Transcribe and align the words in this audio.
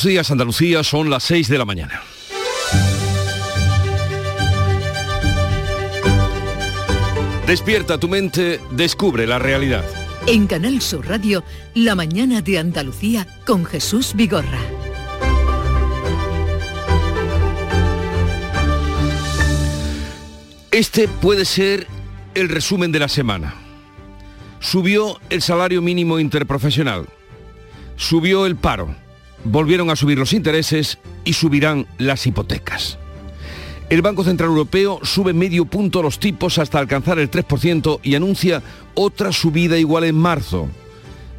Buenos 0.00 0.14
días, 0.14 0.30
Andalucía, 0.30 0.82
son 0.82 1.10
las 1.10 1.24
6 1.24 1.48
de 1.48 1.58
la 1.58 1.66
mañana. 1.66 2.02
Despierta 7.46 8.00
tu 8.00 8.08
mente, 8.08 8.60
descubre 8.70 9.26
la 9.26 9.38
realidad. 9.38 9.84
En 10.26 10.46
Canal 10.46 10.80
Sur 10.80 11.06
Radio, 11.06 11.44
La 11.74 11.94
mañana 11.94 12.40
de 12.40 12.58
Andalucía 12.58 13.26
con 13.44 13.66
Jesús 13.66 14.14
Vigorra. 14.14 14.58
Este 20.70 21.08
puede 21.08 21.44
ser 21.44 21.86
el 22.34 22.48
resumen 22.48 22.90
de 22.90 23.00
la 23.00 23.08
semana. 23.08 23.52
Subió 24.60 25.20
el 25.28 25.42
salario 25.42 25.82
mínimo 25.82 26.18
interprofesional. 26.18 27.06
Subió 27.96 28.46
el 28.46 28.56
paro. 28.56 29.09
Volvieron 29.44 29.90
a 29.90 29.96
subir 29.96 30.18
los 30.18 30.32
intereses 30.32 30.98
y 31.24 31.32
subirán 31.32 31.86
las 31.98 32.26
hipotecas. 32.26 32.98
El 33.88 34.02
Banco 34.02 34.22
Central 34.22 34.50
Europeo 34.50 35.00
sube 35.02 35.32
medio 35.32 35.64
punto 35.64 36.02
los 36.02 36.20
tipos 36.20 36.58
hasta 36.58 36.78
alcanzar 36.78 37.18
el 37.18 37.30
3% 37.30 37.98
y 38.02 38.14
anuncia 38.14 38.62
otra 38.94 39.32
subida 39.32 39.78
igual 39.78 40.04
en 40.04 40.16
marzo. 40.16 40.68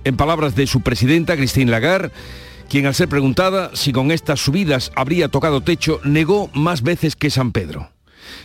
En 0.03 0.17
palabras 0.17 0.53
de 0.55 0.67
su 0.67 0.81
presidenta, 0.81 1.37
Christine 1.37 1.71
Lagarde, 1.71 2.11
quien 2.69 2.87
al 2.87 2.95
ser 2.95 3.07
preguntada 3.07 3.71
si 3.73 3.93
con 3.93 4.11
estas 4.11 4.41
subidas 4.41 4.91
habría 4.95 5.29
tocado 5.29 5.61
techo, 5.61 6.01
negó 6.03 6.49
más 6.53 6.81
veces 6.81 7.15
que 7.15 7.29
San 7.29 7.51
Pedro. 7.51 7.89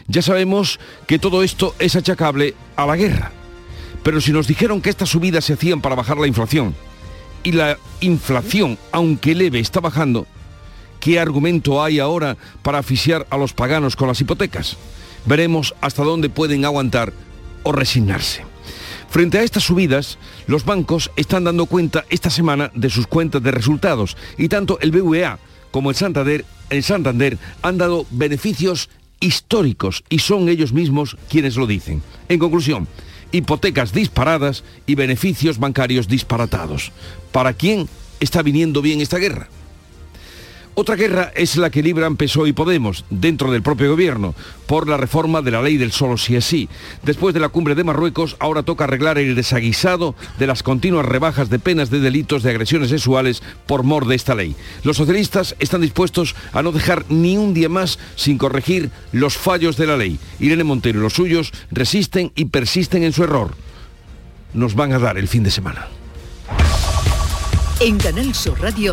Ya 0.06 0.22
sabemos 0.22 0.78
que 1.06 1.18
todo 1.18 1.42
esto 1.42 1.74
es 1.78 1.96
achacable 1.96 2.54
a 2.76 2.86
la 2.86 2.96
guerra. 2.96 3.32
Pero 4.02 4.20
si 4.20 4.32
nos 4.32 4.46
dijeron 4.46 4.80
que 4.80 4.90
estas 4.90 5.08
subidas 5.08 5.44
se 5.44 5.54
hacían 5.54 5.80
para 5.80 5.96
bajar 5.96 6.18
la 6.18 6.28
inflación, 6.28 6.76
y 7.42 7.52
la 7.52 7.78
inflación, 8.00 8.78
aunque 8.92 9.34
leve, 9.34 9.60
está 9.60 9.80
bajando, 9.80 10.26
¿qué 11.00 11.18
argumento 11.20 11.82
hay 11.82 11.98
ahora 11.98 12.36
para 12.62 12.78
asfixiar 12.78 13.26
a 13.30 13.36
los 13.36 13.52
paganos 13.52 13.96
con 13.96 14.08
las 14.08 14.20
hipotecas? 14.20 14.76
Veremos 15.24 15.74
hasta 15.80 16.02
dónde 16.02 16.28
pueden 16.28 16.64
aguantar 16.64 17.12
o 17.62 17.72
resignarse. 17.72 18.44
Frente 19.08 19.38
a 19.38 19.42
estas 19.42 19.64
subidas, 19.64 20.18
los 20.46 20.64
bancos 20.64 21.10
están 21.16 21.44
dando 21.44 21.66
cuenta 21.66 22.04
esta 22.10 22.30
semana 22.30 22.70
de 22.74 22.90
sus 22.90 23.06
cuentas 23.06 23.42
de 23.42 23.50
resultados 23.50 24.16
y 24.36 24.48
tanto 24.48 24.78
el 24.80 24.90
BVA 24.90 25.38
como 25.70 25.90
el 25.90 25.96
Santander, 25.96 26.44
el 26.70 26.82
Santander 26.82 27.38
han 27.62 27.78
dado 27.78 28.06
beneficios 28.10 28.90
históricos 29.20 30.04
y 30.08 30.18
son 30.18 30.48
ellos 30.48 30.72
mismos 30.72 31.16
quienes 31.28 31.56
lo 31.56 31.66
dicen. 31.66 32.02
En 32.28 32.38
conclusión, 32.38 32.88
hipotecas 33.32 33.92
disparadas 33.92 34.64
y 34.86 34.94
beneficios 34.94 35.58
bancarios 35.58 36.08
disparatados. 36.08 36.92
¿Para 37.32 37.52
quién 37.52 37.88
está 38.20 38.42
viniendo 38.42 38.82
bien 38.82 39.00
esta 39.00 39.18
guerra? 39.18 39.48
Otra 40.78 40.94
guerra 40.94 41.32
es 41.34 41.56
la 41.56 41.70
que 41.70 41.82
libran 41.82 42.16
PSOE 42.16 42.50
y 42.50 42.52
Podemos 42.52 43.06
dentro 43.08 43.50
del 43.50 43.62
propio 43.62 43.88
gobierno 43.88 44.34
por 44.66 44.86
la 44.86 44.98
reforma 44.98 45.40
de 45.40 45.50
la 45.50 45.62
ley 45.62 45.78
del 45.78 45.90
solo 45.90 46.18
si 46.18 46.36
es 46.36 46.44
sí. 46.44 46.68
Después 47.02 47.32
de 47.32 47.40
la 47.40 47.48
cumbre 47.48 47.74
de 47.74 47.82
Marruecos, 47.82 48.36
ahora 48.40 48.62
toca 48.62 48.84
arreglar 48.84 49.16
el 49.16 49.34
desaguisado 49.34 50.14
de 50.38 50.46
las 50.46 50.62
continuas 50.62 51.06
rebajas 51.06 51.48
de 51.48 51.58
penas 51.58 51.88
de 51.88 52.00
delitos 52.00 52.42
de 52.42 52.50
agresiones 52.50 52.90
sexuales 52.90 53.42
por 53.64 53.84
mor 53.84 54.06
de 54.06 54.16
esta 54.16 54.34
ley. 54.34 54.54
Los 54.82 54.98
socialistas 54.98 55.56
están 55.60 55.80
dispuestos 55.80 56.34
a 56.52 56.62
no 56.62 56.72
dejar 56.72 57.06
ni 57.08 57.38
un 57.38 57.54
día 57.54 57.70
más 57.70 57.98
sin 58.14 58.36
corregir 58.36 58.90
los 59.12 59.38
fallos 59.38 59.78
de 59.78 59.86
la 59.86 59.96
ley. 59.96 60.18
Irene 60.40 60.64
Montero 60.64 60.98
y 60.98 61.02
los 61.02 61.14
suyos 61.14 61.52
resisten 61.70 62.32
y 62.34 62.44
persisten 62.44 63.02
en 63.02 63.14
su 63.14 63.24
error. 63.24 63.54
Nos 64.52 64.74
van 64.74 64.92
a 64.92 64.98
dar 64.98 65.16
el 65.16 65.26
fin 65.26 65.42
de 65.42 65.50
semana. 65.50 65.88
En 67.80 67.98
Canal 67.98 68.34
Sur 68.34 68.58
Radio, 68.60 68.92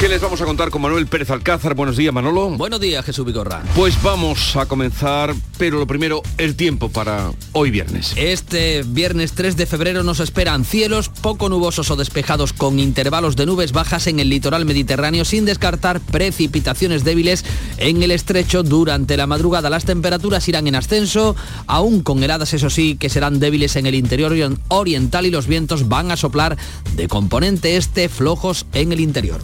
¿Qué 0.00 0.08
les 0.08 0.22
vamos 0.22 0.40
a 0.40 0.46
contar 0.46 0.70
con 0.70 0.80
Manuel 0.80 1.06
Pérez 1.06 1.28
Alcázar? 1.28 1.74
Buenos 1.74 1.94
días, 1.94 2.14
Manolo. 2.14 2.48
Buenos 2.56 2.80
días, 2.80 3.04
Jesús 3.04 3.26
Vigorra. 3.26 3.62
Pues 3.76 4.02
vamos 4.02 4.56
a 4.56 4.64
comenzar, 4.64 5.34
pero 5.58 5.78
lo 5.78 5.86
primero, 5.86 6.22
el 6.38 6.56
tiempo 6.56 6.88
para 6.88 7.32
hoy 7.52 7.70
viernes. 7.70 8.14
Este 8.16 8.82
viernes 8.82 9.32
3 9.32 9.58
de 9.58 9.66
febrero 9.66 10.02
nos 10.02 10.20
esperan 10.20 10.64
cielos 10.64 11.10
poco 11.10 11.50
nubosos 11.50 11.90
o 11.90 11.96
despejados 11.96 12.54
con 12.54 12.80
intervalos 12.80 13.36
de 13.36 13.44
nubes 13.44 13.72
bajas 13.72 14.06
en 14.06 14.20
el 14.20 14.30
litoral 14.30 14.64
mediterráneo 14.64 15.26
sin 15.26 15.44
descartar 15.44 16.00
precipitaciones 16.00 17.04
débiles 17.04 17.44
en 17.76 18.02
el 18.02 18.10
estrecho 18.10 18.62
durante 18.62 19.18
la 19.18 19.26
madrugada. 19.26 19.68
Las 19.68 19.84
temperaturas 19.84 20.48
irán 20.48 20.66
en 20.66 20.76
ascenso, 20.76 21.36
aún 21.66 22.00
con 22.00 22.22
heladas, 22.22 22.54
eso 22.54 22.70
sí, 22.70 22.96
que 22.96 23.10
serán 23.10 23.38
débiles 23.38 23.76
en 23.76 23.84
el 23.84 23.94
interior 23.94 24.32
oriental 24.68 25.26
y 25.26 25.30
los 25.30 25.46
vientos 25.46 25.88
van 25.88 26.10
a 26.10 26.16
soplar 26.16 26.56
de 26.96 27.06
componente 27.06 27.76
este 27.76 28.08
flojos 28.08 28.64
en 28.72 28.92
el 28.92 29.00
interior. 29.00 29.42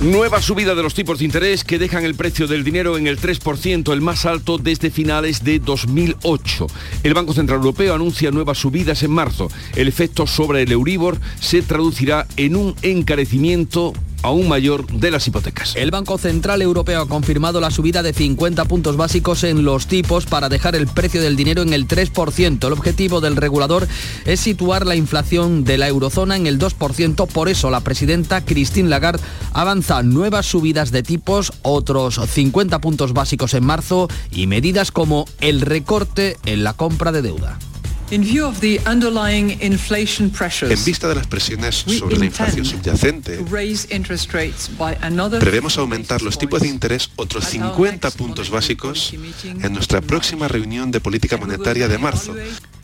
Nueva 0.00 0.40
subida 0.40 0.76
de 0.76 0.82
los 0.84 0.94
tipos 0.94 1.18
de 1.18 1.24
interés 1.24 1.64
que 1.64 1.76
dejan 1.76 2.04
el 2.04 2.14
precio 2.14 2.46
del 2.46 2.62
dinero 2.62 2.96
en 2.96 3.08
el 3.08 3.18
3%, 3.18 3.92
el 3.92 4.00
más 4.00 4.26
alto 4.26 4.56
desde 4.56 4.92
finales 4.92 5.42
de 5.42 5.58
2008. 5.58 6.68
El 7.02 7.14
Banco 7.14 7.32
Central 7.32 7.58
Europeo 7.58 7.96
anuncia 7.96 8.30
nuevas 8.30 8.58
subidas 8.58 9.02
en 9.02 9.10
marzo. 9.10 9.50
El 9.74 9.88
efecto 9.88 10.28
sobre 10.28 10.62
el 10.62 10.70
Euribor 10.70 11.18
se 11.40 11.62
traducirá 11.62 12.28
en 12.36 12.54
un 12.54 12.76
encarecimiento 12.82 13.92
aún 14.22 14.48
mayor 14.48 14.86
de 14.86 15.10
las 15.10 15.26
hipotecas. 15.26 15.76
El 15.76 15.90
Banco 15.90 16.18
Central 16.18 16.62
Europeo 16.62 17.02
ha 17.02 17.08
confirmado 17.08 17.60
la 17.60 17.70
subida 17.70 18.02
de 18.02 18.12
50 18.12 18.64
puntos 18.64 18.96
básicos 18.96 19.44
en 19.44 19.64
los 19.64 19.86
tipos 19.86 20.26
para 20.26 20.48
dejar 20.48 20.74
el 20.74 20.86
precio 20.86 21.20
del 21.20 21.36
dinero 21.36 21.62
en 21.62 21.72
el 21.72 21.86
3%. 21.86 22.66
El 22.66 22.72
objetivo 22.72 23.20
del 23.20 23.36
regulador 23.36 23.86
es 24.24 24.40
situar 24.40 24.86
la 24.86 24.96
inflación 24.96 25.64
de 25.64 25.78
la 25.78 25.88
eurozona 25.88 26.36
en 26.36 26.46
el 26.46 26.58
2%. 26.58 27.26
Por 27.28 27.48
eso 27.48 27.70
la 27.70 27.80
presidenta 27.80 28.44
Christine 28.44 28.88
Lagarde 28.88 29.22
avanza 29.52 30.02
nuevas 30.02 30.46
subidas 30.46 30.90
de 30.90 31.02
tipos, 31.02 31.52
otros 31.62 32.20
50 32.28 32.80
puntos 32.80 33.12
básicos 33.12 33.54
en 33.54 33.64
marzo 33.64 34.08
y 34.30 34.46
medidas 34.46 34.92
como 34.92 35.26
el 35.40 35.60
recorte 35.60 36.36
en 36.46 36.64
la 36.64 36.74
compra 36.74 37.12
de 37.12 37.22
deuda. 37.22 37.58
En 40.72 40.84
vista 40.84 41.08
de 41.08 41.14
las 41.14 41.26
presiones 41.26 41.84
sobre 41.98 42.16
la 42.16 42.24
inflación 42.24 42.64
subyacente, 42.64 43.44
prevemos 45.38 45.76
aumentar 45.76 46.22
los 46.22 46.38
tipos 46.38 46.62
de 46.62 46.68
interés 46.68 47.10
otros 47.16 47.44
50 47.44 48.10
puntos 48.12 48.48
básicos 48.50 49.12
en 49.44 49.72
nuestra 49.72 50.00
próxima 50.00 50.48
reunión 50.48 50.90
de 50.90 51.00
política 51.00 51.36
monetaria 51.36 51.86
de 51.88 51.98
marzo. 51.98 52.34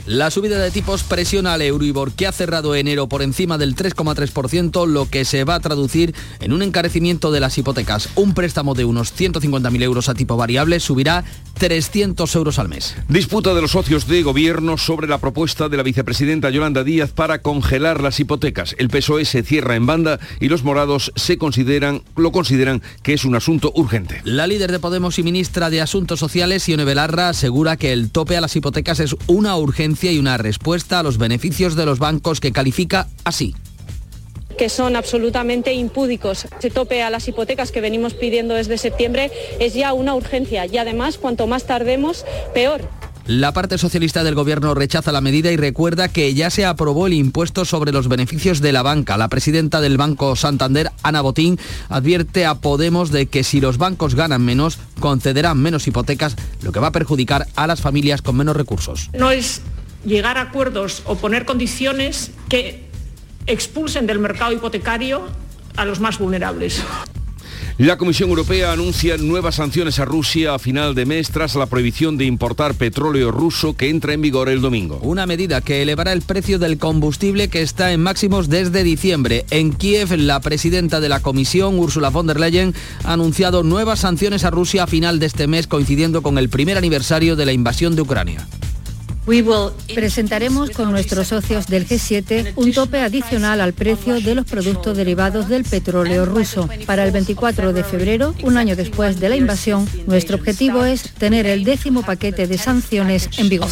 La 0.06 0.30
subida 0.30 0.58
de 0.58 0.70
tipos 0.70 1.02
presiona 1.02 1.54
al 1.54 1.62
Euribor, 1.62 2.12
que 2.12 2.26
ha 2.26 2.32
cerrado 2.32 2.74
enero 2.74 3.08
por 3.08 3.22
encima 3.22 3.56
del 3.56 3.74
3,3%, 3.74 4.86
lo 4.86 5.08
que 5.08 5.24
se 5.24 5.44
va 5.44 5.54
a 5.54 5.60
traducir 5.60 6.14
en 6.40 6.52
un 6.52 6.60
encarecimiento 6.60 7.32
de 7.32 7.40
las 7.40 7.56
hipotecas. 7.56 8.10
Un 8.14 8.34
préstamo 8.34 8.74
de 8.74 8.84
unos 8.84 9.18
150.000 9.18 9.82
euros 9.82 10.10
a 10.10 10.14
tipo 10.14 10.36
variable 10.36 10.78
subirá 10.78 11.24
300 11.54 12.34
euros 12.36 12.58
al 12.58 12.68
mes. 12.68 12.94
Disputa 13.08 13.54
de 13.54 13.62
los 13.62 13.70
socios 13.70 14.06
de 14.06 14.22
gobierno 14.22 14.76
sobre 14.76 15.08
la 15.08 15.16
propuesta 15.16 15.70
de 15.70 15.78
la 15.78 15.82
vicepresidenta 15.82 16.50
Yolanda 16.50 16.84
Díaz 16.84 17.12
para 17.12 17.40
congelar 17.40 18.02
las 18.02 18.20
hipotecas. 18.20 18.76
El 18.76 18.90
PSOE 18.90 19.24
se 19.24 19.42
cierra 19.42 19.74
en 19.74 19.86
banda 19.86 20.20
y 20.38 20.48
los 20.48 20.64
morados 20.64 21.12
se 21.16 21.38
consideran, 21.38 22.02
lo 22.14 22.30
consideran 22.30 22.82
que 23.02 23.14
es 23.14 23.24
un 23.24 23.36
asunto 23.36 23.72
urgente. 23.74 24.20
La 24.24 24.46
líder 24.46 24.70
de 24.70 24.80
Podemos 24.80 25.18
y 25.18 25.22
ministra 25.22 25.70
de 25.70 25.80
Asuntos 25.80 26.20
Sociales, 26.20 26.68
Ione 26.68 26.84
Belarra, 26.84 27.30
asegura 27.30 27.78
que 27.78 27.94
el 27.94 28.10
tope 28.10 28.36
a 28.36 28.42
las 28.42 28.54
hipotecas 28.54 29.00
es 29.00 29.16
una 29.28 29.56
urgencia 29.56 29.93
y 30.02 30.18
una 30.18 30.36
respuesta 30.36 30.98
a 30.98 31.02
los 31.02 31.18
beneficios 31.18 31.76
de 31.76 31.86
los 31.86 31.98
bancos 31.98 32.40
que 32.40 32.52
califica 32.52 33.08
así 33.24 33.54
que 34.56 34.68
son 34.68 34.94
absolutamente 34.94 35.72
impúdicos. 35.74 36.46
Se 36.60 36.70
tope 36.70 37.02
a 37.02 37.10
las 37.10 37.26
hipotecas 37.26 37.72
que 37.72 37.80
venimos 37.80 38.14
pidiendo 38.14 38.54
desde 38.54 38.78
septiembre 38.78 39.32
es 39.58 39.74
ya 39.74 39.92
una 39.92 40.14
urgencia 40.14 40.66
y 40.66 40.78
además 40.78 41.18
cuanto 41.18 41.48
más 41.48 41.64
tardemos, 41.64 42.24
peor. 42.54 42.88
La 43.26 43.52
parte 43.52 43.78
socialista 43.78 44.22
del 44.22 44.34
gobierno 44.34 44.74
rechaza 44.74 45.10
la 45.10 45.22
medida 45.22 45.50
y 45.50 45.56
recuerda 45.56 46.08
que 46.08 46.34
ya 46.34 46.50
se 46.50 46.66
aprobó 46.66 47.06
el 47.06 47.14
impuesto 47.14 47.64
sobre 47.64 47.90
los 47.90 48.06
beneficios 48.06 48.60
de 48.60 48.72
la 48.72 48.82
banca. 48.82 49.16
La 49.16 49.28
presidenta 49.28 49.80
del 49.80 49.96
Banco 49.96 50.36
Santander, 50.36 50.90
Ana 51.02 51.22
Botín, 51.22 51.58
advierte 51.88 52.44
a 52.44 52.56
Podemos 52.56 53.10
de 53.10 53.24
que 53.24 53.42
si 53.42 53.62
los 53.62 53.78
bancos 53.78 54.14
ganan 54.14 54.44
menos, 54.44 54.78
concederán 55.00 55.58
menos 55.58 55.86
hipotecas, 55.86 56.36
lo 56.60 56.70
que 56.70 56.80
va 56.80 56.88
a 56.88 56.92
perjudicar 56.92 57.46
a 57.56 57.66
las 57.66 57.80
familias 57.80 58.20
con 58.20 58.36
menos 58.36 58.56
recursos. 58.56 59.08
No 59.14 59.30
es 59.30 59.62
llegar 60.04 60.38
a 60.38 60.42
acuerdos 60.42 61.02
o 61.06 61.16
poner 61.16 61.44
condiciones 61.44 62.30
que 62.48 62.84
expulsen 63.46 64.06
del 64.06 64.18
mercado 64.18 64.52
hipotecario 64.52 65.28
a 65.76 65.84
los 65.84 66.00
más 66.00 66.18
vulnerables. 66.18 66.82
La 67.76 67.98
Comisión 67.98 68.28
Europea 68.28 68.70
anuncia 68.70 69.16
nuevas 69.16 69.56
sanciones 69.56 69.98
a 69.98 70.04
Rusia 70.04 70.54
a 70.54 70.60
final 70.60 70.94
de 70.94 71.06
mes 71.06 71.32
tras 71.32 71.56
la 71.56 71.66
prohibición 71.66 72.16
de 72.16 72.24
importar 72.24 72.74
petróleo 72.74 73.32
ruso 73.32 73.74
que 73.74 73.90
entra 73.90 74.12
en 74.12 74.22
vigor 74.22 74.48
el 74.48 74.60
domingo. 74.60 75.00
Una 75.02 75.26
medida 75.26 75.60
que 75.60 75.82
elevará 75.82 76.12
el 76.12 76.22
precio 76.22 76.60
del 76.60 76.78
combustible 76.78 77.48
que 77.48 77.62
está 77.62 77.92
en 77.92 78.00
máximos 78.00 78.48
desde 78.48 78.84
diciembre. 78.84 79.44
En 79.50 79.72
Kiev, 79.72 80.16
la 80.16 80.40
presidenta 80.40 81.00
de 81.00 81.08
la 81.08 81.18
Comisión, 81.18 81.76
Ursula 81.76 82.10
von 82.10 82.28
der 82.28 82.38
Leyen, 82.38 82.74
ha 83.02 83.14
anunciado 83.14 83.64
nuevas 83.64 83.98
sanciones 83.98 84.44
a 84.44 84.50
Rusia 84.50 84.84
a 84.84 84.86
final 84.86 85.18
de 85.18 85.26
este 85.26 85.48
mes 85.48 85.66
coincidiendo 85.66 86.22
con 86.22 86.38
el 86.38 86.48
primer 86.48 86.78
aniversario 86.78 87.34
de 87.34 87.46
la 87.46 87.52
invasión 87.52 87.96
de 87.96 88.02
Ucrania. 88.02 88.46
Presentaremos 89.94 90.70
con 90.70 90.90
nuestros 90.90 91.28
socios 91.28 91.66
del 91.66 91.88
G7 91.88 92.52
un 92.56 92.72
tope 92.72 93.00
adicional 93.00 93.62
al 93.62 93.72
precio 93.72 94.20
de 94.20 94.34
los 94.34 94.44
productos 94.44 94.96
derivados 94.96 95.48
del 95.48 95.64
petróleo 95.64 96.26
ruso. 96.26 96.68
Para 96.84 97.04
el 97.04 97.10
24 97.10 97.72
de 97.72 97.84
febrero, 97.84 98.34
un 98.42 98.58
año 98.58 98.76
después 98.76 99.20
de 99.20 99.30
la 99.30 99.36
invasión, 99.36 99.88
nuestro 100.06 100.36
objetivo 100.36 100.84
es 100.84 101.14
tener 101.14 101.46
el 101.46 101.64
décimo 101.64 102.02
paquete 102.02 102.46
de 102.46 102.58
sanciones 102.58 103.30
en 103.38 103.48
vigor. 103.48 103.70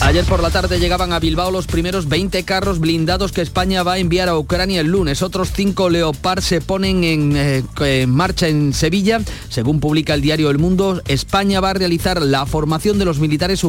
Ayer 0.00 0.24
por 0.24 0.40
la 0.40 0.50
tarde 0.50 0.78
llegaban 0.78 1.12
a 1.12 1.18
Bilbao 1.18 1.50
los 1.50 1.66
primeros 1.66 2.08
20 2.08 2.44
carros 2.44 2.78
blindados 2.78 3.32
que 3.32 3.42
España 3.42 3.82
va 3.82 3.94
a 3.94 3.98
enviar 3.98 4.28
a 4.28 4.38
Ucrania 4.38 4.80
el 4.80 4.86
lunes. 4.86 5.22
Otros 5.22 5.50
cinco 5.52 5.90
Leopard 5.90 6.42
se 6.42 6.60
ponen 6.60 7.02
en, 7.02 7.36
eh, 7.36 7.64
en 7.80 8.10
marcha 8.10 8.46
en 8.46 8.72
Sevilla. 8.72 9.20
Según 9.48 9.80
publica 9.80 10.14
el 10.14 10.20
diario 10.20 10.48
El 10.50 10.58
Mundo, 10.58 11.02
España 11.08 11.60
va 11.60 11.70
a 11.70 11.74
realizar 11.74 12.22
la 12.22 12.46
formación 12.46 12.98
de 12.98 13.04
los 13.04 13.18
militares 13.18 13.64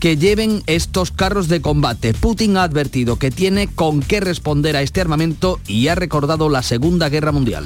que 0.00 0.16
lleven 0.16 0.62
estos 0.66 1.10
carros 1.10 1.48
de 1.48 1.60
combate. 1.60 2.14
Putin 2.14 2.56
ha 2.56 2.62
advertido 2.62 3.16
que 3.16 3.30
tiene 3.30 3.68
con 3.68 4.00
qué 4.00 4.20
responder 4.20 4.76
a 4.76 4.82
este 4.82 5.00
armamento 5.00 5.60
y 5.66 5.88
ha 5.88 5.94
recordado 5.94 6.48
la 6.48 6.62
Segunda 6.62 7.08
Guerra 7.08 7.32
Mundial. 7.32 7.64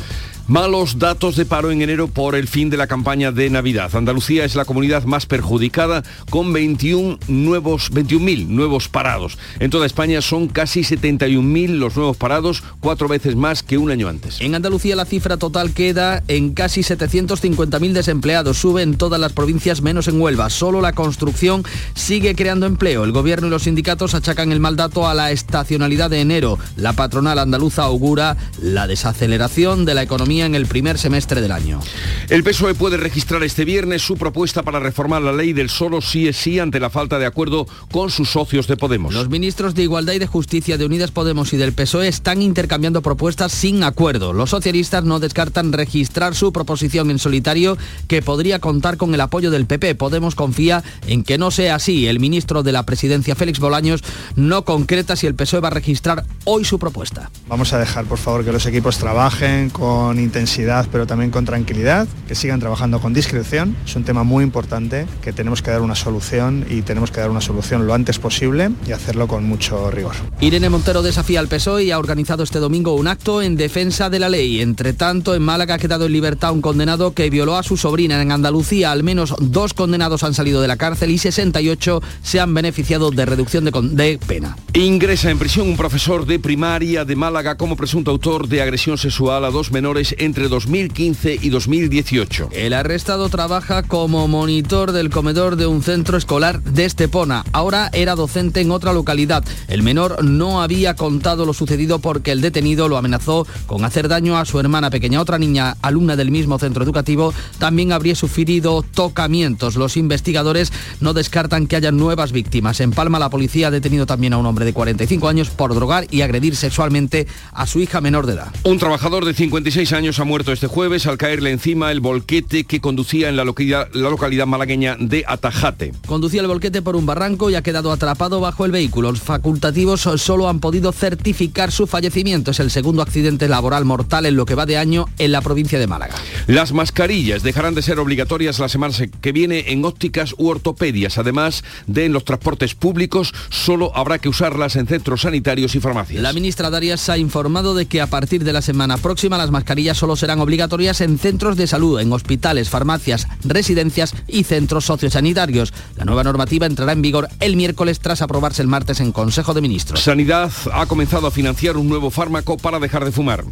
Malos 0.49 0.99
datos 0.99 1.37
de 1.37 1.47
paro 1.47 1.71
en 1.71 1.83
enero 1.83 2.09
por 2.09 2.35
el 2.35 2.49
fin 2.49 2.69
de 2.69 2.77
la 2.77 2.89
campaña 2.89 3.31
de 3.31 3.49
Navidad. 3.49 3.95
Andalucía 3.95 4.45
es 4.45 4.57
la 4.57 4.65
comunidad 4.65 5.05
más 5.05 5.25
perjudicada 5.25 6.03
con 6.31 6.53
21 6.53 7.21
nuevos 7.29 7.93
21.000 7.93 8.49
nuevos 8.49 8.89
parados. 8.89 9.39
En 9.61 9.71
toda 9.71 9.87
España 9.87 10.21
son 10.21 10.49
casi 10.49 10.81
71.000 10.81 11.79
los 11.79 11.97
nuevos 11.97 12.17
parados, 12.17 12.65
cuatro 12.81 13.07
veces 13.07 13.37
más 13.37 13.63
que 13.63 13.79
un 13.79 13.93
año 13.93 14.09
antes. 14.09 14.41
En 14.41 14.57
Andalucía 14.57 14.97
la 14.97 15.05
cifra 15.05 15.37
total 15.37 15.73
queda 15.73 16.25
en 16.27 16.55
casi 16.55 16.81
750.000 16.81 17.93
desempleados. 17.93 18.59
Sube 18.59 18.83
en 18.83 18.97
todas 18.97 19.21
las 19.21 19.33
provincias 19.33 19.81
menos 19.81 20.09
en 20.09 20.21
Huelva. 20.21 20.51
Solo 20.51 20.81
la 20.81 20.93
construcción 20.93 21.63
sigue 21.95 22.35
creando 22.35 22.67
empleo. 22.67 23.05
El 23.05 23.13
gobierno 23.13 23.47
y 23.47 23.51
los 23.51 23.63
sindicatos 23.63 24.15
achacan 24.15 24.51
el 24.51 24.59
mal 24.59 24.75
dato 24.75 25.07
a 25.07 25.15
la 25.15 25.31
estacionalidad 25.31 26.11
de 26.11 26.21
enero. 26.21 26.59
La 26.77 26.95
patronal 26.95 27.39
andaluza 27.39 27.85
augura 27.85 28.37
la 28.61 28.89
desaceleración 28.89 29.85
de 29.85 29.95
la 29.95 30.03
economía 30.03 30.32
en 30.41 30.55
el 30.55 30.67
primer 30.67 30.99
semestre 30.99 31.41
del 31.41 31.53
año. 31.53 31.81
El 32.29 32.43
PSOE 32.43 32.75
puede 32.75 32.97
registrar 32.97 33.43
este 33.43 33.65
viernes 33.65 34.03
su 34.03 34.17
propuesta 34.17 34.63
para 34.63 34.81
reformar 34.81 35.23
la 35.23 35.33
ley 35.33 35.53
del 35.53 35.69
solo 35.69 36.01
sí 36.01 36.29
es 36.29 36.37
sí 36.37 36.59
ante 36.59 36.81
la 36.81 36.91
falta 36.91 37.19
de 37.19 37.27
acuerdo 37.27 37.67
con 37.91 38.11
sus 38.11 38.31
socios 38.31 38.67
de 38.67 38.77
Podemos. 38.77 39.15
Los 39.15 39.29
ministros 39.29 39.75
de 39.75 39.83
Igualdad 39.83 40.15
y 40.15 40.19
de 40.19 40.27
Justicia 40.27 40.79
de 40.79 40.87
Unidas 40.87 41.11
Podemos 41.11 41.53
y 41.53 41.57
del 41.57 41.73
PSOE 41.73 42.09
están 42.09 42.43
intercambiando 42.43 43.03
propuestas 43.03 43.53
sin 43.53 43.85
acuerdo. 43.85 44.33
Los 44.33 44.51
socialistas 44.51 45.05
no 45.05 45.21
descartan 45.21 45.73
registrar 45.73 46.35
su 46.35 46.53
proposición 46.53 47.11
en 47.11 47.19
solitario 47.19 47.77
que 48.09 48.23
podría 48.23 48.59
contar 48.59 48.97
con 48.97 49.15
el 49.15 49.21
apoyo 49.21 49.51
del 49.51 49.67
PP. 49.67 49.95
Podemos 49.95 50.35
confía 50.35 50.83
en 51.07 51.25
que 51.25 51.39
no 51.39 51.51
sea 51.51 51.75
así. 51.75 52.07
El 52.07 52.21
ministro 52.21 52.63
de 52.63 52.73
la 52.73 52.85
Presidencia, 52.85 53.35
Félix 53.35 53.59
Bolaños, 53.59 54.03
no 54.37 54.65
concreta 54.65 55.17
si 55.17 55.27
el 55.27 55.35
PSOE 55.35 55.61
va 55.61 55.69
a 55.69 55.73
registrar 55.73 56.25
hoy 56.45 56.65
su 56.65 56.79
propuesta. 56.79 57.31
Vamos 57.49 57.73
a 57.73 57.79
dejar, 57.79 58.05
por 58.05 58.19
favor, 58.19 58.45
que 58.45 58.53
los 58.53 58.67
equipos 58.67 58.99
trabajen 58.99 59.71
con 59.71 60.19
intensidad, 60.23 60.87
pero 60.91 61.07
también 61.07 61.31
con 61.31 61.45
tranquilidad, 61.45 62.07
que 62.27 62.35
sigan 62.35 62.61
trabajando 62.61 63.01
con 63.01 63.13
discreción. 63.13 63.77
Es 63.85 63.97
un 63.97 64.05
tema 64.05 64.23
muy 64.23 64.45
importante 64.45 65.07
que 65.23 65.33
tenemos 65.33 65.63
que 65.63 65.71
dar 65.71 65.81
una 65.81 65.95
solución 65.95 66.65
y 66.69 66.83
tenemos 66.83 67.11
que 67.11 67.21
dar 67.21 67.31
una 67.31 67.41
solución 67.41 67.87
lo 67.87 67.95
antes 67.95 68.19
posible 68.19 68.71
y 68.87 68.93
hacerlo 68.93 69.29
con 69.29 69.45
mucho 69.45 69.91
rigor. 69.91 70.15
Irene 70.41 70.71
Montero 70.71 71.03
desafía 71.03 71.41
al 71.41 71.49
PSOE 71.49 71.85
y 71.85 71.91
ha 71.91 71.99
organizado 71.99 72.43
este 72.43 72.59
domingo 72.59 72.95
un 72.95 73.09
acto 73.09 73.43
en 73.43 73.57
defensa 73.57 74.11
de 74.11 74.19
la 74.19 74.29
ley. 74.29 74.61
Entre 74.61 74.93
tanto, 74.93 75.35
en 75.35 75.43
Málaga 75.43 75.75
ha 75.75 75.79
quedado 75.79 76.07
en 76.07 76.13
libertad 76.13 76.53
un 76.53 76.63
condenado 76.63 77.13
que 77.13 77.31
violó 77.31 77.57
a 77.57 77.63
su 77.63 77.77
sobrina. 77.77 78.21
En 78.21 78.33
Andalucía, 78.33 78.93
al 78.93 79.03
menos 79.03 79.35
dos 79.39 79.75
condenados 79.75 80.23
han 80.23 80.35
salido 80.35 80.61
de 80.61 80.69
la 80.69 80.77
cárcel 80.77 81.11
y 81.11 81.19
68 81.19 82.03
se 82.23 82.41
han 82.41 82.55
beneficiado 82.55 83.11
de 83.11 83.27
reducción 83.27 83.65
de, 83.65 83.71
de 83.71 84.19
pena. 84.27 84.57
Ingresa 84.75 85.31
en 85.31 85.39
prisión 85.39 85.69
un 85.69 85.77
profesor 85.77 86.27
de 86.27 86.39
primaria 86.39 87.05
de 87.05 87.17
Málaga 87.17 87.57
como 87.57 87.77
presunto 87.77 88.11
autor 88.11 88.49
de 88.49 88.63
agresión 88.63 88.99
sexual 88.99 89.45
a 89.45 89.51
dos 89.51 89.71
menores 89.71 90.12
entre 90.19 90.49
2015 90.49 91.39
y 91.41 91.49
2018. 91.51 92.49
El 92.53 92.73
arrestado 92.73 93.29
trabaja 93.29 93.83
como 93.83 94.29
monitor 94.29 94.93
del 94.93 95.11
comedor 95.11 95.57
de 95.57 95.67
un 95.67 95.83
centro 95.83 96.17
escolar 96.17 96.63
de 96.63 96.85
Estepona. 96.85 97.45
Ahora 97.53 97.91
era 97.93 98.15
docente 98.15 98.61
en 98.61 98.71
otra 98.71 98.93
localidad. 98.93 99.45
El 99.69 99.83
menor 99.83 100.25
no 100.25 100.63
había 100.63 100.95
contado 100.95 101.47
lo 101.47 101.55
sucedido 101.55 101.99
porque 101.99 102.33
el 102.33 102.41
detenido 102.41 102.89
lo 102.89 102.97
amenazó 102.97 103.47
con 103.67 103.85
hacer 103.85 104.09
daño 104.09 104.37
a 104.37 104.45
su 104.45 104.59
hermana 104.61 104.91
pequeña. 104.91 105.21
Otra 105.21 105.39
niña, 105.39 105.77
alumna 105.83 106.17
del 106.17 106.31
mismo 106.31 106.59
centro 106.59 106.85
educativo, 106.85 107.33
también 107.59 107.93
habría 107.93 108.15
sufrido 108.15 108.83
tocamientos. 108.83 109.77
Los 109.77 109.97
investigadores 109.97 110.73
no 111.01 111.13
descartan 111.13 111.67
que 111.67 111.77
haya 111.77 111.93
nuevas 111.93 112.33
víctimas. 112.33 112.81
En 112.81 112.93
Palma 112.93 113.19
la 113.19 113.31
policía 113.31 113.69
ha 113.69 113.71
detenido 113.71 114.07
también 114.07 114.33
a 114.33 114.39
un 114.39 114.47
hombre 114.47 114.65
de 114.65 114.73
45 114.73 115.29
años 115.29 115.51
por 115.51 115.75
drogar 115.75 116.07
y 116.11 116.23
agredir 116.23 116.57
sexualmente 116.57 117.27
a 117.53 117.67
su 117.67 117.81
hija 117.81 118.01
menor 118.01 118.27
de 118.27 118.35
edad. 118.35 118.53
Un 118.65 118.79
trabajador 118.79 119.25
de 119.25 119.35
56 119.35 119.93
años 119.93 120.02
ha 120.03 120.25
muerto 120.25 120.53
este 120.53 120.67
jueves 120.67 121.07
al 121.07 121.17
caerle 121.17 121.53
encima 121.53 121.93
el 121.93 122.01
volquete 122.01 122.65
que 122.65 122.81
conducía 122.81 123.29
en 123.29 123.37
la 123.37 123.45
localidad, 123.45 123.89
la 123.93 124.11
localidad 124.11 124.47
malagueña 124.47 124.97
de 124.99 125.25
Atajate. 125.27 125.93
Conducía 126.07 126.41
el 126.41 126.49
volquete 126.49 126.83
por 126.83 126.97
un 126.97 127.07
barranco 127.07 127.51
y 127.51 127.55
ha 127.55 127.63
quedado 127.63 127.93
atrapado 127.93 128.41
bajo 128.41 128.65
el 128.65 128.73
vehículo. 128.73 129.13
Los 129.13 129.21
facultativos 129.21 130.01
solo 130.01 130.49
han 130.49 130.59
podido 130.59 130.91
certificar 130.91 131.71
su 131.71 131.87
fallecimiento. 131.87 132.51
Es 132.51 132.59
el 132.59 132.73
segundo 132.73 133.01
accidente 133.01 133.47
laboral 133.47 133.85
mortal 133.85 134.27
en 134.27 134.35
lo 134.35 134.45
que 134.45 134.57
va 134.57 134.67
de 134.67 134.77
año 134.77 135.07
en 135.19 135.31
la 135.31 135.41
provincia 135.41 135.79
de 135.79 135.87
Málaga. 135.87 136.17
Las 136.49 136.73
mascarillas 136.73 137.45
dejarán 137.45 137.77
de 137.77 137.83
ser 137.83 138.01
obligatorias 138.01 138.59
la 138.59 138.69
semana 138.69 138.83
que 139.21 139.33
viene 139.33 139.67
en 139.69 139.85
ópticas 139.85 140.35
u 140.37 140.49
ortopedias. 140.49 141.17
Además 141.17 141.63
de 141.87 142.07
en 142.07 142.13
los 142.13 142.25
transportes 142.25 142.75
públicos, 142.75 143.33
solo 143.51 143.97
habrá 143.97 144.19
que 144.19 144.29
usarlas 144.29 144.75
en 144.75 144.89
centros 144.89 145.23
sanitarios 145.23 145.77
y 145.77 145.81
farmacias. 145.81 146.21
La 146.21 146.33
ministra 146.33 146.71
Darias 146.71 147.09
ha 147.09 147.19
informado 147.19 147.77
de 147.77 147.87
que 147.87 148.01
a 148.01 148.09
partir 148.09 148.43
de 148.43 148.53
la 148.53 148.63
semana 148.63 148.99
próxima 148.99 149.39
las 149.39 149.53
mascarillas 149.93 149.99
solo 149.99 150.17
serán 150.17 150.41
obligatorias 150.41 151.01
en 151.01 151.19
centros 151.19 151.57
de 151.57 151.67
salud, 151.67 152.01
en 152.01 152.13
hospitales, 152.13 152.71
farmacias, 152.71 153.27
residencias 153.45 154.15
y 154.27 154.45
centros 154.45 154.85
sociosanitarios. 154.85 155.73
La 155.97 156.05
nueva 156.05 156.25
normativa 156.25 156.67
entrará 156.67 156.93
en 156.93 157.03
vigor 157.03 157.29
el 157.41 157.57
miércoles 157.57 158.01
tras 158.01 158.23
aprobarse 158.23 158.63
el 158.63 158.69
martes 158.69 159.01
en 159.01 159.13
Consejo 159.13 159.55
de 159.55 159.61
Ministros. 159.61 160.01
Sanidad 160.01 160.51
ha 160.73 160.87
comenzado 160.87 161.27
a 161.27 161.31
financiar 161.31 161.77
un 161.77 161.89
nuevo 161.89 162.11
fármaco 162.11 162.57
para 162.57 162.79
dejar 162.79 163.05
de 163.05 163.13
fumar. 163.13 163.45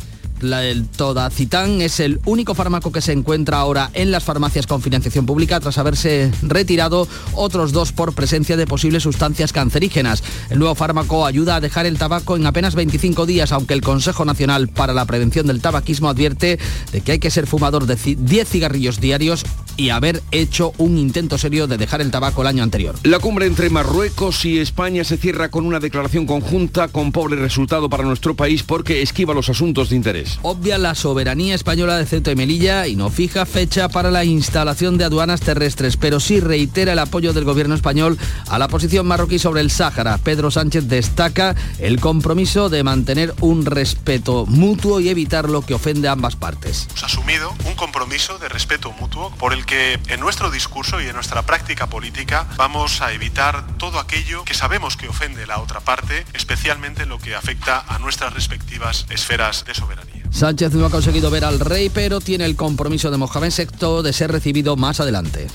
La, 0.43 0.65
el 0.65 0.87
Todacitán 0.87 1.81
es 1.81 2.01
el 2.01 2.21
único 2.25 2.55
fármaco 2.55 2.93
que 2.93 3.01
se 3.01 3.13
encuentra 3.13 3.59
ahora 3.59 3.91
en 3.95 4.11
las 4.11 4.25
farmacias 4.25 4.67
con 4.67 4.83
financiación 4.83 5.27
pública 5.27 5.61
tras 5.61 5.79
haberse 5.79 6.31
retirado 6.43 7.09
otros 7.35 7.73
dos 7.73 7.93
por 7.93 8.15
presencia 8.15 8.57
de 8.57 8.67
posibles 8.67 9.03
sustancias 9.03 9.53
cancerígenas. 9.53 10.23
El 10.51 10.59
nuevo 10.59 10.75
fármaco 10.75 11.27
ayuda 11.27 11.57
a 11.57 11.61
dejar 11.61 11.87
el 11.87 11.99
tabaco 11.99 12.37
en 12.37 12.47
apenas 12.47 12.75
25 12.75 13.27
días, 13.27 13.53
aunque 13.53 13.75
el 13.75 13.83
Consejo 13.83 14.25
Nacional 14.25 14.69
para 14.69 14.95
la 14.95 15.05
Prevención 15.05 15.47
del 15.47 15.61
Tabaquismo 15.61 16.09
advierte 16.09 16.59
de 16.93 17.01
que 17.01 17.13
hay 17.13 17.19
que 17.19 17.31
ser 17.31 17.47
fumador 17.47 17.87
de 17.87 17.97
10 17.97 18.49
cigarrillos 18.49 19.01
diarios 19.01 19.45
y 19.77 19.91
haber 19.91 20.23
hecho 20.31 20.73
un 20.79 20.99
intento 20.99 21.39
serio 21.39 21.67
de 21.67 21.79
dejar 21.79 22.01
el 22.01 22.11
tabaco 22.11 22.43
el 22.43 22.49
año 22.49 22.63
anterior. 22.63 22.97
La 23.03 23.19
cumbre 23.19 23.47
entre 23.47 23.71
Marruecos 23.71 24.45
y 24.45 24.59
España 24.59 25.05
se 25.05 25.17
cierra 25.17 25.51
con 25.51 25.65
una 25.65 25.81
declaración 25.81 26.27
conjunta 26.27 26.89
con 26.89 27.13
pobre 27.13 27.37
resultado 27.37 27.89
para 27.89 28.05
nuestro 28.05 28.35
país 28.35 28.63
porque 28.63 29.03
esquiva 29.03 29.33
los 29.33 29.49
asuntos 29.49 29.91
de 29.91 29.97
interés. 29.97 30.30
Obvia 30.43 30.79
la 30.79 30.95
soberanía 30.95 31.55
española 31.55 31.97
de 31.97 32.07
Ceuta 32.07 32.31
y 32.31 32.37
Melilla 32.37 32.87
y 32.87 32.97
no 32.97 33.11
fija 33.11 33.47
fecha 33.47 33.89
para 33.89 34.11
la 34.11 34.25
instalación 34.25 34.99
de 34.99 35.05
aduanas 35.05 35.41
terrestres, 35.41 35.97
pero 35.97 36.21
sí 36.21 36.41
reitera 36.41 36.93
el 36.93 36.99
apoyo 36.99 37.33
del 37.33 37.45
gobierno 37.45 37.75
español 37.75 38.19
a 38.49 38.59
la 38.59 38.69
posición 38.69 39.07
marroquí 39.07 39.39
sobre 39.39 39.61
el 39.61 39.71
Sáhara. 39.71 40.19
Pedro 40.19 40.51
Sánchez 40.51 40.89
destaca 40.89 41.55
el 41.79 42.01
compromiso 42.01 42.69
de 42.69 42.83
mantener 42.83 43.35
un 43.41 43.67
respeto 43.67 44.47
mutuo 44.47 45.01
y 45.01 45.09
evitar 45.09 45.49
lo 45.49 45.63
que 45.63 45.75
ofende 45.75 46.09
a 46.09 46.13
ambas 46.13 46.37
partes. 46.37 46.87
Hemos 46.91 47.05
asumido 47.05 47.55
un 47.67 47.75
compromiso 47.75 48.39
de 48.39 48.49
respeto 48.49 48.93
mutuo 48.93 49.31
por 49.39 49.53
el 49.53 49.67
que 49.67 49.99
en 50.09 50.21
nuestro 50.21 50.51
discurso 50.51 51.01
y 51.01 51.07
en 51.07 51.15
nuestra 51.15 51.43
práctica 51.43 51.89
política 51.89 52.47
vamos 52.57 53.01
a 53.03 53.13
evitar 53.13 53.77
todo 53.79 53.99
aquello 53.99 54.45
que 54.45 54.55
sabemos 54.55 54.97
que 54.97 55.09
ofende 55.09 55.47
la 55.47 55.61
otra 55.61 55.81
parte, 55.81 56.25
especialmente 56.33 57.05
en 57.05 57.09
lo 57.09 57.19
que 57.19 57.35
afecta 57.35 57.85
a 57.89 57.99
nuestras 57.99 58.33
respectivas 58.33 59.07
esferas 59.11 59.65
de 59.65 59.75
soberanía. 59.75 60.20
Sánchez 60.31 60.73
no 60.75 60.87
ha 60.87 60.91
conseguido 60.91 61.31
ver 61.31 61.45
al 61.45 61.61
rey, 61.61 61.91
pero 61.91 62.21
tiene 62.21 62.45
el 62.47 62.57
compromiso 62.57 63.11
de 63.11 63.17
Mohamed 63.17 63.53
VI 63.53 64.03
de 64.03 64.13
ser 64.13 64.33
recibido 64.33 64.77
más 64.77 65.01
adelante. 65.01 65.49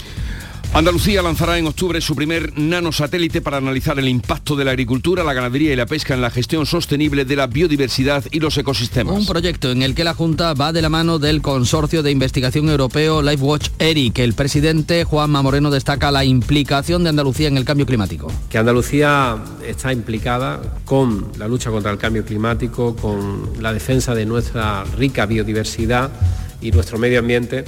Andalucía 0.76 1.22
lanzará 1.22 1.58
en 1.58 1.68
octubre 1.68 2.02
su 2.02 2.18
primer 2.18 2.60
nanosatélite 2.60 3.40
para 3.40 3.56
analizar 3.56 3.98
el 3.98 4.10
impacto 4.10 4.58
de 4.58 4.66
la 4.66 4.72
agricultura, 4.72 5.24
la 5.24 5.32
ganadería 5.32 5.72
y 5.72 5.76
la 5.78 5.86
pesca 5.86 6.16
en 6.16 6.20
la 6.20 6.30
gestión 6.30 6.66
sostenible 6.66 7.24
de 7.24 7.38
la 7.38 7.48
biodiversidad 7.48 8.26
y 8.30 8.42
los 8.42 8.58
ecosistemas. 8.58 9.16
Un 9.16 9.26
proyecto 9.26 9.72
en 9.72 9.84
el 9.84 9.96
que 9.96 10.04
la 10.04 10.14
Junta 10.14 10.54
va 10.54 10.74
de 10.74 10.82
la 10.82 10.90
mano 10.90 11.18
del 11.18 11.42
Consorcio 11.42 12.04
de 12.04 12.12
Investigación 12.12 12.68
Europeo 12.68 13.22
LifeWatch 13.22 13.70
ERIC. 13.80 14.20
El 14.20 14.34
presidente 14.34 15.06
Juanma 15.06 15.42
Moreno 15.42 15.72
destaca 15.72 16.12
la 16.12 16.26
implicación 16.26 17.04
de 17.04 17.10
Andalucía 17.12 17.48
en 17.48 17.56
el 17.56 17.64
cambio 17.64 17.86
climático. 17.86 18.30
Que 18.50 18.58
Andalucía 18.58 19.38
está 19.66 19.94
implicada 19.94 20.60
con 20.84 21.32
la 21.38 21.48
lucha 21.48 21.72
contra 21.72 21.90
el 21.94 21.98
cambio 21.98 22.26
climático, 22.26 22.98
con 22.98 23.64
la 23.64 23.72
defensa 23.72 24.14
de 24.14 24.26
nuestra 24.26 24.84
rica 24.98 25.26
biodiversidad 25.26 26.12
y 26.60 26.72
nuestro 26.72 26.98
medio 26.98 27.20
ambiente 27.20 27.64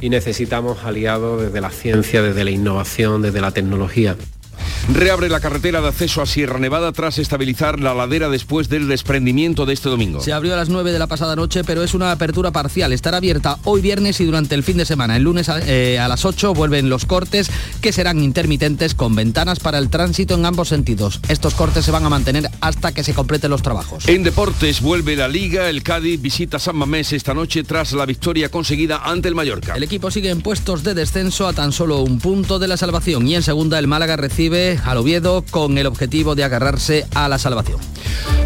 y 0.00 0.08
necesitamos 0.08 0.84
aliados 0.84 1.42
desde 1.42 1.60
la 1.60 1.70
ciencia, 1.70 2.22
desde 2.22 2.44
la 2.44 2.50
innovación, 2.50 3.22
desde 3.22 3.40
la 3.40 3.50
tecnología. 3.50 4.16
Reabre 4.92 5.28
la 5.28 5.40
carretera 5.40 5.80
de 5.80 5.88
acceso 5.88 6.22
a 6.22 6.26
Sierra 6.26 6.58
Nevada 6.58 6.92
tras 6.92 7.18
estabilizar 7.18 7.80
la 7.80 7.94
ladera 7.94 8.28
después 8.28 8.68
del 8.68 8.88
desprendimiento 8.88 9.66
de 9.66 9.74
este 9.74 9.88
domingo. 9.88 10.20
Se 10.20 10.32
abrió 10.32 10.54
a 10.54 10.56
las 10.56 10.68
9 10.68 10.92
de 10.92 10.98
la 10.98 11.06
pasada 11.06 11.36
noche, 11.36 11.62
pero 11.64 11.82
es 11.82 11.94
una 11.94 12.12
apertura 12.12 12.50
parcial. 12.50 12.92
Estará 12.92 13.18
abierta 13.18 13.58
hoy 13.64 13.80
viernes 13.80 14.20
y 14.20 14.24
durante 14.24 14.54
el 14.54 14.62
fin 14.62 14.76
de 14.76 14.84
semana. 14.84 15.16
El 15.16 15.22
lunes 15.22 15.48
a, 15.48 15.60
eh, 15.60 15.98
a 15.98 16.08
las 16.08 16.24
8 16.24 16.54
vuelven 16.54 16.88
los 16.88 17.06
cortes, 17.06 17.50
que 17.80 17.92
serán 17.92 18.20
intermitentes 18.20 18.94
con 18.94 19.14
ventanas 19.14 19.60
para 19.60 19.78
el 19.78 19.90
tránsito 19.90 20.34
en 20.34 20.44
ambos 20.44 20.68
sentidos. 20.68 21.20
Estos 21.28 21.54
cortes 21.54 21.84
se 21.84 21.90
van 21.90 22.04
a 22.04 22.08
mantener 22.08 22.50
hasta 22.60 22.92
que 22.92 23.04
se 23.04 23.14
completen 23.14 23.50
los 23.50 23.62
trabajos. 23.62 24.08
En 24.08 24.22
deportes 24.22 24.80
vuelve 24.80 25.16
la 25.16 25.28
Liga. 25.28 25.68
El 25.68 25.82
Cádiz 25.82 26.20
visita 26.20 26.58
San 26.58 26.76
Mamés 26.76 27.12
esta 27.12 27.34
noche 27.34 27.64
tras 27.64 27.92
la 27.92 28.06
victoria 28.06 28.50
conseguida 28.50 29.02
ante 29.04 29.28
el 29.28 29.34
Mallorca. 29.34 29.74
El 29.76 29.82
equipo 29.82 30.10
sigue 30.10 30.30
en 30.30 30.40
puestos 30.40 30.82
de 30.82 30.94
descenso 30.94 31.46
a 31.46 31.52
tan 31.52 31.72
solo 31.72 32.00
un 32.00 32.18
punto 32.18 32.58
de 32.58 32.68
la 32.68 32.76
salvación 32.76 33.26
y 33.26 33.34
en 33.34 33.42
segunda 33.42 33.78
el 33.78 33.86
Málaga 33.86 34.16
recibe 34.16 34.59
al 34.84 34.98
Oviedo 34.98 35.44
con 35.50 35.78
el 35.78 35.86
objetivo 35.86 36.34
de 36.34 36.44
agarrarse 36.44 37.06
a 37.14 37.28
la 37.28 37.38
salvación. 37.38 37.80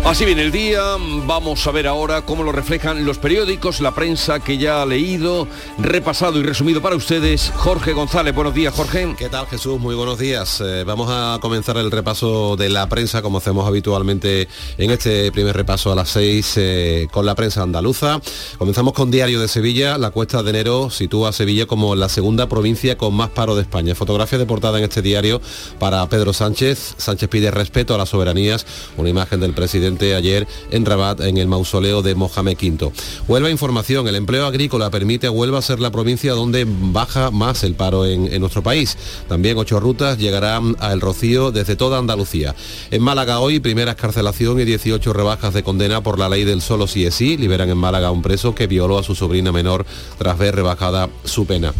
Así 0.04 0.26
viene 0.26 0.42
el 0.42 0.52
día, 0.52 0.82
vamos 1.26 1.66
a 1.66 1.70
ver 1.70 1.86
ahora 1.86 2.26
cómo 2.26 2.42
lo 2.44 2.52
reflejan 2.52 3.06
los 3.06 3.16
periódicos, 3.16 3.80
la 3.80 3.94
prensa 3.94 4.38
que 4.38 4.58
ya 4.58 4.82
ha 4.82 4.86
leído, 4.86 5.48
repasado 5.78 6.38
y 6.38 6.42
resumido 6.42 6.82
para 6.82 6.94
ustedes. 6.94 7.50
Jorge 7.56 7.94
González, 7.94 8.34
buenos 8.34 8.54
días 8.54 8.74
Jorge. 8.74 9.14
¿Qué 9.16 9.30
tal 9.30 9.46
Jesús? 9.46 9.80
Muy 9.80 9.94
buenos 9.94 10.18
días. 10.18 10.60
Eh, 10.60 10.84
vamos 10.84 11.08
a 11.10 11.38
comenzar 11.40 11.78
el 11.78 11.90
repaso 11.90 12.54
de 12.56 12.68
la 12.68 12.86
prensa 12.86 13.22
como 13.22 13.38
hacemos 13.38 13.66
habitualmente 13.66 14.46
en 14.76 14.90
este 14.90 15.32
primer 15.32 15.56
repaso 15.56 15.90
a 15.90 15.94
las 15.94 16.10
seis 16.10 16.52
eh, 16.56 17.08
con 17.10 17.24
la 17.24 17.34
prensa 17.34 17.62
andaluza. 17.62 18.20
Comenzamos 18.58 18.92
con 18.92 19.10
Diario 19.10 19.40
de 19.40 19.48
Sevilla, 19.48 19.96
la 19.96 20.10
cuesta 20.10 20.42
de 20.42 20.50
enero 20.50 20.90
sitúa 20.90 21.30
a 21.30 21.32
Sevilla 21.32 21.64
como 21.64 21.96
la 21.96 22.10
segunda 22.10 22.46
provincia 22.46 22.98
con 22.98 23.14
más 23.14 23.30
paro 23.30 23.56
de 23.56 23.62
España. 23.62 23.94
Fotografía 23.94 24.38
de 24.38 24.44
portada 24.44 24.76
en 24.76 24.84
este 24.84 25.00
diario 25.00 25.40
para 25.78 25.93
Pedro 26.10 26.32
Sánchez. 26.32 26.94
Sánchez 26.98 27.28
pide 27.28 27.50
respeto 27.50 27.94
a 27.94 27.98
las 27.98 28.08
soberanías, 28.08 28.66
una 28.96 29.08
imagen 29.08 29.40
del 29.40 29.54
presidente 29.54 30.14
ayer 30.14 30.46
en 30.70 30.84
Rabat 30.84 31.20
en 31.20 31.38
el 31.38 31.46
mausoleo 31.46 32.02
de 32.02 32.14
Mohamed 32.14 32.56
V. 32.60 32.92
Huelva 33.28 33.50
Información, 33.50 34.08
el 34.08 34.16
empleo 34.16 34.46
agrícola 34.46 34.90
permite 34.90 35.28
a 35.28 35.62
ser 35.62 35.78
la 35.78 35.90
provincia 35.90 36.32
donde 36.32 36.66
baja 36.66 37.30
más 37.30 37.62
el 37.64 37.74
paro 37.74 38.06
en, 38.06 38.32
en 38.32 38.40
nuestro 38.40 38.62
país. 38.62 38.96
También 39.28 39.56
ocho 39.56 39.78
rutas 39.78 40.18
llegarán 40.18 40.76
a 40.80 40.92
El 40.92 41.00
Rocío 41.00 41.52
desde 41.52 41.76
toda 41.76 41.98
Andalucía. 41.98 42.54
En 42.90 43.02
Málaga 43.02 43.38
hoy, 43.38 43.60
primera 43.60 43.92
escarcelación 43.92 44.58
y 44.60 44.64
18 44.64 45.12
rebajas 45.12 45.54
de 45.54 45.62
condena 45.62 46.02
por 46.02 46.18
la 46.18 46.28
ley 46.28 46.44
del 46.44 46.62
solo 46.62 46.86
sí 46.86 47.06
es 47.06 47.14
sí. 47.14 47.36
Liberan 47.36 47.70
en 47.70 47.78
Málaga 47.78 48.08
a 48.08 48.10
un 48.10 48.22
preso 48.22 48.54
que 48.54 48.66
violó 48.66 48.98
a 48.98 49.02
su 49.02 49.14
sobrina 49.14 49.52
menor 49.52 49.86
tras 50.18 50.38
ver 50.38 50.56
rebajada 50.56 51.08
su 51.24 51.46
pena. 51.46 51.72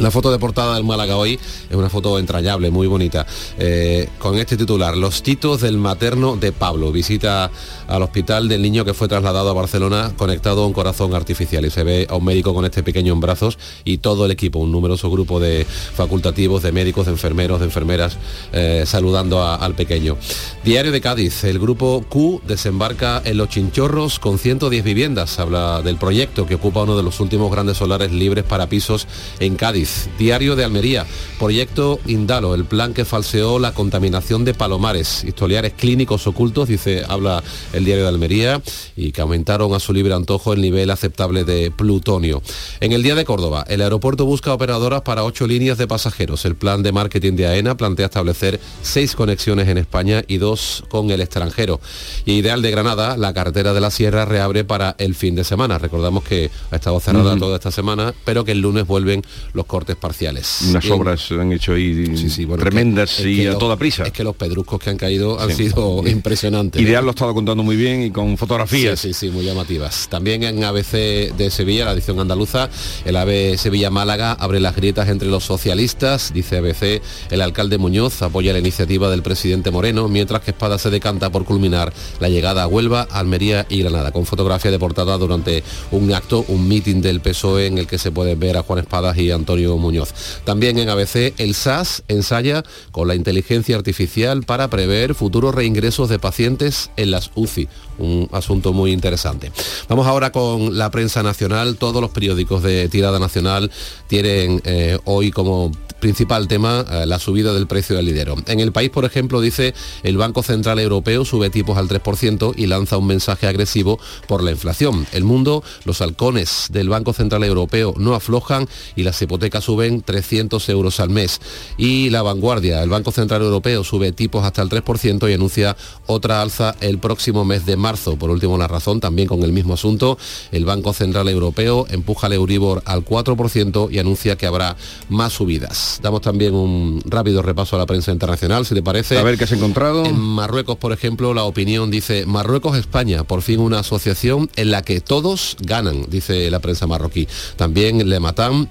La 0.00 0.10
foto 0.10 0.32
de 0.32 0.38
portada 0.38 0.76
del 0.76 0.84
Málaga 0.84 1.18
hoy 1.18 1.38
es 1.68 1.76
una 1.76 1.90
foto 1.90 2.18
entrañable, 2.18 2.70
muy 2.70 2.86
bonita, 2.86 3.26
eh, 3.58 4.08
con 4.18 4.38
este 4.38 4.56
titular, 4.56 4.96
Los 4.96 5.22
titos 5.22 5.60
del 5.60 5.76
materno 5.76 6.36
de 6.36 6.52
Pablo. 6.52 6.90
Visita 6.90 7.50
al 7.86 8.02
hospital 8.02 8.48
del 8.48 8.62
niño 8.62 8.86
que 8.86 8.94
fue 8.94 9.08
trasladado 9.08 9.50
a 9.50 9.52
Barcelona 9.52 10.12
conectado 10.16 10.62
a 10.62 10.66
un 10.66 10.72
corazón 10.72 11.14
artificial 11.14 11.66
y 11.66 11.70
se 11.70 11.84
ve 11.84 12.06
a 12.08 12.16
un 12.16 12.24
médico 12.24 12.54
con 12.54 12.64
este 12.64 12.82
pequeño 12.82 13.12
en 13.12 13.20
brazos 13.20 13.58
y 13.84 13.98
todo 13.98 14.24
el 14.24 14.30
equipo, 14.30 14.58
un 14.58 14.72
numeroso 14.72 15.10
grupo 15.10 15.38
de 15.38 15.66
facultativos, 15.66 16.62
de 16.62 16.72
médicos, 16.72 17.04
de 17.04 17.12
enfermeros, 17.12 17.60
de 17.60 17.66
enfermeras, 17.66 18.16
eh, 18.54 18.84
saludando 18.86 19.44
al 19.44 19.74
pequeño. 19.74 20.16
Diario 20.64 20.92
de 20.92 21.02
Cádiz, 21.02 21.44
el 21.44 21.58
grupo 21.58 22.02
Q 22.08 22.40
desembarca 22.46 23.20
en 23.22 23.36
Los 23.36 23.50
Chinchorros 23.50 24.18
con 24.18 24.38
110 24.38 24.82
viviendas. 24.82 25.38
Habla 25.38 25.82
del 25.82 25.96
proyecto 25.96 26.46
que 26.46 26.54
ocupa 26.54 26.84
uno 26.84 26.96
de 26.96 27.02
los 27.02 27.20
últimos 27.20 27.52
grandes 27.52 27.76
solares 27.76 28.12
libres 28.12 28.44
para 28.44 28.66
pisos 28.66 29.06
en 29.40 29.56
Cádiz. 29.56 29.89
Diario 30.18 30.56
de 30.56 30.64
Almería, 30.64 31.06
proyecto 31.38 31.98
Indalo, 32.06 32.54
el 32.54 32.64
plan 32.64 32.94
que 32.94 33.04
falseó 33.04 33.58
la 33.58 33.72
contaminación 33.72 34.44
de 34.44 34.54
palomares, 34.54 35.24
historiares 35.24 35.72
clínicos 35.72 36.26
ocultos, 36.26 36.68
dice, 36.68 37.04
habla 37.08 37.42
el 37.72 37.84
diario 37.84 38.04
de 38.04 38.08
Almería, 38.08 38.62
y 38.96 39.12
que 39.12 39.20
aumentaron 39.20 39.74
a 39.74 39.80
su 39.80 39.92
libre 39.92 40.14
antojo 40.14 40.52
el 40.52 40.60
nivel 40.60 40.90
aceptable 40.90 41.44
de 41.44 41.70
plutonio. 41.70 42.42
En 42.80 42.92
el 42.92 43.02
día 43.02 43.14
de 43.14 43.24
Córdoba, 43.24 43.64
el 43.68 43.82
aeropuerto 43.82 44.26
busca 44.26 44.52
operadoras 44.52 45.02
para 45.02 45.24
ocho 45.24 45.46
líneas 45.46 45.78
de 45.78 45.86
pasajeros. 45.86 46.44
El 46.44 46.56
plan 46.56 46.82
de 46.82 46.92
marketing 46.92 47.34
de 47.34 47.46
AENA 47.46 47.76
plantea 47.76 48.06
establecer 48.06 48.60
seis 48.82 49.14
conexiones 49.14 49.68
en 49.68 49.78
España 49.78 50.22
y 50.26 50.38
dos 50.38 50.84
con 50.88 51.10
el 51.10 51.20
extranjero. 51.20 51.80
Y 52.24 52.32
Ideal 52.32 52.62
de 52.62 52.70
Granada, 52.70 53.16
la 53.16 53.32
carretera 53.32 53.72
de 53.72 53.80
la 53.80 53.90
Sierra 53.90 54.24
reabre 54.24 54.64
para 54.64 54.94
el 54.98 55.14
fin 55.14 55.34
de 55.34 55.44
semana. 55.44 55.78
Recordamos 55.78 56.24
que 56.24 56.50
ha 56.70 56.76
estado 56.76 57.00
cerrada 57.00 57.36
toda 57.36 57.56
esta 57.56 57.70
semana, 57.70 58.14
pero 58.24 58.44
que 58.44 58.52
el 58.52 58.60
lunes 58.60 58.86
vuelven 58.86 59.22
los 59.52 59.66
cortes 59.70 59.94
parciales. 59.94 60.62
Unas 60.68 60.90
obras 60.90 61.20
se 61.26 61.34
han 61.34 61.52
hecho 61.52 61.74
ahí 61.74 62.04
bueno, 62.44 62.62
tremendas 62.62 63.10
es 63.12 63.16
que- 63.18 63.22
es 63.22 63.28
y 63.38 63.42
que 63.42 63.48
a 63.48 63.50
los- 63.52 63.58
toda 63.60 63.76
prisa. 63.76 64.02
Es 64.02 64.12
que 64.12 64.24
los 64.24 64.34
pedruscos 64.34 64.80
que 64.80 64.90
han 64.90 64.96
caído 64.96 65.38
han 65.40 65.50
Sí. 65.50 65.68
sido 65.68 66.02
impresionantes. 66.06 66.82
Ideal 66.82 67.04
lo 67.04 67.10
ha 67.10 67.14
estado 67.14 67.32
contando 67.34 67.62
muy 67.62 67.76
bien 67.76 68.02
y 68.02 68.10
con 68.10 68.36
fotografías. 68.36 68.98
Sí, 68.98 69.12
sí, 69.14 69.26
sí, 69.28 69.30
muy 69.30 69.44
llamativas. 69.44 70.08
También 70.08 70.42
en 70.42 70.64
ABC 70.64 71.32
de 71.36 71.50
Sevilla, 71.50 71.84
la 71.84 71.92
edición 71.92 72.18
andaluza, 72.18 72.68
el 73.04 73.16
AVE 73.16 73.56
Sevilla-Málaga 73.58 74.32
abre 74.32 74.58
las 74.58 74.74
grietas 74.74 75.08
entre 75.08 75.28
los 75.28 75.44
socialistas, 75.44 76.32
dice 76.34 76.56
ABC, 76.58 77.00
el 77.30 77.40
alcalde 77.40 77.78
Muñoz 77.78 78.22
apoya 78.22 78.52
la 78.52 78.58
iniciativa 78.58 79.08
del 79.10 79.22
presidente 79.22 79.70
Moreno, 79.70 80.08
mientras 80.08 80.42
que 80.42 80.50
Espada 80.50 80.78
se 80.78 80.90
decanta 80.90 81.30
por 81.30 81.44
culminar 81.44 81.92
la 82.18 82.28
llegada 82.28 82.64
a 82.64 82.66
Huelva, 82.66 83.06
Almería 83.10 83.66
y 83.68 83.82
Granada, 83.82 84.10
con 84.10 84.26
fotografía 84.26 84.70
de 84.70 84.78
portada 84.78 85.16
durante 85.18 85.62
un 85.92 86.12
acto, 86.12 86.44
un 86.48 86.66
meeting 86.66 87.00
del 87.02 87.20
PSOE 87.20 87.66
en 87.66 87.78
el 87.78 87.86
que 87.86 87.98
se 87.98 88.10
pueden 88.10 88.40
ver 88.40 88.56
a 88.56 88.62
Juan 88.62 88.80
Espadas 88.80 89.16
y 89.18 89.30
Antonio 89.30 89.59
Muñoz. 89.68 90.14
También 90.44 90.78
en 90.78 90.88
ABC, 90.88 91.34
el 91.38 91.54
SAS 91.54 92.02
ensaya 92.08 92.64
con 92.92 93.08
la 93.08 93.14
inteligencia 93.14 93.76
artificial 93.76 94.42
para 94.42 94.68
prever 94.68 95.14
futuros 95.14 95.54
reingresos 95.54 96.08
de 96.08 96.18
pacientes 96.18 96.90
en 96.96 97.10
las 97.10 97.30
UCI, 97.34 97.68
un 97.98 98.28
asunto 98.32 98.72
muy 98.72 98.92
interesante. 98.92 99.52
Vamos 99.88 100.06
ahora 100.06 100.32
con 100.32 100.76
la 100.76 100.90
prensa 100.90 101.22
nacional. 101.22 101.76
Todos 101.76 102.00
los 102.00 102.10
periódicos 102.10 102.62
de 102.62 102.88
tirada 102.88 103.18
nacional 103.18 103.70
tienen 104.08 104.60
eh, 104.64 104.98
hoy 105.04 105.30
como 105.30 105.72
principal 106.00 106.48
tema 106.48 106.84
eh, 106.90 107.06
la 107.06 107.18
subida 107.18 107.52
del 107.52 107.66
precio 107.66 107.94
del 107.94 108.06
lidero. 108.06 108.36
En 108.46 108.60
el 108.60 108.72
país, 108.72 108.90
por 108.90 109.04
ejemplo, 109.04 109.40
dice 109.40 109.74
el 110.02 110.16
Banco 110.16 110.42
Central 110.42 110.78
Europeo 110.80 111.24
sube 111.24 111.50
tipos 111.50 111.78
al 111.78 111.88
3% 111.88 112.54
y 112.56 112.66
lanza 112.66 112.96
un 112.96 113.06
mensaje 113.06 113.46
agresivo 113.46 114.00
por 114.26 114.42
la 114.42 114.50
inflación. 114.50 115.06
El 115.12 115.24
mundo, 115.24 115.62
los 115.84 116.00
halcones 116.00 116.66
del 116.70 116.88
Banco 116.88 117.12
Central 117.12 117.44
Europeo 117.44 117.94
no 117.96 118.14
aflojan 118.14 118.68
y 118.96 119.02
las 119.02 119.20
hipotecas 119.22 119.64
suben 119.64 120.02
300 120.02 120.68
euros 120.70 121.00
al 121.00 121.10
mes. 121.10 121.40
Y 121.76 122.10
la 122.10 122.22
vanguardia, 122.22 122.82
el 122.82 122.90
Banco 122.90 123.12
Central 123.12 123.42
Europeo 123.42 123.84
sube 123.84 124.12
tipos 124.12 124.44
hasta 124.44 124.62
el 124.62 124.68
3% 124.68 125.30
y 125.30 125.34
anuncia 125.34 125.76
otra 126.06 126.42
alza 126.42 126.74
el 126.80 126.98
próximo 126.98 127.44
mes 127.44 127.66
de 127.66 127.76
marzo. 127.76 128.16
Por 128.16 128.30
último, 128.30 128.58
la 128.58 128.68
razón, 128.68 129.00
también 129.00 129.28
con 129.28 129.42
el 129.42 129.52
mismo 129.52 129.74
asunto, 129.74 130.18
el 130.50 130.64
Banco 130.64 130.92
Central 130.92 131.28
Europeo 131.28 131.86
empuja 131.90 132.26
el 132.26 132.34
Euribor 132.34 132.82
al 132.86 133.04
4% 133.04 133.90
y 133.90 133.98
anuncia 133.98 134.36
que 134.36 134.46
habrá 134.46 134.76
más 135.08 135.32
subidas. 135.34 135.89
Damos 136.02 136.20
también 136.20 136.54
un 136.54 137.02
rápido 137.04 137.42
repaso 137.42 137.76
a 137.76 137.78
la 137.78 137.86
prensa 137.86 138.12
internacional, 138.12 138.66
si 138.66 138.74
te 138.74 138.82
parece. 138.82 139.18
A 139.18 139.22
ver 139.22 139.36
qué 139.36 139.44
has 139.44 139.52
encontrado. 139.52 140.04
En 140.04 140.18
Marruecos, 140.18 140.76
por 140.76 140.92
ejemplo, 140.92 141.34
la 141.34 141.44
opinión 141.44 141.90
dice 141.90 142.26
Marruecos-España, 142.26 143.24
por 143.24 143.42
fin 143.42 143.60
una 143.60 143.80
asociación 143.80 144.50
en 144.56 144.70
la 144.70 144.82
que 144.82 145.00
todos 145.00 145.56
ganan, 145.60 146.06
dice 146.08 146.50
la 146.50 146.60
prensa 146.60 146.86
marroquí. 146.86 147.26
También 147.56 148.08
Le 148.08 148.20
Matan 148.20 148.68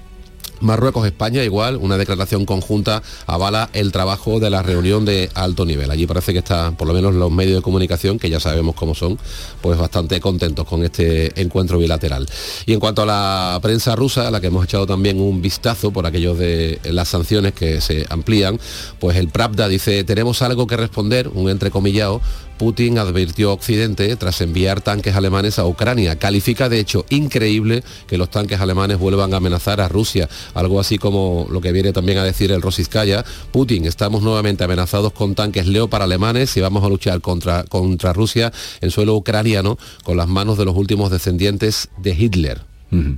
Marruecos-España 0.60 1.44
igual, 1.44 1.76
una 1.76 1.96
declaración 1.96 2.44
conjunta 2.44 3.02
avala 3.26 3.70
el 3.72 3.92
trabajo 3.92 4.40
de 4.40 4.50
la 4.50 4.62
reunión 4.62 5.04
de 5.04 5.30
alto 5.34 5.64
nivel. 5.64 5.90
Allí 5.90 6.06
parece 6.06 6.32
que 6.32 6.38
está, 6.38 6.72
por 6.72 6.86
lo 6.86 6.94
menos 6.94 7.14
los 7.14 7.30
medios 7.30 7.56
de 7.56 7.62
comunicación, 7.62 8.18
que 8.18 8.30
ya 8.30 8.40
sabemos 8.40 8.74
cómo 8.74 8.94
son, 8.94 9.18
pues 9.60 9.78
bastante 9.78 10.20
contentos 10.20 10.66
con 10.66 10.84
este 10.84 11.40
encuentro 11.40 11.78
bilateral. 11.78 12.26
Y 12.66 12.72
en 12.72 12.80
cuanto 12.80 13.02
a 13.02 13.06
la 13.06 13.58
prensa 13.62 13.96
rusa, 13.96 14.28
a 14.28 14.30
la 14.30 14.40
que 14.40 14.48
hemos 14.48 14.64
echado 14.64 14.86
también 14.86 15.20
un 15.20 15.42
vistazo 15.42 15.90
por 15.90 16.06
aquellos 16.06 16.38
de 16.38 16.78
las 16.84 17.08
sanciones 17.08 17.52
que 17.52 17.80
se 17.80 18.06
amplían, 18.08 18.58
pues 18.98 19.16
el 19.16 19.28
Pravda 19.28 19.68
dice, 19.68 20.04
tenemos 20.04 20.42
algo 20.42 20.66
que 20.66 20.76
responder, 20.76 21.28
un 21.28 21.48
entrecomillado, 21.48 22.20
Putin 22.60 22.98
advirtió 22.98 23.48
a 23.48 23.54
Occidente 23.54 24.14
tras 24.16 24.42
enviar 24.42 24.82
tanques 24.82 25.16
alemanes 25.16 25.58
a 25.58 25.64
Ucrania. 25.64 26.18
Califica 26.18 26.68
de 26.68 26.78
hecho 26.78 27.06
increíble 27.08 27.82
que 28.06 28.18
los 28.18 28.28
tanques 28.28 28.60
alemanes 28.60 28.98
vuelvan 28.98 29.32
a 29.32 29.38
amenazar 29.38 29.80
a 29.80 29.88
Rusia. 29.88 30.28
Algo 30.52 30.78
así 30.78 30.98
como 30.98 31.46
lo 31.50 31.62
que 31.62 31.72
viene 31.72 31.94
también 31.94 32.18
a 32.18 32.22
decir 32.22 32.52
el 32.52 32.60
Rosiskaya. 32.60 33.24
Putin, 33.50 33.86
estamos 33.86 34.20
nuevamente 34.20 34.62
amenazados 34.62 35.14
con 35.14 35.34
tanques 35.34 35.66
Leopard 35.66 36.02
alemanes 36.02 36.54
y 36.54 36.60
vamos 36.60 36.84
a 36.84 36.90
luchar 36.90 37.22
contra, 37.22 37.64
contra 37.64 38.12
Rusia 38.12 38.52
en 38.82 38.90
suelo 38.90 39.16
ucraniano 39.16 39.78
con 40.04 40.18
las 40.18 40.28
manos 40.28 40.58
de 40.58 40.66
los 40.66 40.76
últimos 40.76 41.10
descendientes 41.10 41.88
de 41.96 42.10
Hitler. 42.10 42.60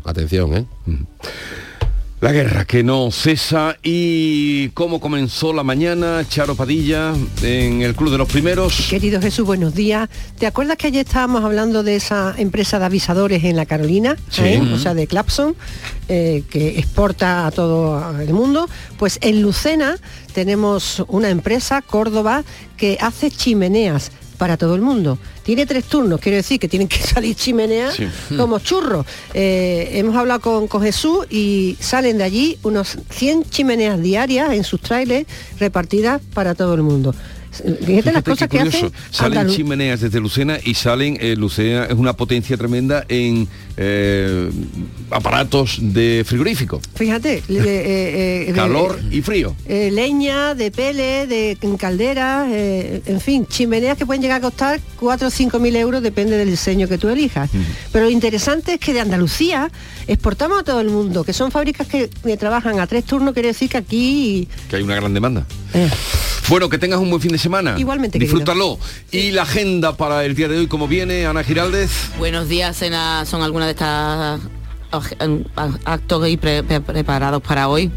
Atención, 0.04 0.56
¿eh? 0.56 0.66
La 2.23 2.31
guerra 2.31 2.64
que 2.64 2.85
no 2.85 3.11
cesa 3.11 3.76
y 3.83 4.69
cómo 4.75 5.00
comenzó 5.00 5.52
la 5.52 5.64
mañana, 5.64 6.25
Charo 6.29 6.55
Padilla, 6.55 7.14
en 7.43 7.83
el 7.83 7.97
Club 7.97 8.12
de 8.12 8.19
los 8.19 8.29
Primeros. 8.29 8.87
Querido 8.88 9.21
Jesús, 9.21 9.45
buenos 9.45 9.75
días. 9.75 10.09
¿Te 10.38 10.47
acuerdas 10.47 10.76
que 10.76 10.87
ayer 10.87 11.05
estábamos 11.05 11.43
hablando 11.43 11.83
de 11.83 11.97
esa 11.97 12.33
empresa 12.38 12.79
de 12.79 12.85
avisadores 12.85 13.43
en 13.43 13.57
la 13.57 13.67
Carolina? 13.67 14.17
Sí. 14.31 14.43
¿Eh? 14.45 14.62
O 14.73 14.79
sea, 14.79 14.95
de 14.95 15.09
Clapson, 15.09 15.57
eh, 16.09 16.45
que 16.49 16.79
exporta 16.79 17.45
a 17.45 17.50
todo 17.50 18.17
el 18.21 18.33
mundo. 18.33 18.69
Pues 18.99 19.19
en 19.21 19.43
Lucena 19.43 19.97
tenemos 20.33 21.05
una 21.09 21.29
empresa, 21.29 21.83
Córdoba, 21.83 22.45
que 22.76 22.99
hace 23.00 23.33
chimeneas 23.33 24.12
para 24.42 24.56
todo 24.56 24.75
el 24.75 24.80
mundo. 24.82 25.18
Tiene 25.44 25.66
tres 25.66 25.84
turnos, 25.84 26.18
quiero 26.18 26.34
decir 26.34 26.58
que 26.58 26.66
tienen 26.66 26.88
que 26.88 26.96
salir 27.14 27.37
chimeneas 27.37 27.94
Sí. 27.94 28.08
como 28.37 28.58
churros. 28.58 29.06
Eh, 29.34 29.88
hemos 29.92 30.16
hablado 30.16 30.40
con, 30.40 30.66
con 30.66 30.82
Jesús 30.82 31.26
y 31.30 31.76
salen 31.78 32.18
de 32.18 32.25
allí 32.25 32.58
unos 32.64 32.99
100 33.11 33.44
chimeneas 33.50 34.02
diarias 34.02 34.52
en 34.52 34.64
sus 34.64 34.80
trailers 34.80 35.28
repartidas 35.61 36.20
para 36.34 36.56
todo 36.56 36.75
el 36.75 36.82
mundo. 36.82 37.14
Fíjate, 37.87 38.12
las 38.12 38.22
cosas 38.25 38.49
que 38.49 38.58
hacen 38.58 38.90
Salen 39.12 39.46
Andalu- 39.46 39.54
chimeneas 39.54 40.00
desde 40.00 40.18
Lucena 40.18 40.58
y 40.64 40.75
salen, 40.75 41.18
eh, 41.20 41.37
Lucena 41.37 41.84
es 41.84 41.94
una 41.94 42.14
potencia 42.14 42.56
tremenda 42.56 43.04
en 43.08 43.46
eh, 43.76 44.50
aparatos 45.11 45.79
de 45.81 46.25
frigorífico. 46.26 46.81
Fíjate, 46.95 47.43
le- 47.49 47.61
eh, 47.61 48.50
eh, 48.50 48.52
Calor 48.55 49.00
y 49.11 49.23
frío. 49.23 49.55
eh, 49.67 49.91
leña, 49.91 50.55
de 50.55 50.71
pele, 50.71 51.26
de 51.26 51.57
calderas, 51.79 52.49
eh, 52.50 53.02
en 53.07 53.21
fin, 53.21 53.47
chimeneas 53.47 53.97
que 53.99 54.07
pueden 54.07 54.23
llegar 54.23 54.38
a 54.38 54.41
costar 54.41 54.81
4 54.99 55.29
o 55.29 55.31
5 55.31 55.59
mil 55.59 55.75
euros, 55.76 56.02
depende 56.02 56.37
del 56.37 56.50
diseño 56.50 56.88
que 56.88 56.99
tú 56.99 57.09
elijas. 57.09 57.50
Pero 57.93 58.07
lo 58.07 58.11
interesante 58.11 58.75
es 58.75 58.81
que 58.81 58.93
de 58.93 59.00
Andalucía 59.00 59.71
exportamos 60.07 60.61
a 60.61 60.64
todo 60.64 60.81
el 60.81 60.88
mundo, 60.88 61.25
que 61.25 61.33
son 61.33 61.50
fábricas 61.50 61.87
que, 61.87 62.09
que 62.23 62.37
trabajan 62.37 62.81
a 62.81 62.87
tres 62.87 63.05
turnos, 63.05 63.33
quiere 63.35 63.49
decir 63.49 63.69
que 63.71 63.79
aquí... 63.79 64.49
Que 64.71 64.76
hay 64.76 64.83
una 64.83 64.95
gran 64.97 65.12
demanda. 65.14 65.47
eh, 65.75 65.88
Bueno, 66.49 66.69
que 66.69 66.79
tengas 66.79 66.99
un 67.00 67.09
buen 67.11 67.23
fin 67.23 67.33
de 67.33 67.38
semana. 67.38 67.76
Igualmente, 67.79 68.19
querido. 68.19 68.38
Disfrútalo. 68.38 68.79
Y 69.11 69.31
la 69.31 69.43
agenda 69.43 69.97
para 69.97 70.25
el 70.25 70.35
día 70.35 70.49
de 70.49 70.59
hoy, 70.59 70.67
como 70.67 70.88
viene, 70.88 71.26
Ana 71.26 71.45
Giraldez. 71.45 71.91
Buenos 72.19 72.49
días, 72.49 72.76
Sena, 72.76 73.25
son 73.26 73.43
algunas 73.43 73.62
de 73.66 73.71
estas 73.71 74.40
actos 75.84 76.28
preparados 76.87 77.42
para 77.42 77.68
hoy. 77.68 77.90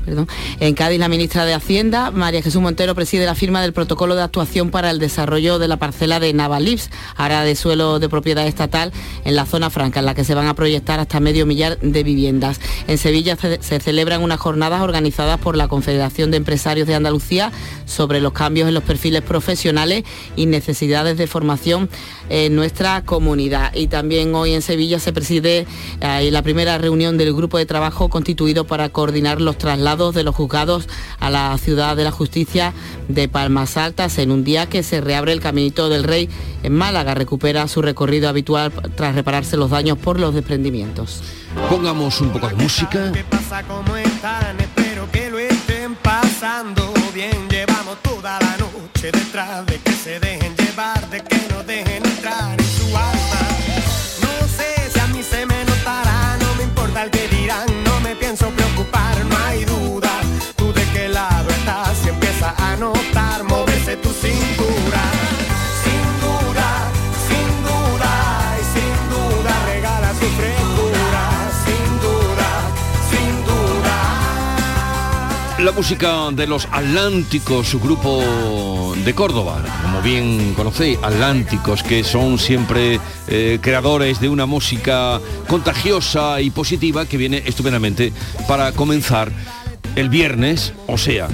En 0.59 0.73
Cádiz, 0.73 0.99
la 0.99 1.09
ministra 1.09 1.45
de 1.45 1.53
Hacienda, 1.53 2.11
María 2.11 2.41
Jesús 2.41 2.61
Montero, 2.61 2.95
preside 2.95 3.25
la 3.25 3.35
firma 3.35 3.61
del 3.61 3.73
protocolo 3.73 4.15
de 4.15 4.23
actuación 4.23 4.71
para 4.71 4.91
el 4.91 4.99
desarrollo 4.99 5.59
de 5.59 5.67
la 5.67 5.77
parcela 5.77 6.19
de 6.19 6.33
Navalips, 6.33 6.89
área 7.15 7.41
de 7.41 7.55
suelo 7.55 7.99
de 7.99 8.09
propiedad 8.09 8.47
estatal 8.47 8.91
en 9.25 9.35
la 9.35 9.45
zona 9.45 9.69
franca, 9.69 9.99
en 9.99 10.05
la 10.05 10.15
que 10.15 10.23
se 10.23 10.35
van 10.35 10.47
a 10.47 10.53
proyectar 10.53 10.99
hasta 10.99 11.19
medio 11.19 11.45
millar 11.45 11.77
de 11.79 12.03
viviendas. 12.03 12.59
En 12.87 12.97
Sevilla 12.97 13.35
se, 13.35 13.79
celebran 13.79 14.23
unas 14.23 14.39
jornadas 14.39 14.81
organizadas 14.81 15.39
por 15.39 15.57
la 15.57 15.67
Confederación 15.67 16.31
de 16.31 16.37
Empresarios 16.37 16.87
de 16.87 16.95
Andalucía 16.95 17.51
sobre 17.85 18.21
los 18.21 18.33
cambios 18.33 18.67
en 18.67 18.73
los 18.73 18.83
perfiles 18.83 19.21
profesionales 19.21 20.03
y 20.35 20.45
necesidades 20.45 21.17
de 21.17 21.27
formación 21.27 21.89
en 22.29 22.55
nuestra 22.55 23.03
comunidad. 23.03 23.73
Y 23.75 23.87
también 23.87 24.33
hoy 24.35 24.53
en 24.53 24.61
Sevilla 24.61 24.99
se 24.99 25.13
preside 25.13 25.67
la 26.01 26.41
primera 26.41 26.77
reunión 26.85 27.17
del 27.17 27.33
grupo 27.33 27.57
de 27.57 27.65
trabajo 27.65 28.09
constituido 28.09 28.67
para 28.67 28.89
coordinar 28.89 29.41
los 29.41 29.57
traslados 29.57 30.13
de 30.13 30.23
los 30.23 30.35
juzgados 30.35 30.87
a 31.19 31.31
la 31.31 31.57
ciudad 31.57 31.95
de 31.95 32.03
la 32.03 32.11
justicia 32.11 32.73
de 33.07 33.27
Palmas 33.27 33.75
Altas 33.75 34.19
en 34.19 34.29
un 34.29 34.43
día 34.43 34.69
que 34.69 34.83
se 34.83 35.01
reabre 35.01 35.31
el 35.33 35.39
Caminito 35.39 35.89
del 35.89 36.03
Rey 36.03 36.29
en 36.61 36.73
Málaga. 36.73 37.15
Recupera 37.15 37.67
su 37.67 37.81
recorrido 37.81 38.29
habitual 38.29 38.71
tras 38.95 39.15
repararse 39.15 39.57
los 39.57 39.71
daños 39.71 39.97
por 39.97 40.19
los 40.19 40.35
desprendimientos. 40.35 41.23
Pongamos 41.71 42.21
un 42.21 42.29
poco 42.29 42.49
de 42.49 42.55
música. 42.55 43.11
pasa? 43.31 43.63
¿Cómo 43.63 43.97
están? 43.97 44.59
Espero 44.59 45.09
que 45.11 45.31
lo 45.31 45.39
estén 45.39 45.95
pasando 45.95 46.93
bien. 47.15 47.49
Llevamos 47.49 47.97
toda 48.03 48.39
la 48.39 48.57
noche 48.57 49.11
detrás 49.11 49.65
de 49.65 49.79
que 49.79 49.91
se 49.91 50.19
dejen 50.19 50.55
llevar, 50.55 51.09
de 51.09 51.23
que 51.23 51.47
no 51.49 51.63
dejen 51.63 52.05
entrar 52.05 52.54
música 75.75 76.31
de 76.31 76.47
los 76.47 76.67
Atlánticos, 76.71 77.67
su 77.67 77.81
grupo 77.81 78.95
de 79.03 79.13
Córdoba, 79.13 79.61
como 79.83 80.01
bien 80.01 80.53
conocéis, 80.55 80.97
Atlánticos, 81.01 81.83
que 81.83 82.03
son 82.05 82.39
siempre 82.39 82.99
eh, 83.27 83.59
creadores 83.61 84.21
de 84.21 84.29
una 84.29 84.45
música 84.45 85.19
contagiosa 85.49 86.39
y 86.39 86.49
positiva 86.49 87.05
que 87.05 87.17
viene 87.17 87.43
estupendamente 87.45 88.13
para 88.47 88.71
comenzar 88.71 89.31
el 89.97 90.07
viernes, 90.07 90.71
o 90.87 90.97
sea, 90.97 91.27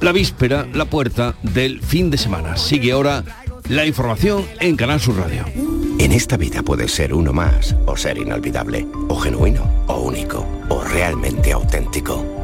la 0.00 0.12
víspera, 0.12 0.68
la 0.72 0.84
puerta 0.84 1.34
del 1.42 1.80
fin 1.80 2.10
de 2.10 2.18
semana. 2.18 2.56
Sigue 2.56 2.92
ahora 2.92 3.24
la 3.68 3.86
información 3.86 4.46
en 4.60 4.76
Canal 4.76 5.00
Sur 5.00 5.16
Radio. 5.16 5.44
En 5.98 6.12
esta 6.12 6.36
vida 6.36 6.62
puedes 6.62 6.92
ser 6.92 7.12
uno 7.12 7.32
más 7.32 7.74
o 7.86 7.96
ser 7.96 8.18
inolvidable, 8.18 8.86
o 9.08 9.16
genuino, 9.16 9.68
o 9.88 10.00
único, 10.00 10.46
o 10.68 10.84
realmente 10.84 11.52
auténtico. 11.52 12.43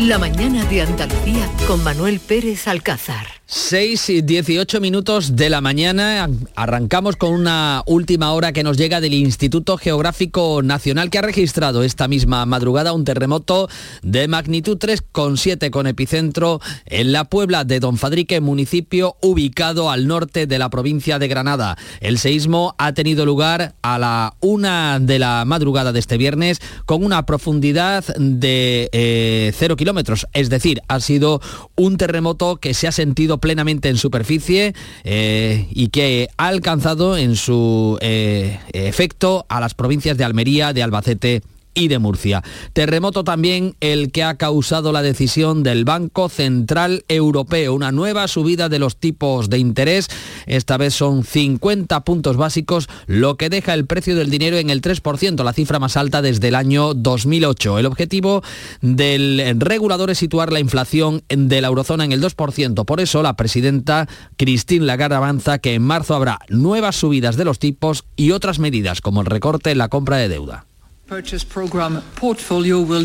la 0.00 0.18
mañana 0.18 0.64
de 0.64 0.82
Andalucía 0.82 1.48
con 1.66 1.82
Manuel 1.84 2.18
Pérez 2.20 2.66
Alcázar. 2.66 3.26
6 3.46 4.08
y 4.08 4.22
18 4.22 4.80
minutos 4.80 5.36
de 5.36 5.50
la 5.50 5.60
mañana. 5.60 6.28
Arrancamos 6.56 7.16
con 7.16 7.32
una 7.32 7.82
última 7.86 8.32
hora 8.32 8.52
que 8.52 8.64
nos 8.64 8.78
llega 8.78 9.02
del 9.02 9.12
Instituto 9.12 9.76
Geográfico 9.76 10.62
Nacional 10.62 11.10
que 11.10 11.18
ha 11.18 11.22
registrado 11.22 11.82
esta 11.82 12.08
misma 12.08 12.46
madrugada 12.46 12.94
un 12.94 13.04
terremoto 13.04 13.68
de 14.02 14.28
magnitud 14.28 14.78
3,7 14.78 15.70
con 15.70 15.86
epicentro 15.86 16.60
en 16.86 17.12
la 17.12 17.24
Puebla 17.24 17.64
de 17.64 17.80
Don 17.80 17.98
Fadrique, 17.98 18.40
municipio 18.40 19.16
ubicado 19.20 19.90
al 19.90 20.06
norte 20.06 20.46
de 20.46 20.58
la 20.58 20.70
provincia 20.70 21.18
de 21.18 21.28
Granada. 21.28 21.76
El 22.00 22.18
seísmo 22.18 22.74
ha 22.78 22.94
tenido 22.94 23.26
lugar 23.26 23.74
a 23.82 23.98
la 23.98 24.34
una 24.40 24.98
de 24.98 25.18
la 25.18 25.44
madrugada 25.44 25.92
de 25.92 26.00
este 26.00 26.16
viernes 26.16 26.60
con 26.86 27.04
una 27.04 27.26
profundidad 27.26 28.04
de 28.16 29.52
0 29.54 29.76
kilómetros. 29.76 29.83
Es 30.32 30.50
decir, 30.50 30.80
ha 30.88 31.00
sido 31.00 31.40
un 31.76 31.96
terremoto 31.96 32.56
que 32.56 32.74
se 32.74 32.88
ha 32.88 32.92
sentido 32.92 33.38
plenamente 33.38 33.88
en 33.88 33.96
superficie 33.96 34.74
eh, 35.04 35.66
y 35.70 35.88
que 35.88 36.28
ha 36.36 36.48
alcanzado 36.48 37.16
en 37.16 37.36
su 37.36 37.98
eh, 38.00 38.58
efecto 38.72 39.46
a 39.48 39.60
las 39.60 39.74
provincias 39.74 40.16
de 40.16 40.24
Almería, 40.24 40.72
de 40.72 40.82
Albacete 40.82 41.42
y 41.74 41.88
de 41.88 41.98
Murcia. 41.98 42.42
Terremoto 42.72 43.24
también 43.24 43.76
el 43.80 44.12
que 44.12 44.22
ha 44.22 44.36
causado 44.36 44.92
la 44.92 45.02
decisión 45.02 45.62
del 45.62 45.84
Banco 45.84 46.28
Central 46.28 47.04
Europeo, 47.08 47.74
una 47.74 47.92
nueva 47.92 48.28
subida 48.28 48.68
de 48.68 48.78
los 48.78 48.96
tipos 48.96 49.50
de 49.50 49.58
interés. 49.58 50.08
Esta 50.46 50.76
vez 50.76 50.94
son 50.94 51.24
50 51.24 52.04
puntos 52.04 52.36
básicos, 52.36 52.88
lo 53.06 53.36
que 53.36 53.50
deja 53.50 53.74
el 53.74 53.86
precio 53.86 54.16
del 54.16 54.30
dinero 54.30 54.56
en 54.56 54.70
el 54.70 54.80
3%, 54.80 55.42
la 55.42 55.52
cifra 55.52 55.78
más 55.78 55.96
alta 55.96 56.22
desde 56.22 56.48
el 56.48 56.54
año 56.54 56.94
2008. 56.94 57.78
El 57.78 57.86
objetivo 57.86 58.42
del 58.80 59.56
regulador 59.58 60.10
es 60.10 60.18
situar 60.18 60.52
la 60.52 60.60
inflación 60.60 61.22
de 61.28 61.60
la 61.60 61.68
eurozona 61.68 62.04
en 62.04 62.12
el 62.12 62.22
2%. 62.22 62.84
Por 62.84 63.00
eso 63.00 63.22
la 63.22 63.36
presidenta 63.36 64.08
Christine 64.36 64.86
Lagarde 64.86 65.16
avanza 65.16 65.58
que 65.58 65.74
en 65.74 65.82
marzo 65.82 66.14
habrá 66.14 66.38
nuevas 66.48 66.96
subidas 66.96 67.36
de 67.36 67.44
los 67.44 67.58
tipos 67.58 68.04
y 68.16 68.30
otras 68.30 68.58
medidas 68.58 69.00
como 69.00 69.20
el 69.20 69.26
recorte 69.26 69.70
en 69.70 69.78
la 69.78 69.88
compra 69.88 70.16
de 70.16 70.28
deuda. 70.28 70.66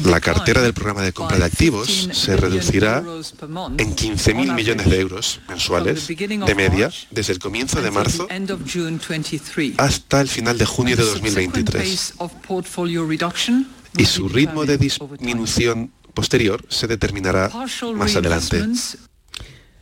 La 0.03 0.21
cartera 0.21 0.61
del 0.61 0.73
programa 0.73 1.01
de 1.01 1.11
compra 1.11 1.37
de 1.37 1.43
activos 1.43 2.09
se 2.13 2.37
reducirá 2.37 2.99
en 2.99 3.95
15.000 3.95 4.55
millones 4.55 4.89
de 4.89 4.99
euros 4.99 5.41
mensuales 5.49 6.07
de 6.07 6.55
media 6.55 6.91
desde 7.11 7.33
el 7.33 7.39
comienzo 7.39 7.81
de 7.81 7.91
marzo 7.91 8.27
hasta 9.77 10.21
el 10.21 10.27
final 10.29 10.57
de 10.57 10.65
junio 10.65 10.95
de 10.95 11.03
2023. 11.03 12.13
Y 13.97 14.05
su 14.05 14.29
ritmo 14.29 14.65
de 14.65 14.77
disminución 14.77 15.91
posterior 16.13 16.63
se 16.69 16.87
determinará 16.87 17.51
más 17.95 18.15
adelante. 18.15 18.65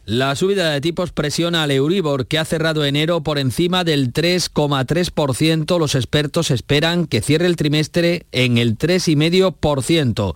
La 0.07 0.37
subida 0.37 0.71
de 0.71 0.79
tipos 0.79 1.11
presiona 1.11 1.63
al 1.63 1.71
Euribor, 1.71 2.27
que 2.27 2.39
ha 2.39 2.45
cerrado 2.45 2.85
enero 2.85 3.23
por 3.23 3.37
encima 3.37 3.83
del 3.83 4.13
3,3%. 4.13 5.77
Los 5.77 5.95
expertos 5.95 6.49
esperan 6.49 7.07
que 7.07 7.19
cierre 7.19 7.45
el 7.45 7.57
trimestre 7.57 8.25
en 8.31 8.57
el 8.57 8.77
3,5%. 8.77 10.33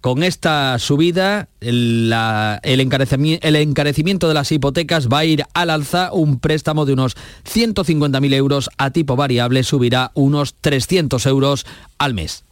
Con 0.00 0.22
esta 0.22 0.78
subida, 0.78 1.48
el, 1.60 2.14
el, 2.62 2.80
encarecimiento 2.80 4.28
de 4.28 4.34
las 4.34 4.52
hipotecas 4.52 5.08
va 5.08 5.18
a 5.18 5.24
ir 5.24 5.42
al 5.52 5.70
alza. 5.70 6.12
Un 6.12 6.38
préstamo 6.38 6.86
de 6.86 6.92
unos 6.92 7.16
150.000 7.44 8.34
euros 8.34 8.70
a 8.78 8.92
tipo 8.92 9.16
variable 9.16 9.64
subirá 9.64 10.12
unos 10.14 10.54
300 10.60 11.26
euros 11.26 11.66
al 11.98 12.14
mes. 12.14 12.44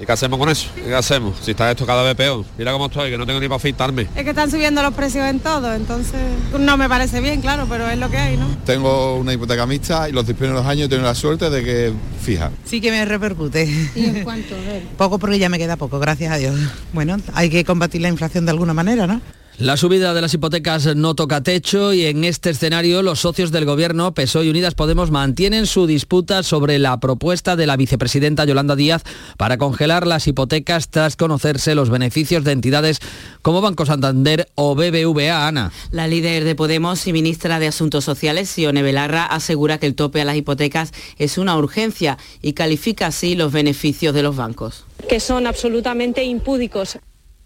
¿Y 0.00 0.06
qué 0.06 0.12
hacemos 0.12 0.38
con 0.38 0.48
eso? 0.48 0.68
qué 0.74 0.94
hacemos? 0.94 1.36
Si 1.42 1.50
está 1.50 1.70
esto 1.70 1.84
cada 1.84 2.02
vez 2.02 2.14
peor. 2.14 2.42
Mira 2.56 2.72
cómo 2.72 2.86
estoy, 2.86 3.10
que 3.10 3.18
no 3.18 3.26
tengo 3.26 3.38
ni 3.38 3.48
para 3.48 3.56
afeitarme. 3.56 4.06
Es 4.16 4.24
que 4.24 4.30
están 4.30 4.50
subiendo 4.50 4.82
los 4.82 4.94
precios 4.94 5.28
en 5.28 5.40
todo, 5.40 5.74
entonces 5.74 6.18
no 6.58 6.78
me 6.78 6.88
parece 6.88 7.20
bien, 7.20 7.42
claro, 7.42 7.66
pero 7.68 7.86
es 7.86 7.98
lo 7.98 8.08
que 8.08 8.16
hay, 8.16 8.38
¿no? 8.38 8.46
Tengo 8.64 9.16
una 9.16 9.34
hipoteca 9.34 9.66
mixta 9.66 10.08
y 10.08 10.12
los 10.12 10.24
primeros 10.24 10.64
años 10.64 10.88
tengo 10.88 11.02
la 11.02 11.14
suerte 11.14 11.50
de 11.50 11.62
que 11.62 11.92
fija. 12.22 12.50
Sí 12.64 12.80
que 12.80 12.90
me 12.90 13.04
repercute. 13.04 13.68
¿Y 13.94 14.06
en 14.06 14.24
cuánto? 14.24 14.54
Poco 14.96 15.18
porque 15.18 15.38
ya 15.38 15.50
me 15.50 15.58
queda 15.58 15.76
poco, 15.76 15.98
gracias 15.98 16.32
a 16.32 16.36
Dios. 16.36 16.58
Bueno, 16.94 17.18
hay 17.34 17.50
que 17.50 17.64
combatir 17.64 18.00
la 18.00 18.08
inflación 18.08 18.46
de 18.46 18.52
alguna 18.52 18.72
manera, 18.72 19.06
¿no? 19.06 19.20
La 19.60 19.76
subida 19.76 20.14
de 20.14 20.22
las 20.22 20.32
hipotecas 20.32 20.96
no 20.96 21.14
toca 21.14 21.42
techo 21.42 21.92
y 21.92 22.06
en 22.06 22.24
este 22.24 22.48
escenario 22.48 23.02
los 23.02 23.20
socios 23.20 23.52
del 23.52 23.66
gobierno, 23.66 24.14
PSOE 24.14 24.46
y 24.46 24.48
Unidas 24.48 24.74
Podemos, 24.74 25.10
mantienen 25.10 25.66
su 25.66 25.86
disputa 25.86 26.42
sobre 26.42 26.78
la 26.78 26.98
propuesta 26.98 27.56
de 27.56 27.66
la 27.66 27.76
vicepresidenta 27.76 28.46
Yolanda 28.46 28.74
Díaz 28.74 29.02
para 29.36 29.58
congelar 29.58 30.06
las 30.06 30.26
hipotecas 30.26 30.88
tras 30.88 31.14
conocerse 31.16 31.74
los 31.74 31.90
beneficios 31.90 32.42
de 32.42 32.52
entidades 32.52 33.00
como 33.42 33.60
Banco 33.60 33.84
Santander 33.84 34.48
o 34.54 34.74
BBVA. 34.74 35.46
Ana. 35.46 35.72
La 35.90 36.08
líder 36.08 36.44
de 36.44 36.54
Podemos 36.54 37.06
y 37.06 37.12
ministra 37.12 37.58
de 37.58 37.66
Asuntos 37.66 38.02
Sociales, 38.02 38.48
Sione 38.48 38.82
Belarra, 38.82 39.26
asegura 39.26 39.76
que 39.76 39.84
el 39.84 39.94
tope 39.94 40.22
a 40.22 40.24
las 40.24 40.36
hipotecas 40.36 40.92
es 41.18 41.36
una 41.36 41.54
urgencia 41.58 42.16
y 42.40 42.54
califica 42.54 43.08
así 43.08 43.34
los 43.34 43.52
beneficios 43.52 44.14
de 44.14 44.22
los 44.22 44.36
bancos. 44.36 44.86
Que 45.06 45.20
son 45.20 45.46
absolutamente 45.46 46.24
impúdicos 46.24 46.98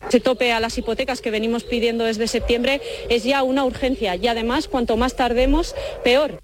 se 0.09 0.21
tope 0.21 0.53
a 0.53 0.61
las 0.61 0.77
hipotecas 0.79 1.21
que 1.21 1.31
venimos 1.31 1.65
pidiendo 1.65 2.05
desde 2.05 2.29
septiembre 2.29 2.81
es 3.09 3.25
ya 3.25 3.43
una 3.43 3.65
urgencia 3.65 4.17
y 4.17 4.27
además 4.27 4.69
cuanto 4.69 4.97
más 4.97 5.17
tardemos, 5.17 5.75
peor. 6.03 6.41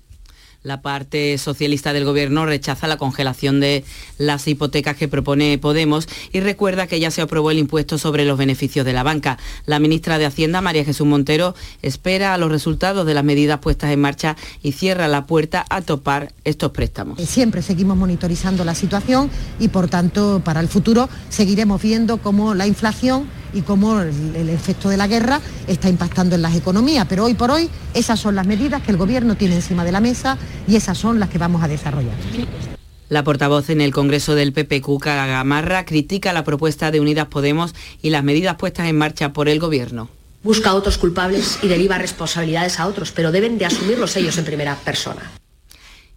La 0.63 0.83
parte 0.83 1.39
socialista 1.39 1.95
del 1.95 2.05
gobierno 2.05 2.45
rechaza 2.45 2.87
la 2.87 2.99
congelación 2.99 3.61
de 3.61 3.83
las 4.19 4.47
hipotecas 4.47 4.95
que 4.95 5.09
propone 5.09 5.57
Podemos 5.57 6.07
y 6.33 6.41
recuerda 6.41 6.87
que 6.87 7.01
ya 7.01 7.11
se 7.11 7.23
aprobó 7.23 7.51
el 7.51 7.59
impuesto 7.59 7.97
sobre 7.97 8.27
los 8.27 8.37
beneficios 8.37 8.85
de 8.85 8.93
la 8.93 9.03
banca. 9.03 9.39
La 9.65 9.79
ministra 9.79 10.19
de 10.19 10.27
Hacienda, 10.27 10.61
María 10.61 10.85
Jesús 10.85 11.07
Montero, 11.07 11.55
espera 11.81 12.35
a 12.35 12.39
los 12.39 12.51
resultados 12.51 13.07
de 13.07 13.15
las 13.15 13.25
medidas 13.25 13.61
puestas 13.61 13.91
en 13.91 14.03
marcha 14.03 14.37
y 14.63 14.73
cierra 14.73 15.09
la 15.09 15.25
puerta 15.25 15.65
a 15.71 15.81
topar 15.81 16.35
estos 16.45 16.73
préstamos. 16.73 17.19
Siempre 17.23 17.63
seguimos 17.63 17.97
monitorizando 17.97 18.63
la 18.63 18.75
situación 18.75 19.31
y 19.59 19.69
por 19.69 19.89
tanto 19.89 20.43
para 20.45 20.61
el 20.61 20.69
futuro 20.69 21.09
seguiremos 21.31 21.81
viendo 21.81 22.19
cómo 22.19 22.55
la 22.55 22.67
inflación 22.67 23.31
y 23.53 23.63
cómo 23.63 24.01
el, 24.01 24.49
efecto 24.49 24.89
de 24.89 24.97
la 24.97 25.07
guerra 25.07 25.41
está 25.67 25.89
impactando 25.89 26.35
en 26.35 26.43
las 26.43 26.55
economías. 26.55 27.07
Pero 27.09 27.25
hoy 27.25 27.35
por 27.35 27.51
hoy 27.51 27.69
esas 27.95 28.21
son 28.21 28.35
las 28.35 28.47
medidas 28.47 28.83
que 28.83 28.91
el 28.91 28.97
Gobierno 28.97 29.37
tiene 29.37 29.57
encima 29.57 29.85
de 29.85 29.93
la 29.93 30.01
mesa 30.01 30.39
y 30.67 30.77
esas 30.77 30.99
son 30.99 31.21
las 31.21 31.29
que 31.29 31.39
vamos 31.39 31.63
a 31.63 31.69
desarrollar. 31.69 32.15
La 33.09 33.25
portavoz 33.25 33.71
en 33.71 33.81
el 33.81 33.93
Congreso 33.93 34.37
del 34.37 34.53
PP, 34.53 34.83
Cuca 34.83 35.27
Gamarra, 35.27 35.85
critica 35.85 36.33
la 36.33 36.45
propuesta 36.45 36.93
de 36.93 37.01
Unidas 37.01 37.27
Podemos 37.27 37.75
y 38.03 38.11
las 38.11 38.23
medidas 38.23 38.57
puestas 38.57 38.87
en 38.87 38.97
marcha 38.97 39.33
por 39.33 39.49
el 39.49 39.59
Gobierno. 39.59 40.09
Busca 40.43 40.71
a 40.71 40.75
otros 40.75 40.97
culpables 40.97 41.59
y 41.61 41.69
deriva 41.69 41.99
responsabilidades 41.99 42.79
a 42.79 42.87
otros, 42.87 43.11
pero 43.11 43.33
deben 43.33 43.59
de 43.59 43.67
asumirlos 43.67 44.17
ellos 44.17 44.39
en 44.39 44.45
primera 44.45 44.77
persona. 44.77 45.40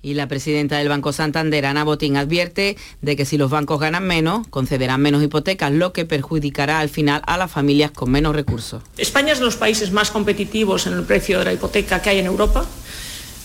Y 0.04 0.16
la 0.16 0.28
presidenta 0.28 0.78
del 0.78 0.90
Banco 0.90 1.14
Santander, 1.14 1.66
Ana 1.66 1.86
Botín, 1.86 2.18
advierte 2.18 2.76
de 3.02 3.16
que 3.16 3.24
si 3.24 3.38
los 3.38 3.50
bancos 3.50 3.80
ganan 3.80 4.06
menos, 4.06 4.46
concederán 4.50 5.02
menos 5.02 5.24
hipotecas, 5.24 5.72
lo 5.72 5.94
que 5.94 6.04
perjudicará 6.04 6.80
al 6.80 6.90
final 6.90 7.22
a 7.26 7.38
las 7.38 7.50
familias 7.50 7.92
con 7.92 8.12
menos 8.12 8.36
recursos. 8.36 8.84
España 8.98 9.32
es 9.32 9.40
de 9.40 9.46
los 9.46 9.56
países 9.56 9.92
más 9.94 10.12
competitivos 10.12 10.88
en 10.88 10.94
el 10.94 11.04
precio 11.04 11.40
de 11.40 11.46
la 11.46 11.54
hipoteca 11.54 12.02
que 12.02 12.10
hay 12.10 12.20
en 12.20 12.26
Europa. 12.26 12.66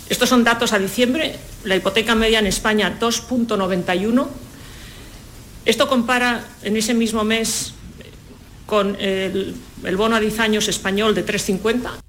Estos 0.09 0.29
son 0.29 0.43
datos 0.43 0.73
a 0.73 0.81
diciembre. 0.81 1.37
La 1.63 1.77
hipoteca 1.77 2.17
media 2.17 2.41
en 2.41 2.47
España 2.47 2.99
2.91. 2.99 4.27
Esto 5.65 5.89
compara 5.89 6.45
en 6.65 6.77
ese 6.77 6.93
mismo 6.93 7.23
mes 7.23 7.75
con 8.67 8.97
el, 8.99 9.55
el 9.85 9.97
bono 9.97 10.17
a 10.17 10.21
10 10.21 10.41
años 10.41 10.67
español 10.67 11.15
de 11.15 11.25
3.50. 11.25 12.08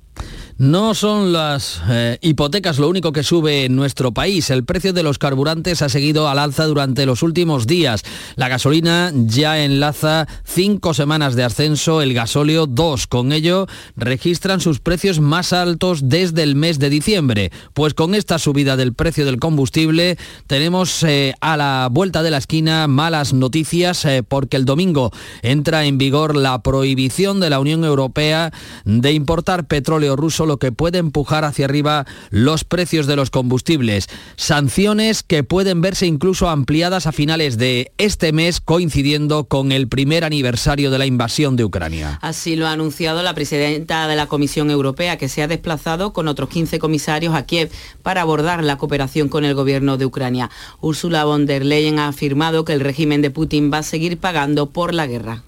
No 0.59 0.93
son 0.93 1.31
las 1.31 1.81
eh, 1.89 2.17
hipotecas 2.19 2.79
lo 2.79 2.89
único 2.89 3.13
que 3.13 3.23
sube 3.23 3.63
en 3.63 3.77
nuestro 3.77 4.11
país. 4.11 4.49
El 4.49 4.65
precio 4.65 4.91
de 4.91 5.03
los 5.03 5.17
carburantes 5.17 5.81
ha 5.81 5.87
seguido 5.87 6.27
al 6.27 6.37
alza 6.37 6.65
durante 6.65 7.05
los 7.05 7.23
últimos 7.23 7.65
días. 7.65 8.03
La 8.35 8.49
gasolina 8.49 9.13
ya 9.13 9.63
enlaza 9.63 10.27
cinco 10.43 10.93
semanas 10.93 11.37
de 11.37 11.45
ascenso, 11.45 12.01
el 12.01 12.13
gasóleo 12.13 12.67
dos. 12.67 13.07
Con 13.07 13.31
ello 13.31 13.67
registran 13.95 14.59
sus 14.59 14.81
precios 14.81 15.21
más 15.21 15.53
altos 15.53 16.09
desde 16.09 16.43
el 16.43 16.57
mes 16.57 16.77
de 16.77 16.89
diciembre. 16.89 17.53
Pues 17.73 17.93
con 17.93 18.13
esta 18.13 18.37
subida 18.37 18.75
del 18.75 18.93
precio 18.93 19.25
del 19.25 19.39
combustible 19.39 20.17
tenemos 20.45 21.03
eh, 21.03 21.35
a 21.39 21.55
la 21.55 21.87
vuelta 21.89 22.21
de 22.21 22.31
la 22.31 22.37
esquina 22.37 22.85
malas 22.89 23.31
noticias 23.31 24.03
eh, 24.03 24.23
porque 24.27 24.57
el 24.57 24.65
domingo 24.65 25.11
entra 25.41 25.85
en 25.85 25.97
vigor 25.97 26.35
la 26.35 26.61
prohibición 26.61 27.39
de 27.39 27.49
la 27.49 27.61
Unión 27.61 27.85
Europea 27.85 28.51
de 28.83 29.13
importar 29.13 29.65
petróleo 29.65 30.17
ruso 30.17 30.48
lo 30.49 30.57
que 30.57 30.73
puede 30.73 30.97
empujar 30.97 31.45
hacia 31.45 31.65
arriba 31.65 32.05
los 32.31 32.65
precios 32.65 33.07
de 33.07 33.15
los 33.15 33.29
combustibles. 33.29 34.07
Sanciones 34.35 35.23
que 35.23 35.43
pueden 35.43 35.79
verse 35.79 36.07
incluso 36.07 36.49
ampliadas 36.49 37.07
a 37.07 37.13
finales 37.13 37.57
de 37.57 37.93
este 37.97 38.33
mes, 38.33 38.59
coincidiendo 38.59 39.45
con 39.45 39.71
el 39.71 39.87
primer 39.87 40.25
aniversario 40.25 40.91
de 40.91 40.97
la 40.97 41.05
invasión 41.05 41.55
de 41.55 41.63
Ucrania. 41.63 42.19
Así 42.21 42.55
lo 42.55 42.67
ha 42.67 42.71
anunciado 42.71 43.23
la 43.23 43.33
presidenta 43.33 44.07
de 44.07 44.15
la 44.15 44.25
Comisión 44.25 44.71
Europea, 44.71 45.17
que 45.17 45.29
se 45.29 45.43
ha 45.43 45.47
desplazado 45.47 46.11
con 46.11 46.27
otros 46.27 46.49
15 46.49 46.79
comisarios 46.79 47.35
a 47.35 47.45
Kiev 47.45 47.69
para 48.01 48.21
abordar 48.21 48.63
la 48.63 48.77
cooperación 48.77 49.29
con 49.29 49.45
el 49.45 49.53
gobierno 49.53 49.97
de 49.97 50.05
Ucrania. 50.05 50.49
Ursula 50.81 51.25
von 51.25 51.45
der 51.45 51.63
Leyen 51.63 51.99
ha 51.99 52.07
afirmado 52.07 52.65
que 52.65 52.73
el 52.73 52.79
régimen 52.79 53.21
de 53.21 53.29
Putin 53.29 53.71
va 53.71 53.77
a 53.77 53.83
seguir 53.83 54.17
pagando 54.17 54.71
por 54.71 54.95
la 54.95 55.05
guerra. 55.05 55.43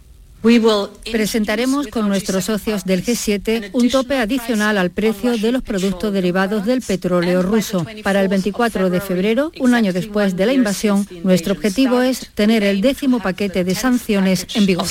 Presentaremos 1.12 1.88
con 1.88 2.08
nuestros 2.08 2.45
socios 2.45 2.84
del 2.84 3.06
G7 3.06 3.69
un 3.73 3.89
tope 3.89 4.17
adicional 4.17 4.80
al 4.80 4.89
precio 4.89 5.38
de 5.38 5.51
los 5.51 5.62
productos 5.62 6.12
derivados 6.12 6.65
del 6.65 6.82
petróleo 6.82 7.43
ruso. 7.43 7.86
Para 8.04 8.21
el 8.21 8.27
24 8.27 8.89
de 8.89 9.01
febrero, 9.01 9.51
un 9.60 9.75
año 9.75 9.93
después 9.93 10.36
de 10.36 10.47
la 10.47 10.54
invasión, 10.54 11.08
nuestro 11.23 11.54
objetivo 11.54 12.01
es 12.01 12.32
tener 12.34 12.63
el 12.63 12.82
décimo 12.82 13.19
paquete 13.19 13.63
de 13.63 13.75
sanciones 13.75 14.47
en 14.56 14.65
vigor. 14.65 14.88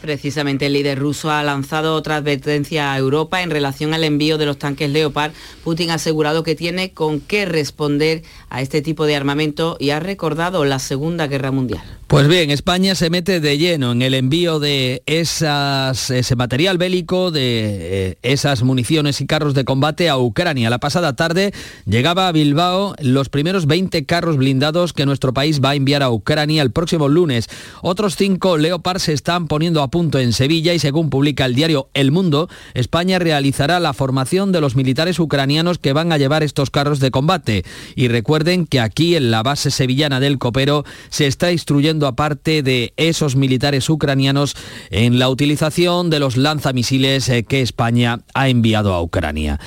Precisamente 0.00 0.66
el 0.66 0.72
líder 0.72 0.98
ruso 0.98 1.30
ha 1.30 1.42
lanzado 1.44 1.94
otra 1.94 2.16
advertencia 2.16 2.92
a 2.92 2.98
Europa 2.98 3.42
en 3.42 3.50
relación 3.50 3.94
al 3.94 4.02
envío 4.02 4.36
de 4.36 4.46
los 4.46 4.58
tanques 4.58 4.90
Leopard. 4.90 5.32
Putin 5.62 5.90
ha 5.90 5.94
asegurado 5.94 6.42
que 6.42 6.56
tiene 6.56 6.90
con 6.90 7.20
qué 7.20 7.44
responder 7.44 8.22
a 8.50 8.62
este 8.62 8.82
tipo 8.82 9.06
de 9.06 9.14
armamento 9.14 9.76
y 9.78 9.90
ha 9.90 10.00
recordado 10.00 10.64
la 10.64 10.80
Segunda 10.80 11.28
Guerra 11.28 11.52
Mundial. 11.52 11.82
Pues 12.08 12.28
bien, 12.28 12.50
España 12.50 12.94
se 12.94 13.08
mete 13.08 13.40
de 13.40 13.56
lleno 13.56 13.91
en 13.92 14.02
el 14.02 14.14
envío 14.14 14.58
de 14.58 15.02
ese 15.06 16.36
material 16.36 16.78
bélico, 16.78 17.30
de 17.30 17.42
eh, 17.42 18.18
esas 18.22 18.62
municiones 18.62 19.20
y 19.20 19.26
carros 19.26 19.54
de 19.54 19.64
combate 19.64 20.08
a 20.08 20.18
Ucrania. 20.18 20.70
La 20.70 20.78
pasada 20.78 21.14
tarde 21.14 21.52
llegaba 21.86 22.28
a 22.28 22.32
Bilbao 22.32 22.94
los 22.98 23.28
primeros 23.28 23.66
20 23.66 24.04
carros 24.06 24.36
blindados 24.36 24.92
que 24.92 25.06
nuestro 25.06 25.32
país 25.32 25.60
va 25.62 25.70
a 25.70 25.74
enviar 25.74 26.02
a 26.02 26.10
Ucrania 26.10 26.62
el 26.62 26.72
próximo 26.72 27.08
lunes. 27.08 27.48
Otros 27.82 28.16
cinco 28.16 28.56
Leopard 28.56 28.98
se 28.98 29.12
están 29.12 29.46
poniendo 29.46 29.82
a 29.82 29.90
punto 29.90 30.18
en 30.18 30.32
Sevilla 30.32 30.74
y 30.74 30.78
según 30.78 31.10
publica 31.10 31.44
el 31.44 31.54
diario 31.54 31.88
El 31.94 32.10
Mundo, 32.10 32.48
España 32.74 33.18
realizará 33.18 33.80
la 33.80 33.92
formación 33.92 34.52
de 34.52 34.60
los 34.60 34.76
militares 34.76 35.18
ucranianos 35.18 35.78
que 35.78 35.92
van 35.92 36.12
a 36.12 36.18
llevar 36.18 36.42
estos 36.42 36.70
carros 36.70 37.00
de 37.00 37.10
combate. 37.10 37.64
Y 37.94 38.08
recuerden 38.08 38.66
que 38.66 38.80
aquí 38.80 39.16
en 39.16 39.30
la 39.30 39.42
base 39.42 39.70
sevillana 39.70 40.20
del 40.20 40.38
Copero 40.38 40.84
se 41.10 41.26
está 41.26 41.52
instruyendo 41.52 42.06
aparte 42.06 42.62
de 42.62 42.92
esos 42.96 43.36
militares 43.36 43.81
ucranianos 43.90 44.54
en 44.90 45.18
la 45.18 45.28
utilización 45.28 46.10
de 46.10 46.18
los 46.18 46.36
lanzamisiles 46.36 47.28
eh, 47.28 47.44
que 47.44 47.62
España 47.62 48.20
ha 48.34 48.48
enviado 48.48 48.94
a 48.94 49.02
Ucrania. 49.02 49.60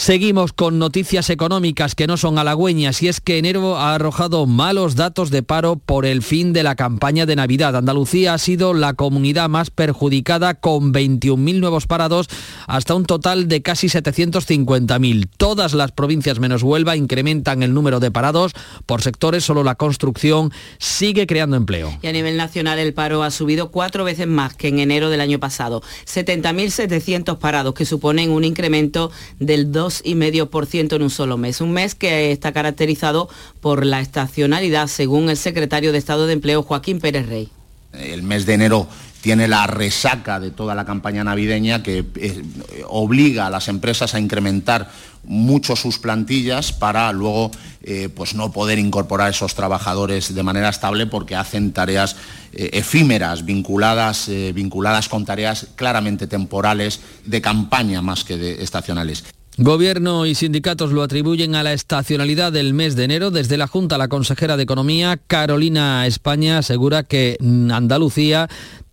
Seguimos 0.00 0.52
con 0.52 0.78
noticias 0.78 1.28
económicas 1.28 1.96
que 1.96 2.06
no 2.06 2.16
son 2.16 2.38
halagüeñas 2.38 3.02
y 3.02 3.08
es 3.08 3.20
que 3.20 3.36
enero 3.36 3.76
ha 3.76 3.96
arrojado 3.96 4.46
malos 4.46 4.94
datos 4.94 5.30
de 5.30 5.42
paro 5.42 5.74
por 5.74 6.06
el 6.06 6.22
fin 6.22 6.52
de 6.52 6.62
la 6.62 6.76
campaña 6.76 7.26
de 7.26 7.34
Navidad. 7.34 7.74
Andalucía 7.74 8.32
ha 8.32 8.38
sido 8.38 8.74
la 8.74 8.94
comunidad 8.94 9.48
más 9.48 9.70
perjudicada 9.70 10.54
con 10.54 10.94
21.000 10.94 11.58
nuevos 11.58 11.88
parados 11.88 12.28
hasta 12.68 12.94
un 12.94 13.06
total 13.06 13.48
de 13.48 13.60
casi 13.60 13.88
750.000. 13.88 15.30
Todas 15.36 15.74
las 15.74 15.90
provincias 15.90 16.38
menos 16.38 16.62
Huelva 16.62 16.94
incrementan 16.94 17.64
el 17.64 17.74
número 17.74 17.98
de 17.98 18.12
parados. 18.12 18.52
Por 18.86 19.02
sectores 19.02 19.42
solo 19.42 19.64
la 19.64 19.74
construcción 19.74 20.52
sigue 20.78 21.26
creando 21.26 21.56
empleo. 21.56 21.98
Y 22.02 22.06
a 22.06 22.12
nivel 22.12 22.36
nacional 22.36 22.78
el 22.78 22.94
paro 22.94 23.24
ha 23.24 23.32
subido 23.32 23.72
cuatro 23.72 24.04
veces 24.04 24.28
más 24.28 24.54
que 24.54 24.68
en 24.68 24.78
enero 24.78 25.10
del 25.10 25.20
año 25.20 25.40
pasado. 25.40 25.82
70.700 26.06 27.38
parados 27.38 27.74
que 27.74 27.84
suponen 27.84 28.30
un 28.30 28.44
incremento 28.44 29.10
del 29.40 29.72
2 29.72 29.87
2,5% 29.88 30.96
en 30.96 31.02
un 31.02 31.10
solo 31.10 31.36
mes. 31.36 31.60
Un 31.60 31.72
mes 31.72 31.94
que 31.94 32.32
está 32.32 32.52
caracterizado 32.52 33.28
por 33.60 33.84
la 33.84 34.00
estacionalidad, 34.00 34.86
según 34.88 35.30
el 35.30 35.36
secretario 35.36 35.92
de 35.92 35.98
Estado 35.98 36.26
de 36.26 36.34
Empleo, 36.34 36.62
Joaquín 36.62 37.00
Pérez 37.00 37.26
Rey. 37.26 37.48
El 37.92 38.22
mes 38.22 38.44
de 38.44 38.54
enero 38.54 38.86
tiene 39.20 39.48
la 39.48 39.66
resaca 39.66 40.38
de 40.38 40.50
toda 40.50 40.74
la 40.74 40.84
campaña 40.84 41.24
navideña 41.24 41.82
que 41.82 42.04
eh, 42.16 42.42
obliga 42.86 43.46
a 43.46 43.50
las 43.50 43.68
empresas 43.68 44.14
a 44.14 44.20
incrementar 44.20 44.90
mucho 45.24 45.74
sus 45.74 45.98
plantillas 45.98 46.72
para 46.72 47.12
luego 47.12 47.50
eh, 47.82 48.08
pues 48.08 48.34
no 48.34 48.52
poder 48.52 48.78
incorporar 48.78 49.30
esos 49.30 49.54
trabajadores 49.54 50.34
de 50.34 50.42
manera 50.42 50.68
estable 50.68 51.06
porque 51.06 51.34
hacen 51.34 51.72
tareas 51.72 52.16
eh, 52.52 52.70
efímeras 52.74 53.44
vinculadas, 53.44 54.30
vinculadas 54.54 55.08
con 55.08 55.24
tareas 55.24 55.66
claramente 55.74 56.26
temporales 56.26 57.00
de 57.24 57.40
campaña 57.40 58.00
más 58.00 58.24
que 58.24 58.36
de 58.36 58.62
estacionales. 58.62 59.24
Gobierno 59.60 60.24
y 60.24 60.36
sindicatos 60.36 60.92
lo 60.92 61.02
atribuyen 61.02 61.56
a 61.56 61.64
la 61.64 61.72
estacionalidad 61.72 62.52
del 62.52 62.74
mes 62.74 62.94
de 62.94 63.02
enero. 63.02 63.32
Desde 63.32 63.56
la 63.56 63.66
Junta, 63.66 63.98
la 63.98 64.06
consejera 64.06 64.56
de 64.56 64.62
Economía, 64.62 65.18
Carolina 65.26 66.06
España, 66.06 66.58
asegura 66.58 67.02
que 67.02 67.36
Andalucía 67.40 68.48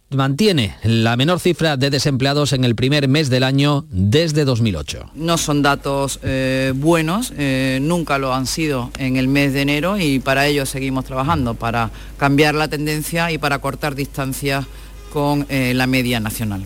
mantiene 0.10 0.76
la 0.84 1.18
menor 1.18 1.40
cifra 1.40 1.78
de 1.78 1.92
desempleados 1.92 2.52
en 2.52 2.64
el 2.64 2.74
primer 2.74 3.08
mes 3.08 3.30
del 3.30 3.44
año 3.44 3.86
desde 3.92 4.44
2008. 4.44 5.12
No 5.14 5.38
son 5.38 5.62
datos 5.62 6.20
eh, 6.24 6.74
buenos, 6.76 7.32
eh, 7.38 7.78
nunca 7.80 8.18
lo 8.18 8.34
han 8.34 8.48
sido 8.48 8.90
en 8.98 9.18
el 9.18 9.28
mes 9.28 9.54
de 9.54 9.62
enero 9.62 10.00
y 10.00 10.18
para 10.18 10.48
ello 10.48 10.66
seguimos 10.66 11.06
trabajando, 11.06 11.54
para 11.54 11.92
cambiar 12.18 12.56
la 12.56 12.70
tendencia 12.70 13.32
y 13.32 13.38
para 13.38 13.60
cortar 13.60 13.94
distancias 13.94 14.66
con 15.14 15.46
eh, 15.50 15.74
la 15.76 15.86
media 15.86 16.20
nacional. 16.20 16.66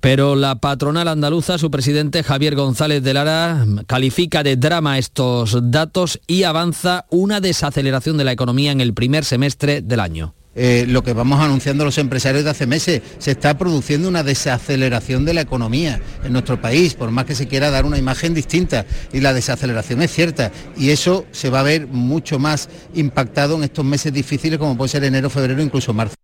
Pero 0.00 0.34
la 0.34 0.56
patronal 0.56 1.08
andaluza, 1.08 1.58
su 1.58 1.70
presidente 1.70 2.22
Javier 2.22 2.54
González 2.54 3.02
de 3.02 3.12
Lara, 3.12 3.66
califica 3.86 4.42
de 4.42 4.56
drama 4.56 4.98
estos 4.98 5.58
datos 5.70 6.20
y 6.26 6.44
avanza 6.44 7.04
una 7.10 7.40
desaceleración 7.40 8.16
de 8.16 8.24
la 8.24 8.32
economía 8.32 8.72
en 8.72 8.80
el 8.80 8.94
primer 8.94 9.26
semestre 9.26 9.82
del 9.82 10.00
año. 10.00 10.34
Eh, 10.56 10.84
lo 10.88 11.04
que 11.04 11.12
vamos 11.12 11.38
anunciando 11.40 11.84
los 11.84 11.98
empresarios 11.98 12.44
de 12.44 12.50
hace 12.50 12.66
meses. 12.66 13.02
Se 13.18 13.30
está 13.32 13.56
produciendo 13.56 14.08
una 14.08 14.22
desaceleración 14.22 15.24
de 15.24 15.34
la 15.34 15.42
economía 15.42 16.00
en 16.24 16.32
nuestro 16.32 16.60
país, 16.60 16.94
por 16.94 17.10
más 17.10 17.26
que 17.26 17.34
se 17.34 17.46
quiera 17.46 17.70
dar 17.70 17.84
una 17.84 17.98
imagen 17.98 18.34
distinta. 18.34 18.86
Y 19.12 19.20
la 19.20 19.32
desaceleración 19.32 20.02
es 20.02 20.12
cierta. 20.12 20.50
Y 20.76 20.90
eso 20.90 21.26
se 21.30 21.50
va 21.50 21.60
a 21.60 21.64
ver 21.64 21.86
mucho 21.86 22.38
más 22.38 22.68
impactado 22.94 23.56
en 23.56 23.64
estos 23.64 23.84
meses 23.84 24.12
difíciles 24.12 24.58
como 24.58 24.76
puede 24.76 24.88
ser 24.88 25.04
enero, 25.04 25.30
febrero, 25.30 25.62
incluso 25.62 25.92
marzo. 25.92 26.14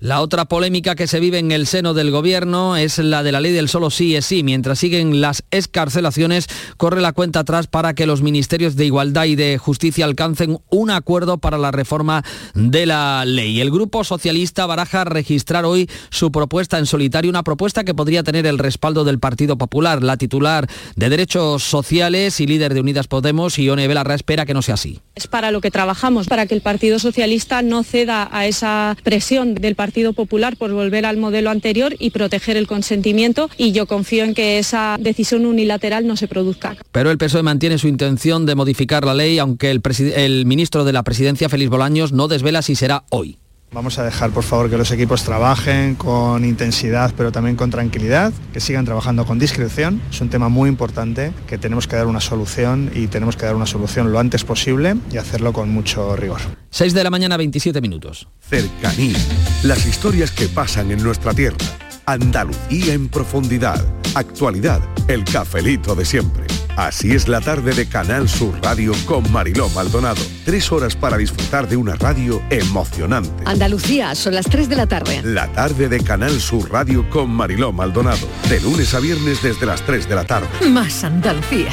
La 0.00 0.22
otra 0.22 0.46
polémica 0.46 0.94
que 0.94 1.06
se 1.06 1.20
vive 1.20 1.38
en 1.38 1.52
el 1.52 1.66
seno 1.66 1.92
del 1.92 2.10
gobierno 2.10 2.78
es 2.78 2.96
la 2.96 3.22
de 3.22 3.32
la 3.32 3.40
ley 3.40 3.52
del 3.52 3.68
solo 3.68 3.90
sí 3.90 4.16
es 4.16 4.24
sí. 4.24 4.42
Mientras 4.42 4.78
siguen 4.78 5.20
las 5.20 5.44
escarcelaciones, 5.50 6.46
corre 6.78 7.02
la 7.02 7.12
cuenta 7.12 7.40
atrás 7.40 7.66
para 7.66 7.92
que 7.92 8.06
los 8.06 8.22
ministerios 8.22 8.76
de 8.76 8.86
Igualdad 8.86 9.26
y 9.26 9.36
de 9.36 9.58
Justicia 9.58 10.06
alcancen 10.06 10.58
un 10.70 10.90
acuerdo 10.90 11.36
para 11.36 11.58
la 11.58 11.70
reforma 11.70 12.24
de 12.54 12.86
la 12.86 13.26
ley. 13.26 13.60
El 13.60 13.70
Grupo 13.70 14.02
Socialista 14.02 14.64
baraja 14.64 15.04
registrar 15.04 15.66
hoy 15.66 15.90
su 16.08 16.32
propuesta 16.32 16.78
en 16.78 16.86
solitario, 16.86 17.28
una 17.30 17.44
propuesta 17.44 17.84
que 17.84 17.92
podría 17.92 18.22
tener 18.22 18.46
el 18.46 18.56
respaldo 18.56 19.04
del 19.04 19.18
Partido 19.18 19.58
Popular. 19.58 20.02
La 20.02 20.16
titular 20.16 20.66
de 20.96 21.10
Derechos 21.10 21.62
Sociales 21.62 22.40
y 22.40 22.46
líder 22.46 22.72
de 22.72 22.80
Unidas 22.80 23.06
Podemos, 23.06 23.58
Ione 23.58 23.86
Belarra, 23.86 24.14
espera 24.14 24.46
que 24.46 24.54
no 24.54 24.62
sea 24.62 24.74
así. 24.76 25.02
Para 25.26 25.50
lo 25.50 25.60
que 25.60 25.70
trabajamos, 25.70 26.26
para 26.26 26.46
que 26.46 26.54
el 26.54 26.62
Partido 26.62 26.98
Socialista 26.98 27.62
no 27.62 27.82
ceda 27.82 28.28
a 28.32 28.46
esa 28.46 28.96
presión 29.02 29.54
del 29.54 29.74
Partido 29.74 29.90
Partido 29.90 30.12
Popular 30.12 30.56
por 30.56 30.70
volver 30.70 31.04
al 31.04 31.16
modelo 31.16 31.50
anterior 31.50 31.96
y 31.98 32.10
proteger 32.10 32.56
el 32.56 32.68
consentimiento 32.68 33.50
y 33.56 33.72
yo 33.72 33.86
confío 33.86 34.22
en 34.22 34.34
que 34.34 34.60
esa 34.60 34.96
decisión 35.00 35.46
unilateral 35.46 36.06
no 36.06 36.16
se 36.16 36.28
produzca. 36.28 36.76
Pero 36.92 37.10
el 37.10 37.18
PSOE 37.18 37.42
mantiene 37.42 37.76
su 37.76 37.88
intención 37.88 38.46
de 38.46 38.54
modificar 38.54 39.04
la 39.04 39.14
ley, 39.14 39.40
aunque 39.40 39.72
el, 39.72 39.82
el 40.14 40.46
ministro 40.46 40.84
de 40.84 40.92
la 40.92 41.02
Presidencia, 41.02 41.48
Félix 41.48 41.70
Bolaños, 41.70 42.12
no 42.12 42.28
desvela 42.28 42.62
si 42.62 42.76
será 42.76 43.02
hoy. 43.10 43.36
Vamos 43.72 44.00
a 44.00 44.04
dejar, 44.04 44.30
por 44.30 44.42
favor, 44.42 44.68
que 44.68 44.76
los 44.76 44.90
equipos 44.90 45.22
trabajen 45.22 45.94
con 45.94 46.44
intensidad, 46.44 47.14
pero 47.16 47.30
también 47.30 47.54
con 47.54 47.70
tranquilidad, 47.70 48.32
que 48.52 48.58
sigan 48.58 48.84
trabajando 48.84 49.24
con 49.24 49.38
discreción. 49.38 50.02
Es 50.10 50.20
un 50.20 50.28
tema 50.28 50.48
muy 50.48 50.68
importante 50.68 51.32
que 51.46 51.56
tenemos 51.56 51.86
que 51.86 51.94
dar 51.94 52.08
una 52.08 52.20
solución 52.20 52.90
y 52.92 53.06
tenemos 53.06 53.36
que 53.36 53.46
dar 53.46 53.54
una 53.54 53.66
solución 53.66 54.10
lo 54.10 54.18
antes 54.18 54.42
posible 54.42 54.96
y 55.12 55.18
hacerlo 55.18 55.52
con 55.52 55.70
mucho 55.70 56.16
rigor. 56.16 56.40
6 56.70 56.94
de 56.94 57.04
la 57.04 57.10
mañana, 57.10 57.36
27 57.36 57.80
minutos. 57.80 58.26
Cercanía. 58.40 59.18
Las 59.62 59.86
historias 59.86 60.32
que 60.32 60.48
pasan 60.48 60.90
en 60.90 61.00
nuestra 61.02 61.32
tierra. 61.32 61.58
Andalucía 62.06 62.92
en 62.92 63.08
profundidad. 63.08 63.84
Actualidad. 64.16 64.80
El 65.06 65.24
cafelito 65.24 65.94
de 65.94 66.04
siempre. 66.04 66.59
Así 66.80 67.12
es 67.12 67.28
la 67.28 67.42
tarde 67.42 67.74
de 67.74 67.86
Canal 67.86 68.26
Sur 68.26 68.58
Radio 68.62 68.94
con 69.04 69.30
Mariló 69.30 69.68
Maldonado. 69.68 70.22
Tres 70.46 70.72
horas 70.72 70.96
para 70.96 71.18
disfrutar 71.18 71.68
de 71.68 71.76
una 71.76 71.94
radio 71.94 72.40
emocionante. 72.48 73.44
Andalucía, 73.44 74.14
son 74.14 74.34
las 74.34 74.46
3 74.46 74.66
de 74.70 74.76
la 74.76 74.86
tarde. 74.86 75.20
La 75.22 75.52
tarde 75.52 75.90
de 75.90 76.02
Canal 76.02 76.40
Sur 76.40 76.72
Radio 76.72 77.04
con 77.10 77.28
Mariló 77.28 77.70
Maldonado. 77.70 78.26
De 78.48 78.62
lunes 78.62 78.94
a 78.94 79.00
viernes 79.00 79.42
desde 79.42 79.66
las 79.66 79.82
3 79.82 80.08
de 80.08 80.14
la 80.14 80.24
tarde. 80.24 80.48
Más 80.70 81.04
Andalucía. 81.04 81.70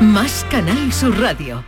Más 0.00 0.44
Canal 0.50 0.92
Sur 0.92 1.16
Radio. 1.20 1.64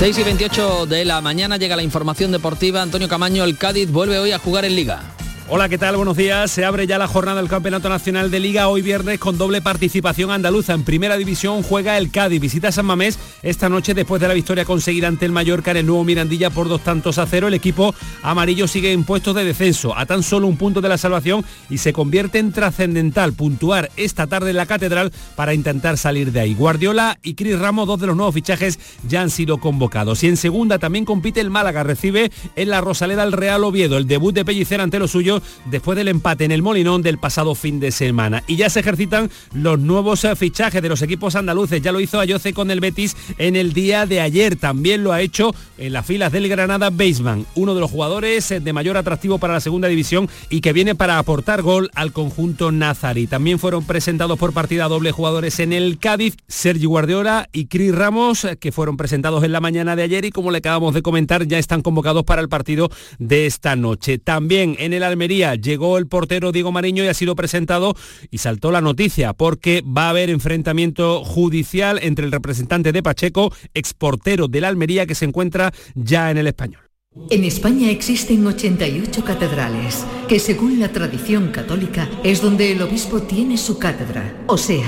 6 0.00 0.18
y 0.18 0.22
28 0.24 0.86
de 0.86 1.04
la 1.04 1.20
mañana 1.20 1.58
llega 1.58 1.76
la 1.76 1.84
información 1.84 2.32
deportiva. 2.32 2.82
Antonio 2.82 3.08
Camaño, 3.08 3.44
el 3.44 3.56
Cádiz 3.56 3.88
vuelve 3.88 4.18
hoy 4.18 4.32
a 4.32 4.40
jugar 4.40 4.64
en 4.64 4.74
Liga. 4.74 5.16
Hola, 5.48 5.68
¿qué 5.68 5.78
tal? 5.78 5.96
Buenos 5.96 6.16
días. 6.16 6.50
Se 6.50 6.64
abre 6.64 6.88
ya 6.88 6.98
la 6.98 7.06
jornada 7.06 7.40
del 7.40 7.48
Campeonato 7.48 7.88
Nacional 7.88 8.32
de 8.32 8.40
Liga 8.40 8.66
hoy 8.66 8.82
viernes 8.82 9.20
con 9.20 9.38
doble 9.38 9.62
participación 9.62 10.32
andaluza. 10.32 10.74
En 10.74 10.82
primera 10.82 11.16
división 11.16 11.62
juega 11.62 11.96
el 11.98 12.10
Cádiz, 12.10 12.40
visita 12.40 12.72
San 12.72 12.86
Mamés 12.86 13.16
esta 13.44 13.68
noche 13.68 13.94
después 13.94 14.20
de 14.20 14.26
la 14.26 14.34
victoria 14.34 14.64
conseguida 14.64 15.06
ante 15.06 15.24
el 15.24 15.30
Mallorca 15.30 15.70
en 15.70 15.76
el 15.76 15.86
nuevo 15.86 16.02
Mirandilla 16.02 16.50
por 16.50 16.68
dos 16.68 16.82
tantos 16.82 17.18
a 17.18 17.26
cero. 17.26 17.46
El 17.46 17.54
equipo 17.54 17.94
amarillo 18.24 18.66
sigue 18.66 18.90
en 18.90 19.04
puestos 19.04 19.36
de 19.36 19.44
descenso, 19.44 19.96
a 19.96 20.04
tan 20.04 20.24
solo 20.24 20.48
un 20.48 20.56
punto 20.56 20.80
de 20.80 20.88
la 20.88 20.98
salvación 20.98 21.44
y 21.70 21.78
se 21.78 21.92
convierte 21.92 22.40
en 22.40 22.50
trascendental 22.50 23.32
puntuar 23.32 23.92
esta 23.96 24.26
tarde 24.26 24.50
en 24.50 24.56
la 24.56 24.66
Catedral 24.66 25.12
para 25.36 25.54
intentar 25.54 25.96
salir 25.96 26.32
de 26.32 26.40
ahí. 26.40 26.54
Guardiola 26.54 27.20
y 27.22 27.34
Cris 27.34 27.56
Ramos, 27.56 27.86
dos 27.86 28.00
de 28.00 28.08
los 28.08 28.16
nuevos 28.16 28.34
fichajes, 28.34 28.80
ya 29.06 29.22
han 29.22 29.30
sido 29.30 29.58
convocados. 29.58 30.24
Y 30.24 30.26
en 30.26 30.38
segunda 30.38 30.80
también 30.80 31.04
compite 31.04 31.40
el 31.40 31.50
Málaga, 31.50 31.84
recibe 31.84 32.32
en 32.56 32.68
la 32.68 32.80
Rosaleda 32.80 33.22
el 33.22 33.30
Real 33.30 33.62
Oviedo, 33.62 33.96
el 33.96 34.08
debut 34.08 34.34
de 34.34 34.44
Pellicer 34.44 34.80
ante 34.80 34.98
los 34.98 35.12
suyos 35.12 35.35
después 35.66 35.96
del 35.96 36.08
empate 36.08 36.44
en 36.44 36.52
el 36.52 36.62
Molinón 36.62 37.02
del 37.02 37.18
pasado 37.18 37.54
fin 37.54 37.80
de 37.80 37.90
semana. 37.90 38.42
Y 38.46 38.56
ya 38.56 38.70
se 38.70 38.80
ejercitan 38.80 39.30
los 39.52 39.78
nuevos 39.78 40.24
eh, 40.24 40.36
fichajes 40.36 40.82
de 40.82 40.88
los 40.88 41.02
equipos 41.02 41.36
andaluces. 41.36 41.82
Ya 41.82 41.92
lo 41.92 42.00
hizo 42.00 42.20
Ayoce 42.20 42.52
con 42.52 42.70
el 42.70 42.80
Betis 42.80 43.16
en 43.38 43.56
el 43.56 43.72
día 43.72 44.06
de 44.06 44.20
ayer. 44.20 44.56
También 44.56 45.04
lo 45.04 45.12
ha 45.12 45.20
hecho 45.20 45.54
en 45.78 45.92
las 45.92 46.06
filas 46.06 46.32
del 46.32 46.48
Granada 46.48 46.90
Baseman, 46.90 47.46
uno 47.54 47.74
de 47.74 47.80
los 47.80 47.90
jugadores 47.90 48.50
eh, 48.50 48.60
de 48.60 48.72
mayor 48.72 48.96
atractivo 48.96 49.38
para 49.38 49.54
la 49.54 49.60
segunda 49.60 49.88
división 49.88 50.28
y 50.50 50.60
que 50.60 50.72
viene 50.72 50.94
para 50.94 51.18
aportar 51.18 51.62
gol 51.62 51.90
al 51.94 52.12
conjunto 52.12 52.72
nazarí. 52.72 53.26
También 53.26 53.58
fueron 53.58 53.84
presentados 53.84 54.38
por 54.38 54.52
partida 54.52 54.88
doble 54.88 55.12
jugadores 55.12 55.60
en 55.60 55.72
el 55.72 55.98
Cádiz, 55.98 56.36
Sergio 56.48 56.88
Guardiola 56.88 57.48
y 57.52 57.66
Cris 57.66 57.94
Ramos, 57.94 58.44
eh, 58.44 58.56
que 58.56 58.72
fueron 58.72 58.96
presentados 58.96 59.44
en 59.44 59.52
la 59.52 59.60
mañana 59.60 59.96
de 59.96 60.02
ayer 60.02 60.24
y 60.24 60.30
como 60.30 60.50
le 60.50 60.58
acabamos 60.58 60.94
de 60.94 61.02
comentar, 61.02 61.46
ya 61.46 61.58
están 61.58 61.82
convocados 61.82 62.24
para 62.24 62.42
el 62.42 62.48
partido 62.48 62.90
de 63.18 63.46
esta 63.46 63.76
noche. 63.76 64.18
También 64.18 64.76
en 64.78 64.92
el 64.92 65.02
Almería 65.02 65.25
llegó 65.26 65.98
el 65.98 66.06
portero 66.06 66.52
Diego 66.52 66.72
Mariño 66.72 67.04
y 67.04 67.08
ha 67.08 67.14
sido 67.14 67.34
presentado 67.34 67.94
y 68.30 68.38
saltó 68.38 68.70
la 68.70 68.80
noticia 68.80 69.32
porque 69.32 69.82
va 69.86 70.06
a 70.06 70.10
haber 70.10 70.30
enfrentamiento 70.30 71.24
judicial 71.24 71.98
entre 72.02 72.26
el 72.26 72.32
representante 72.32 72.92
de 72.92 73.02
Pacheco, 73.02 73.52
exportero 73.74 74.48
del 74.48 74.64
Almería 74.64 75.06
que 75.06 75.14
se 75.14 75.24
encuentra 75.24 75.72
ya 75.94 76.30
en 76.30 76.38
el 76.38 76.46
español. 76.46 76.82
En 77.30 77.44
España 77.44 77.90
existen 77.90 78.46
88 78.46 79.24
catedrales, 79.24 80.04
que 80.28 80.38
según 80.38 80.78
la 80.78 80.92
tradición 80.92 81.48
católica 81.48 82.08
es 82.22 82.42
donde 82.42 82.72
el 82.72 82.82
obispo 82.82 83.22
tiene 83.22 83.56
su 83.56 83.78
cátedra, 83.78 84.44
o 84.46 84.58
sea, 84.58 84.84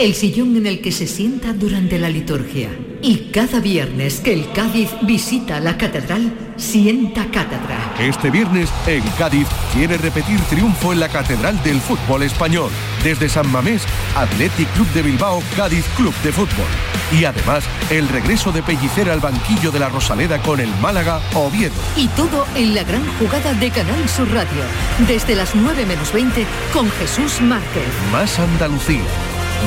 el 0.00 0.14
sillón 0.14 0.56
en 0.56 0.66
el 0.66 0.80
que 0.80 0.92
se 0.92 1.06
sienta 1.06 1.52
durante 1.52 1.98
la 1.98 2.08
liturgia. 2.08 2.70
Y 3.02 3.30
cada 3.32 3.60
viernes 3.60 4.20
que 4.20 4.32
el 4.32 4.50
Cádiz 4.52 4.88
visita 5.02 5.60
la 5.60 5.76
catedral, 5.76 6.32
sienta 6.56 7.26
cátedra. 7.26 7.94
Este 7.98 8.30
viernes, 8.30 8.70
en 8.86 9.02
Cádiz, 9.18 9.46
quiere 9.74 9.98
repetir 9.98 10.40
triunfo 10.48 10.94
en 10.94 11.00
la 11.00 11.10
Catedral 11.10 11.62
del 11.62 11.82
Fútbol 11.82 12.22
Español. 12.22 12.70
Desde 13.04 13.28
San 13.28 13.52
Mamés, 13.52 13.82
Athletic 14.16 14.72
Club 14.72 14.88
de 14.94 15.02
Bilbao, 15.02 15.42
Cádiz 15.54 15.84
Club 15.96 16.14
de 16.24 16.32
Fútbol. 16.32 16.66
Y 17.12 17.24
además, 17.26 17.64
el 17.90 18.08
regreso 18.08 18.52
de 18.52 18.62
Pellicera 18.62 19.12
al 19.12 19.20
banquillo 19.20 19.70
de 19.70 19.80
la 19.80 19.90
Rosaleda 19.90 20.40
con 20.40 20.60
el 20.60 20.70
Málaga 20.80 21.20
Oviedo. 21.34 21.74
Y 21.98 22.08
todo 22.08 22.46
en 22.54 22.74
la 22.74 22.84
gran 22.84 23.06
jugada 23.18 23.52
de 23.52 23.70
Canal 23.70 24.08
Sur 24.08 24.32
Radio, 24.32 24.62
desde 25.06 25.36
las 25.36 25.54
9 25.54 25.84
menos 25.84 26.10
20 26.10 26.46
con 26.72 26.90
Jesús 26.92 27.42
Márquez. 27.42 27.84
Más 28.12 28.38
Andalucía, 28.38 29.02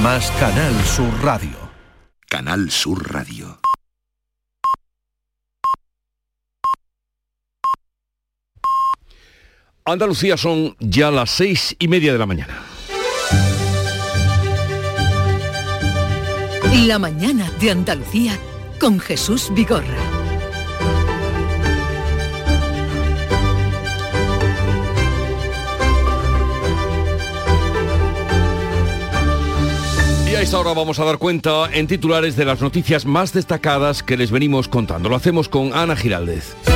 más 0.01 0.31
Canal 0.39 0.73
Sur 0.85 1.23
Radio. 1.23 1.57
Canal 2.29 2.71
Sur 2.71 3.11
Radio. 3.13 3.59
Andalucía 9.85 10.37
son 10.37 10.75
ya 10.79 11.11
las 11.11 11.29
seis 11.29 11.75
y 11.77 11.87
media 11.87 12.13
de 12.13 12.19
la 12.19 12.25
mañana. 12.25 12.63
La 16.85 16.97
mañana 16.97 17.51
de 17.59 17.71
Andalucía 17.71 18.37
con 18.79 18.99
Jesús 18.99 19.51
Vigorra. 19.53 20.12
Esta 30.43 30.59
hora 30.59 30.73
vamos 30.73 30.99
a 30.99 31.05
dar 31.05 31.19
cuenta 31.19 31.69
en 31.71 31.87
titulares 31.87 32.35
de 32.35 32.43
las 32.43 32.59
noticias 32.59 33.05
más 33.05 33.31
destacadas 33.31 34.03
que 34.03 34.17
les 34.17 34.29
venimos 34.29 34.67
contando. 34.67 35.07
Lo 35.07 35.15
hacemos 35.15 35.47
con 35.47 35.73
Ana 35.73 35.95
Giraldez. 35.95 36.72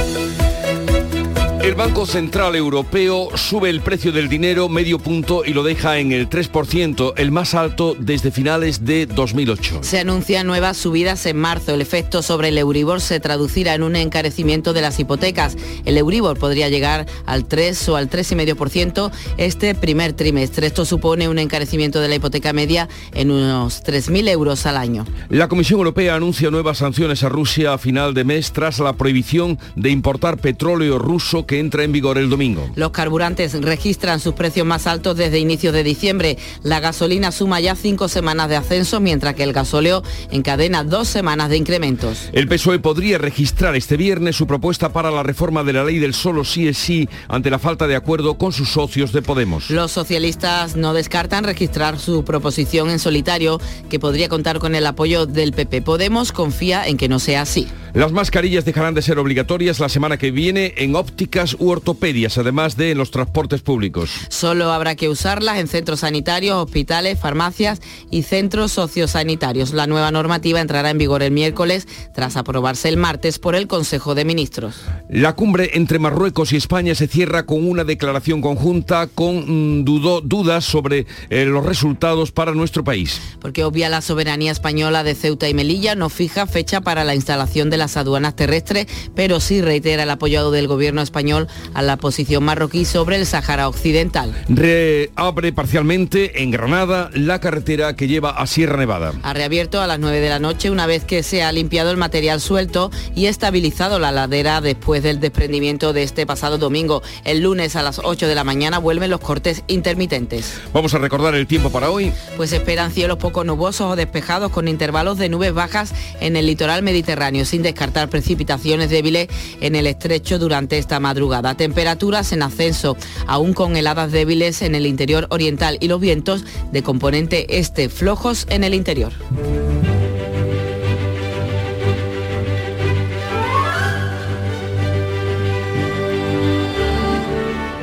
El 1.67 1.75
Banco 1.75 2.05
Central 2.05 2.55
Europeo 2.55 3.27
sube 3.35 3.69
el 3.69 3.81
precio 3.81 4.13
del 4.13 4.29
dinero 4.29 4.69
medio 4.69 4.99
punto 4.99 5.43
y 5.43 5.51
lo 5.51 5.63
deja 5.63 5.97
en 5.97 6.13
el 6.13 6.29
3%, 6.29 7.11
el 7.17 7.31
más 7.31 7.55
alto 7.55 7.93
desde 7.99 8.31
finales 8.31 8.85
de 8.85 9.05
2008. 9.05 9.79
Se 9.81 9.99
anuncian 9.99 10.47
nuevas 10.47 10.77
subidas 10.77 11.25
en 11.25 11.35
marzo. 11.35 11.73
El 11.73 11.81
efecto 11.81 12.21
sobre 12.21 12.47
el 12.47 12.57
Euribor 12.57 13.01
se 13.01 13.19
traducirá 13.19 13.73
en 13.73 13.83
un 13.83 13.97
encarecimiento 13.97 14.71
de 14.71 14.79
las 14.79 14.97
hipotecas. 14.97 15.57
El 15.83 15.97
Euribor 15.97 16.39
podría 16.39 16.69
llegar 16.69 17.05
al 17.25 17.43
3 17.43 17.89
o 17.89 17.97
al 17.97 18.09
3,5% 18.09 19.11
este 19.35 19.75
primer 19.75 20.13
trimestre. 20.13 20.67
Esto 20.67 20.85
supone 20.85 21.27
un 21.27 21.37
encarecimiento 21.37 21.99
de 21.99 22.07
la 22.07 22.15
hipoteca 22.15 22.53
media 22.53 22.87
en 23.13 23.29
unos 23.29 23.83
3.000 23.83 24.29
euros 24.29 24.65
al 24.65 24.77
año. 24.77 25.05
La 25.27 25.49
Comisión 25.49 25.79
Europea 25.79 26.15
anuncia 26.15 26.49
nuevas 26.49 26.77
sanciones 26.77 27.25
a 27.25 27.29
Rusia 27.29 27.73
a 27.73 27.77
final 27.77 28.13
de 28.13 28.23
mes 28.23 28.53
tras 28.53 28.79
la 28.79 28.93
prohibición 28.93 29.59
de 29.75 29.89
importar 29.89 30.37
petróleo 30.37 30.97
ruso 30.97 31.45
que 31.45 31.56
entra 31.59 31.83
en 31.83 31.91
vigor 31.91 32.17
el 32.17 32.29
domingo. 32.29 32.69
Los 32.75 32.91
carburantes 32.91 33.53
registran 33.61 34.19
sus 34.19 34.33
precios 34.33 34.65
más 34.65 34.87
altos 34.87 35.17
desde 35.17 35.39
inicios 35.39 35.73
de 35.73 35.83
diciembre. 35.83 36.37
La 36.63 36.79
gasolina 36.79 37.31
suma 37.31 37.59
ya 37.59 37.75
cinco 37.75 38.07
semanas 38.07 38.49
de 38.49 38.55
ascenso, 38.55 38.99
mientras 38.99 39.35
que 39.35 39.43
el 39.43 39.53
gasóleo 39.53 40.03
encadena 40.31 40.83
dos 40.83 41.07
semanas 41.07 41.49
de 41.49 41.57
incrementos. 41.57 42.29
El 42.33 42.47
PSOE 42.47 42.79
podría 42.79 43.17
registrar 43.17 43.75
este 43.75 43.97
viernes 43.97 44.35
su 44.35 44.47
propuesta 44.47 44.93
para 44.93 45.11
la 45.11 45.23
reforma 45.23 45.63
de 45.63 45.73
la 45.73 45.83
ley 45.83 45.99
del 45.99 46.13
solo 46.13 46.43
sí 46.43 46.67
es 46.67 46.77
sí 46.77 47.09
ante 47.27 47.49
la 47.49 47.59
falta 47.59 47.87
de 47.87 47.95
acuerdo 47.95 48.37
con 48.37 48.53
sus 48.53 48.69
socios 48.69 49.11
de 49.11 49.21
Podemos. 49.21 49.69
Los 49.69 49.91
socialistas 49.91 50.75
no 50.75 50.93
descartan 50.93 51.43
registrar 51.43 51.99
su 51.99 52.23
proposición 52.23 52.89
en 52.89 52.99
solitario, 52.99 53.59
que 53.89 53.99
podría 53.99 54.29
contar 54.29 54.59
con 54.59 54.75
el 54.75 54.85
apoyo 54.85 55.25
del 55.25 55.53
PP. 55.53 55.81
Podemos 55.81 56.31
confía 56.31 56.87
en 56.87 56.97
que 56.97 57.09
no 57.09 57.19
sea 57.19 57.41
así. 57.41 57.67
Las 57.93 58.11
mascarillas 58.11 58.65
dejarán 58.65 58.93
de 58.93 59.01
ser 59.01 59.17
obligatorias 59.17 59.79
la 59.79 59.89
semana 59.89 60.17
que 60.17 60.29
viene 60.29 60.73
en 60.77 60.95
ópticas 60.95 61.46
u 61.59 61.69
ortopedias, 61.69 62.37
además 62.37 62.75
de 62.77 62.91
en 62.91 62.97
los 62.97 63.11
transportes 63.11 63.61
públicos. 63.61 64.09
Solo 64.29 64.71
habrá 64.71 64.95
que 64.95 65.09
usarlas 65.09 65.59
en 65.59 65.67
centros 65.67 66.01
sanitarios, 66.01 66.55
hospitales, 66.57 67.19
farmacias 67.19 67.81
y 68.11 68.23
centros 68.23 68.71
sociosanitarios. 68.71 69.73
La 69.73 69.87
nueva 69.87 70.11
normativa 70.11 70.59
entrará 70.59 70.89
en 70.89 70.97
vigor 70.97 71.23
el 71.23 71.31
miércoles 71.31 71.87
tras 72.13 72.35
aprobarse 72.35 72.89
el 72.89 72.97
martes 72.97 73.39
por 73.39 73.55
el 73.55 73.67
Consejo 73.67 74.15
de 74.15 74.25
Ministros. 74.25 74.75
La 75.09 75.35
cumbre 75.35 75.71
entre 75.73 75.99
Marruecos 75.99 76.51
y 76.53 76.55
España 76.55 76.95
se 76.95 77.07
cierra 77.07 77.45
con 77.45 77.67
una 77.67 77.83
declaración 77.83 78.41
conjunta 78.41 79.07
con 79.07 79.81
mm, 79.81 79.83
dudo- 79.85 80.21
dudas 80.21 80.65
sobre 80.65 81.05
eh, 81.29 81.45
los 81.45 81.65
resultados 81.65 82.31
para 82.31 82.53
nuestro 82.53 82.83
país. 82.83 83.21
Porque 83.39 83.63
obvia 83.63 83.89
la 83.89 84.01
soberanía 84.01 84.51
española 84.51 85.03
de 85.03 85.13
Ceuta 85.15 85.47
y 85.47 85.53
Melilla, 85.53 85.93
no 85.95 86.09
fija 86.09 86.47
fecha 86.47 86.81
para 86.81 87.03
la 87.03 87.13
instalación 87.15 87.69
de 87.69 87.77
las 87.77 87.97
aduanas 87.97 88.35
terrestres, 88.35 88.87
pero 89.15 89.39
sí 89.39 89.61
reitera 89.61 90.03
el 90.03 90.09
apoyo 90.09 90.49
del 90.51 90.67
gobierno 90.67 91.01
español 91.01 91.36
a 91.73 91.81
la 91.83 91.97
posición 91.97 92.43
marroquí 92.43 92.85
sobre 92.85 93.17
el 93.17 93.25
Sáhara 93.25 93.67
Occidental. 93.67 94.33
Reabre 94.47 95.53
parcialmente 95.53 96.41
en 96.41 96.51
Granada 96.51 97.11
la 97.13 97.39
carretera 97.39 97.95
que 97.95 98.07
lleva 98.07 98.31
a 98.31 98.47
Sierra 98.47 98.77
Nevada. 98.77 99.13
Ha 99.21 99.33
reabierto 99.33 99.81
a 99.81 99.87
las 99.87 99.99
9 99.99 100.19
de 100.19 100.29
la 100.29 100.39
noche 100.39 100.71
una 100.71 100.87
vez 100.87 101.03
que 101.03 101.21
se 101.21 101.43
ha 101.43 101.51
limpiado 101.51 101.91
el 101.91 101.97
material 101.97 102.41
suelto 102.41 102.89
y 103.13 103.25
estabilizado 103.27 103.99
la 103.99 104.11
ladera 104.11 104.61
después 104.61 105.03
del 105.03 105.19
desprendimiento 105.19 105.93
de 105.93 106.03
este 106.03 106.25
pasado 106.25 106.57
domingo. 106.57 107.03
El 107.25 107.41
lunes 107.41 107.75
a 107.75 107.83
las 107.83 107.99
8 108.03 108.27
de 108.27 108.35
la 108.35 108.43
mañana 108.43 108.79
vuelven 108.79 109.11
los 109.11 109.19
cortes 109.19 109.63
intermitentes. 109.67 110.59
Vamos 110.73 110.93
a 110.93 110.97
recordar 110.97 111.35
el 111.35 111.47
tiempo 111.47 111.69
para 111.69 111.89
hoy. 111.89 112.13
Pues 112.37 112.53
esperan 112.53 112.91
cielos 112.91 113.17
poco 113.17 113.43
nubosos 113.43 113.91
o 113.91 113.95
despejados 113.95 114.51
con 114.51 114.67
intervalos 114.67 115.17
de 115.17 115.29
nubes 115.29 115.53
bajas 115.53 115.93
en 116.21 116.35
el 116.35 116.47
litoral 116.47 116.83
mediterráneo, 116.83 117.45
sin 117.45 117.61
descartar 117.61 118.09
precipitaciones 118.09 118.89
débiles 118.89 119.27
en 119.61 119.75
el 119.75 119.87
estrecho 119.87 120.39
durante 120.39 120.77
esta 120.77 120.99
madrugada. 120.99 121.26
Temperaturas 121.57 122.31
en 122.31 122.41
ascenso, 122.41 122.95
aún 123.27 123.53
con 123.53 123.75
heladas 123.75 124.13
débiles 124.13 124.61
en 124.61 124.75
el 124.75 124.85
interior 124.85 125.27
oriental 125.29 125.77
y 125.81 125.89
los 125.89 125.99
vientos 125.99 126.45
de 126.71 126.83
componente 126.83 127.59
este 127.59 127.89
flojos 127.89 128.47
en 128.49 128.63
el 128.63 128.73
interior. 128.73 129.11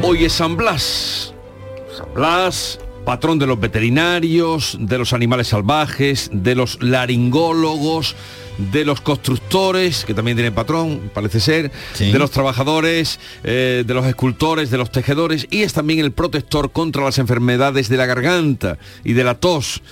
Hoy 0.03 0.25
es 0.25 0.33
San 0.33 0.57
Blas. 0.57 1.35
San 1.95 2.15
Blas, 2.15 2.79
patrón 3.05 3.39
de 3.39 3.47
los 3.47 3.61
veterinarios, 3.61 4.79
de 4.81 4.97
los 4.97 5.13
animales 5.13 5.49
salvajes, 5.49 6.31
de 6.33 6.55
los 6.55 6.83
laringólogos, 6.83 8.17
de 8.59 8.85
los 8.85 9.01
constructores, 9.01 10.05
que 10.05 10.14
también 10.14 10.37
tienen 10.37 10.55
patrón, 10.55 11.11
parece 11.12 11.40
ser, 11.40 11.73
de 11.99 12.19
los 12.19 12.31
trabajadores, 12.31 13.19
eh, 13.43 13.85
de 13.87 13.95
los 13.95 14.07
escultores, 14.07 14.71
de 14.71 14.79
los 14.79 14.90
tejedores, 14.93 15.47
y 15.51 15.62
es 15.62 15.73
también 15.73 15.99
el 16.01 16.12
protector 16.12 16.71
contra 16.73 17.03
las 17.05 17.19
enfermedades 17.19 17.88
de 17.88 17.97
la 17.97 18.07
garganta 18.07 18.79
y 19.03 19.12
de 19.14 19.25
la 19.25 19.35
tos. 19.35 19.83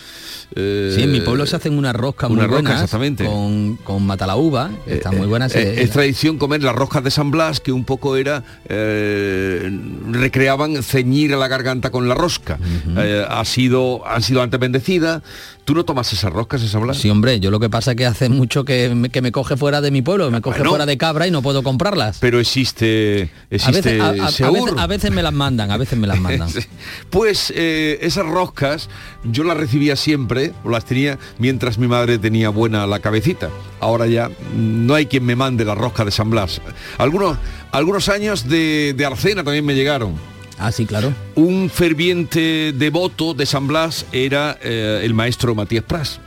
Eh, 0.55 0.92
Sí, 0.94 1.03
en 1.03 1.12
mi 1.12 1.20
pueblo 1.20 1.46
se 1.46 1.57
hacen 1.57 1.79
unas 1.79 1.96
roscas 1.96 2.29
una 2.29 2.42
muy 2.42 2.46
rosca, 2.46 2.62
buenas 2.62 2.83
exactamente. 2.85 3.25
con, 3.25 3.77
con 3.77 4.05
matalaúva, 4.07 4.70
que 4.85 4.94
están 4.94 5.16
muy 5.16 5.27
buenas. 5.27 5.55
Eh, 5.55 5.62
eh, 5.62 5.83
es 5.83 5.90
tradición 5.90 6.37
comer 6.37 6.62
las 6.62 6.75
roscas 6.75 7.03
de 7.03 7.11
San 7.11 7.31
Blas, 7.31 7.61
que 7.61 7.72
un 7.72 7.85
poco 7.85 8.16
era, 8.16 8.44
eh, 8.68 9.70
recreaban 10.11 10.83
ceñir 10.83 11.33
a 11.33 11.38
la 11.38 11.48
garganta 11.48 11.90
con 11.90 12.07
la 12.09 12.14
rosca. 12.14 12.59
Eh, 12.96 13.25
ha 13.27 13.44
sido, 13.44 14.07
han 14.07 14.22
sido 14.22 14.42
antes 14.42 14.61
bendecidas. 14.61 15.22
¿Tú 15.64 15.77
no 15.77 15.85
tomas 15.85 16.12
esas 16.12 16.33
roscas 16.33 16.61
de 16.61 16.66
San 16.68 16.83
Blas? 16.83 16.96
Sí, 16.98 17.09
hombre, 17.09 17.38
yo 17.38 17.53
lo 17.53 17.61
que 17.61 17.70
pasa 17.70 17.92
es 17.92 17.96
que 17.96 18.05
hace 18.05 18.29
mucho 18.29 18.64
que 18.64 18.88
me, 18.96 19.11
que 19.11 19.22
me 19.22 19.31
coge 19.31 19.57
fuera 19.57 19.81
de 19.81 19.92
mi 19.92 20.03
pueblo, 20.03 20.29
me 20.29 20.40
coge 20.40 20.59
Bueno. 20.59 20.70
fuera 20.70 20.87
de 20.87 20.98
cabra 20.98 21.29
y 21.29 21.31
no 21.31 21.40
puedo 21.40 21.62
comprarlas. 21.62 22.18
Pero 22.20 22.40
existe, 22.40 23.31
A 23.51 23.55
existe 23.55 23.81
veces, 23.98 24.01
a- 24.03 24.11
veces- 24.12 24.75
a 24.77 24.87
veces 24.88 25.11
me 25.12 25.22
las 25.22 25.33
mandan, 25.33 25.70
a 25.70 25.77
veces 25.77 25.96
me 25.98 26.09
las 26.09 26.18
mandan. 26.18 26.48
Pues 27.11 27.53
eh, 27.55 27.98
esas 28.03 28.27
roscas 28.27 28.88
yo 29.22 29.44
las 29.44 29.57
recibía 29.57 29.94
siempre, 29.94 30.53
o 30.64 30.70
las 30.70 30.85
tenía 30.85 31.18
mientras 31.38 31.79
mi 31.79 31.87
madre 31.87 32.18
tenía 32.18 32.48
buena 32.48 32.85
la 32.88 32.98
cabecita. 32.98 33.48
Ahora 33.79 34.09
ya 34.09 34.31
no 34.57 34.94
hay 34.94 35.07
quien 35.07 35.25
me 35.25 35.37
mande 35.37 35.64
la 35.64 35.77
rosca 35.77 36.05
de 36.05 36.11
San 36.11 36.29
Blas. 36.31 36.61
Algunos, 36.98 37.38
algunos 37.70 38.09
años 38.09 38.48
de, 38.48 38.94
de 38.96 39.07
Arcena 39.07 39.44
también 39.44 39.64
me 39.64 39.75
llegaron. 39.77 40.14
Ah, 40.62 40.70
sí, 40.70 40.87
claro. 40.87 41.12
Un 41.35 41.68
ferviente 41.70 42.72
devoto 42.72 43.35
de 43.35 43.46
San 43.46 43.66
Blas 43.66 44.07
era 44.12 44.57
eh, 44.62 45.01
el 45.03 45.12
maestro 45.12 45.57
Matías 45.57 45.83
Pras. 45.83 46.20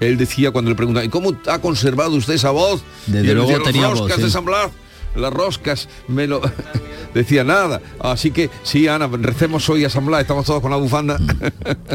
Él 0.00 0.16
decía 0.16 0.50
cuando 0.50 0.70
le 0.70 0.74
preguntaban, 0.76 1.06
"¿Y 1.06 1.10
¿cómo 1.10 1.36
ha 1.46 1.60
conservado 1.60 2.16
usted 2.16 2.34
esa 2.34 2.50
voz? 2.50 2.82
Desde 3.06 3.26
y 3.26 3.30
él 3.30 3.36
luego 3.36 3.50
decía, 3.50 3.64
tenía 3.64 3.82
las 3.82 3.90
voz, 3.92 4.00
roscas 4.00 4.16
sí. 4.16 4.22
de 4.24 4.30
San 4.30 4.44
Blas, 4.44 4.70
las 5.14 5.32
roscas, 5.32 5.88
me 6.08 6.26
lo... 6.26 6.40
decía 7.14 7.44
nada. 7.44 7.80
Así 8.00 8.32
que 8.32 8.50
sí, 8.64 8.88
Ana, 8.88 9.08
recemos 9.08 9.68
hoy 9.68 9.84
a 9.84 9.90
San 9.90 10.04
Blas, 10.06 10.22
estamos 10.22 10.44
todos 10.44 10.60
con 10.60 10.70
la 10.72 10.76
bufanda. 10.76 11.16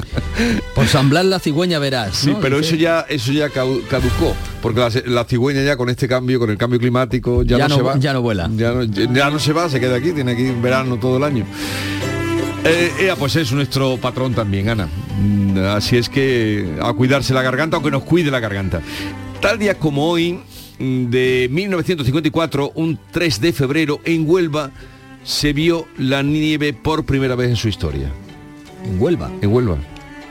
Por 0.76 0.88
San 0.88 1.10
Blas 1.10 1.26
la 1.26 1.40
cigüeña 1.40 1.80
verás. 1.80 2.16
Sí, 2.16 2.32
¿no? 2.32 2.40
pero 2.40 2.58
Dice. 2.58 2.70
eso 2.70 2.76
ya 2.78 3.02
eso 3.10 3.32
ya 3.34 3.50
caducó, 3.50 4.34
porque 4.64 4.80
la, 4.80 4.90
la 5.06 5.24
cigüeña 5.26 5.62
ya 5.62 5.76
con 5.78 5.90
este 5.90 6.08
cambio, 6.08 6.40
con 6.40 6.50
el 6.50 6.58
cambio 6.58 6.80
climático, 6.80 7.44
ya, 7.44 7.58
Ya 7.58 7.68
no, 7.68 7.70
no- 7.70 7.76
se 7.76 7.82
va. 7.84 8.00
ya 8.00 8.14
no 8.14 8.22
vuela. 8.22 8.50
Ya 8.56 8.72
no, 8.72 8.84
ya 8.84 9.30
no 9.30 9.38
se 9.38 9.52
va, 9.54 9.68
se 9.70 9.80
queda 9.80 9.98
aquí, 9.98 10.14
tiene 10.14 10.32
aquí 10.32 10.52
verano 10.62 10.98
todo 10.98 11.18
el 11.18 11.24
año. 11.24 11.46
Eh, 12.66 12.92
ea, 13.02 13.16
pues 13.18 13.36
es 13.36 13.52
nuestro 13.52 13.98
patrón 13.98 14.34
también, 14.34 14.70
Ana. 14.70 14.88
Mm, 15.22 15.58
Así 15.76 15.98
es 15.98 16.08
que 16.08 16.78
a 16.82 16.94
cuidarse 16.94 17.34
la 17.34 17.42
garganta, 17.42 17.76
aunque 17.76 17.92
nos 17.92 18.04
cuide 18.04 18.32
la 18.32 18.40
garganta. 18.40 18.82
Tal 19.42 19.60
día 19.60 19.78
como 19.78 20.08
hoy, 20.10 20.40
mm, 20.80 21.06
de 21.10 21.50
1954, 21.52 22.72
un 22.76 22.98
3 23.12 23.42
de 23.42 23.52
febrero, 23.52 24.00
en 24.06 24.24
Huelva, 24.30 24.72
se 25.26 25.52
vio 25.52 25.86
la 25.98 26.24
nieve 26.24 26.72
por 26.72 27.04
primera 27.06 27.36
vez 27.36 27.50
en 27.50 27.56
su 27.58 27.68
historia. 27.68 28.10
En 28.86 29.02
Huelva. 29.02 29.30
En 29.42 29.52
Huelva. 29.54 29.76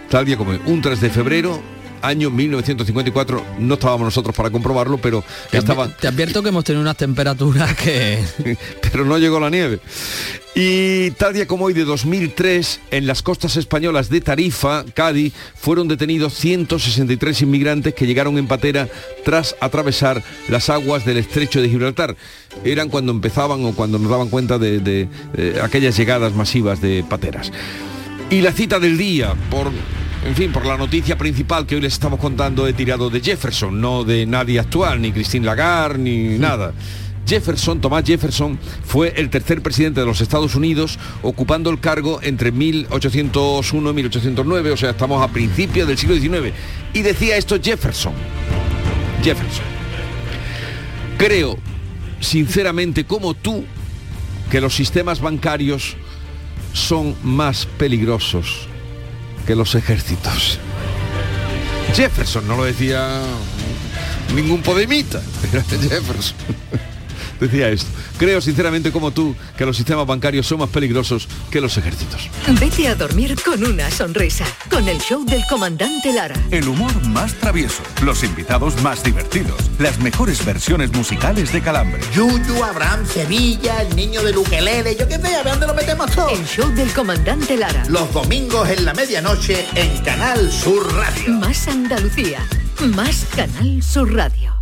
Tal 0.08 0.24
día 0.24 0.38
como 0.38 0.52
hoy, 0.52 0.60
un 0.66 0.80
3 0.80 1.00
de 1.02 1.10
febrero, 1.10 1.60
año 2.02 2.30
1954, 2.30 3.42
no 3.58 3.74
estábamos 3.74 4.04
nosotros 4.06 4.34
para 4.36 4.50
comprobarlo, 4.50 4.98
pero 4.98 5.22
Te, 5.50 5.56
advi- 5.56 5.60
estaba, 5.60 5.88
te 5.96 6.08
advierto 6.08 6.42
que 6.42 6.48
hemos 6.50 6.64
tenido 6.64 6.82
unas 6.82 6.96
temperaturas 6.96 7.74
que... 7.76 8.18
pero 8.90 9.04
no 9.04 9.18
llegó 9.18 9.40
la 9.40 9.50
nieve. 9.50 9.78
Y 10.54 11.12
tal 11.12 11.32
día 11.32 11.46
como 11.46 11.64
hoy 11.64 11.72
de 11.72 11.84
2003, 11.86 12.80
en 12.90 13.06
las 13.06 13.22
costas 13.22 13.56
españolas 13.56 14.10
de 14.10 14.20
Tarifa, 14.20 14.84
Cádiz, 14.94 15.32
fueron 15.54 15.88
detenidos 15.88 16.34
163 16.34 17.40
inmigrantes 17.42 17.94
que 17.94 18.06
llegaron 18.06 18.36
en 18.36 18.46
patera 18.46 18.86
tras 19.24 19.56
atravesar 19.60 20.22
las 20.48 20.68
aguas 20.68 21.06
del 21.06 21.16
estrecho 21.16 21.62
de 21.62 21.70
Gibraltar. 21.70 22.16
Eran 22.64 22.90
cuando 22.90 23.12
empezaban 23.12 23.64
o 23.64 23.72
cuando 23.72 23.98
nos 23.98 24.10
daban 24.10 24.28
cuenta 24.28 24.58
de, 24.58 24.80
de, 24.80 25.08
eh, 25.38 25.58
aquellas 25.62 25.96
llegadas 25.96 26.34
masivas 26.34 26.82
de 26.82 27.02
pateras. 27.08 27.50
Y 28.28 28.42
la 28.42 28.52
cita 28.52 28.78
del 28.78 28.98
día, 28.98 29.34
por, 29.50 29.70
en 30.24 30.36
fin, 30.36 30.52
por 30.52 30.64
la 30.64 30.76
noticia 30.76 31.18
principal 31.18 31.66
que 31.66 31.74
hoy 31.74 31.80
les 31.80 31.94
estamos 31.94 32.20
contando, 32.20 32.66
he 32.66 32.72
tirado 32.72 33.10
de 33.10 33.20
Jefferson, 33.20 33.80
no 33.80 34.04
de 34.04 34.24
nadie 34.24 34.60
actual, 34.60 35.02
ni 35.02 35.10
Christine 35.10 35.44
Lagarde, 35.44 35.98
ni 35.98 36.38
nada. 36.38 36.72
Jefferson, 37.26 37.80
Thomas 37.80 38.04
Jefferson, 38.04 38.58
fue 38.84 39.12
el 39.16 39.30
tercer 39.30 39.62
presidente 39.62 40.00
de 40.00 40.06
los 40.06 40.20
Estados 40.20 40.54
Unidos, 40.54 40.98
ocupando 41.22 41.70
el 41.70 41.80
cargo 41.80 42.20
entre 42.22 42.52
1801 42.52 43.90
y 43.90 43.94
1809, 43.94 44.70
o 44.70 44.76
sea, 44.76 44.90
estamos 44.90 45.22
a 45.22 45.28
principios 45.28 45.88
del 45.88 45.98
siglo 45.98 46.14
XIX. 46.14 46.54
Y 46.92 47.02
decía 47.02 47.36
esto 47.36 47.60
Jefferson. 47.60 48.14
Jefferson. 49.24 49.64
Creo, 51.18 51.58
sinceramente, 52.20 53.04
como 53.04 53.34
tú, 53.34 53.64
que 54.50 54.60
los 54.60 54.74
sistemas 54.74 55.20
bancarios 55.20 55.96
son 56.72 57.16
más 57.22 57.66
peligrosos 57.66 58.68
que 59.42 59.54
los 59.54 59.74
ejércitos. 59.74 60.58
Jefferson 61.94 62.46
no 62.46 62.56
lo 62.56 62.64
decía 62.64 63.20
ningún 64.34 64.62
podemita, 64.62 65.20
Jefferson. 65.52 66.36
Decía 67.40 67.68
esto. 67.68 67.90
Creo 68.18 68.40
sinceramente 68.40 68.92
como 68.92 69.10
tú 69.10 69.34
que 69.56 69.66
los 69.66 69.76
sistemas 69.76 70.06
bancarios 70.06 70.46
son 70.46 70.60
más 70.60 70.68
peligrosos 70.68 71.28
que 71.50 71.60
los 71.60 71.76
ejércitos. 71.76 72.28
Vete 72.60 72.88
a 72.88 72.94
dormir 72.94 73.36
con 73.42 73.64
una 73.64 73.90
sonrisa, 73.90 74.44
con 74.70 74.88
el 74.88 74.98
show 74.98 75.24
del 75.24 75.42
comandante 75.48 76.12
Lara. 76.12 76.36
El 76.50 76.68
humor 76.68 76.92
más 77.08 77.34
travieso, 77.34 77.82
los 78.02 78.22
invitados 78.22 78.80
más 78.82 79.02
divertidos, 79.02 79.56
las 79.78 79.98
mejores 79.98 80.44
versiones 80.44 80.92
musicales 80.92 81.52
de 81.52 81.60
Calambre. 81.60 82.00
Yuyu, 82.14 82.62
Abraham, 82.62 83.04
Sevilla, 83.06 83.82
el 83.82 83.96
niño 83.96 84.22
del 84.22 84.36
ukelele, 84.36 84.96
yo 84.96 85.08
qué 85.08 85.18
sé, 85.18 85.34
a 85.34 85.42
ver 85.42 85.52
dónde 85.52 85.66
lo 85.66 85.74
metemos 85.74 86.10
todo. 86.12 86.30
El 86.30 86.44
show 86.46 86.70
del 86.74 86.92
comandante 86.92 87.56
Lara. 87.56 87.84
Los 87.88 88.12
domingos 88.12 88.68
en 88.68 88.84
la 88.84 88.94
medianoche 88.94 89.66
en 89.74 90.02
Canal 90.04 90.50
Sur 90.52 90.92
Radio. 90.94 91.32
Más 91.34 91.66
Andalucía, 91.68 92.46
más 92.94 93.26
Canal 93.34 93.82
Sur 93.82 94.14
Radio. 94.14 94.61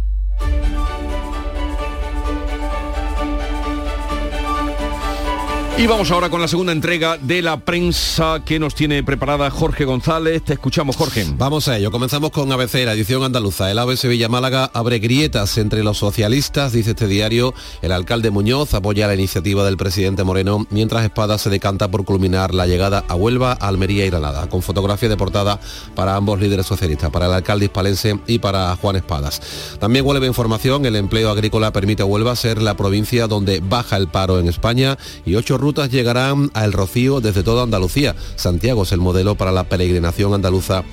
Y 5.81 5.87
vamos 5.87 6.11
ahora 6.11 6.28
con 6.28 6.43
la 6.43 6.47
segunda 6.47 6.72
entrega 6.72 7.16
de 7.16 7.41
la 7.41 7.57
prensa 7.57 8.43
que 8.45 8.59
nos 8.59 8.74
tiene 8.74 9.03
preparada 9.03 9.51
Jorge 9.51 9.87
González. 9.87 10.43
Te 10.45 10.53
escuchamos, 10.53 10.95
Jorge. 10.95 11.24
Vamos 11.39 11.68
a 11.68 11.78
ello. 11.78 11.91
Comenzamos 11.91 12.33
con 12.33 12.53
ABC, 12.53 12.85
la 12.85 12.93
edición 12.93 13.24
andaluza. 13.24 13.70
El 13.70 13.78
AVE 13.78 13.97
Sevilla 13.97 14.28
Málaga 14.28 14.70
abre 14.74 14.99
grietas 14.99 15.57
entre 15.57 15.83
los 15.83 15.97
socialistas, 15.97 16.74
dice 16.74 16.91
este 16.91 17.07
diario. 17.07 17.55
El 17.81 17.93
alcalde 17.93 18.31
Muñoz 18.31 18.74
apoya 18.74 19.07
la 19.07 19.14
iniciativa 19.14 19.64
del 19.64 19.78
presidente 19.78 20.22
Moreno, 20.22 20.66
mientras 20.68 21.03
Espada 21.03 21.39
se 21.39 21.49
decanta 21.49 21.91
por 21.91 22.05
culminar 22.05 22.53
la 22.53 22.66
llegada 22.66 23.03
a 23.09 23.14
Huelva, 23.14 23.55
Almería 23.55 24.05
y 24.05 24.11
Granada, 24.11 24.51
con 24.51 24.61
fotografía 24.61 25.09
de 25.09 25.16
portada 25.16 25.61
para 25.95 26.14
ambos 26.14 26.41
líderes 26.41 26.66
socialistas, 26.66 27.09
para 27.09 27.24
el 27.24 27.33
alcalde 27.33 27.64
hispalense 27.64 28.20
y 28.26 28.39
para 28.39 28.76
Juan 28.76 28.97
Espadas. 28.97 29.41
También 29.78 30.05
Huelva 30.05 30.26
Información, 30.26 30.85
el 30.85 30.97
empleo 30.97 31.31
agrícola 31.31 31.72
permite 31.72 32.03
a 32.03 32.07
Huelva 32.07 32.37
ser 32.37 32.61
la 32.61 32.76
provincia 32.76 33.26
donde 33.28 33.61
baja 33.61 33.97
el 33.97 34.09
paro 34.09 34.39
en 34.39 34.47
España 34.47 34.99
y 35.24 35.37
ocho 35.37 35.57
rutas 35.57 35.69
llegarán 35.72 36.50
a 36.54 36.64
El 36.64 36.72
Rocío 36.72 37.20
desde 37.20 37.42
toda 37.42 37.62
Andalucía. 37.62 38.14
Santiago 38.36 38.82
es 38.82 38.92
el 38.92 39.00
modelo 39.00 39.34
para 39.34 39.52
la 39.52 39.64
peregrinación 39.64 40.34
andaluza 40.34 40.84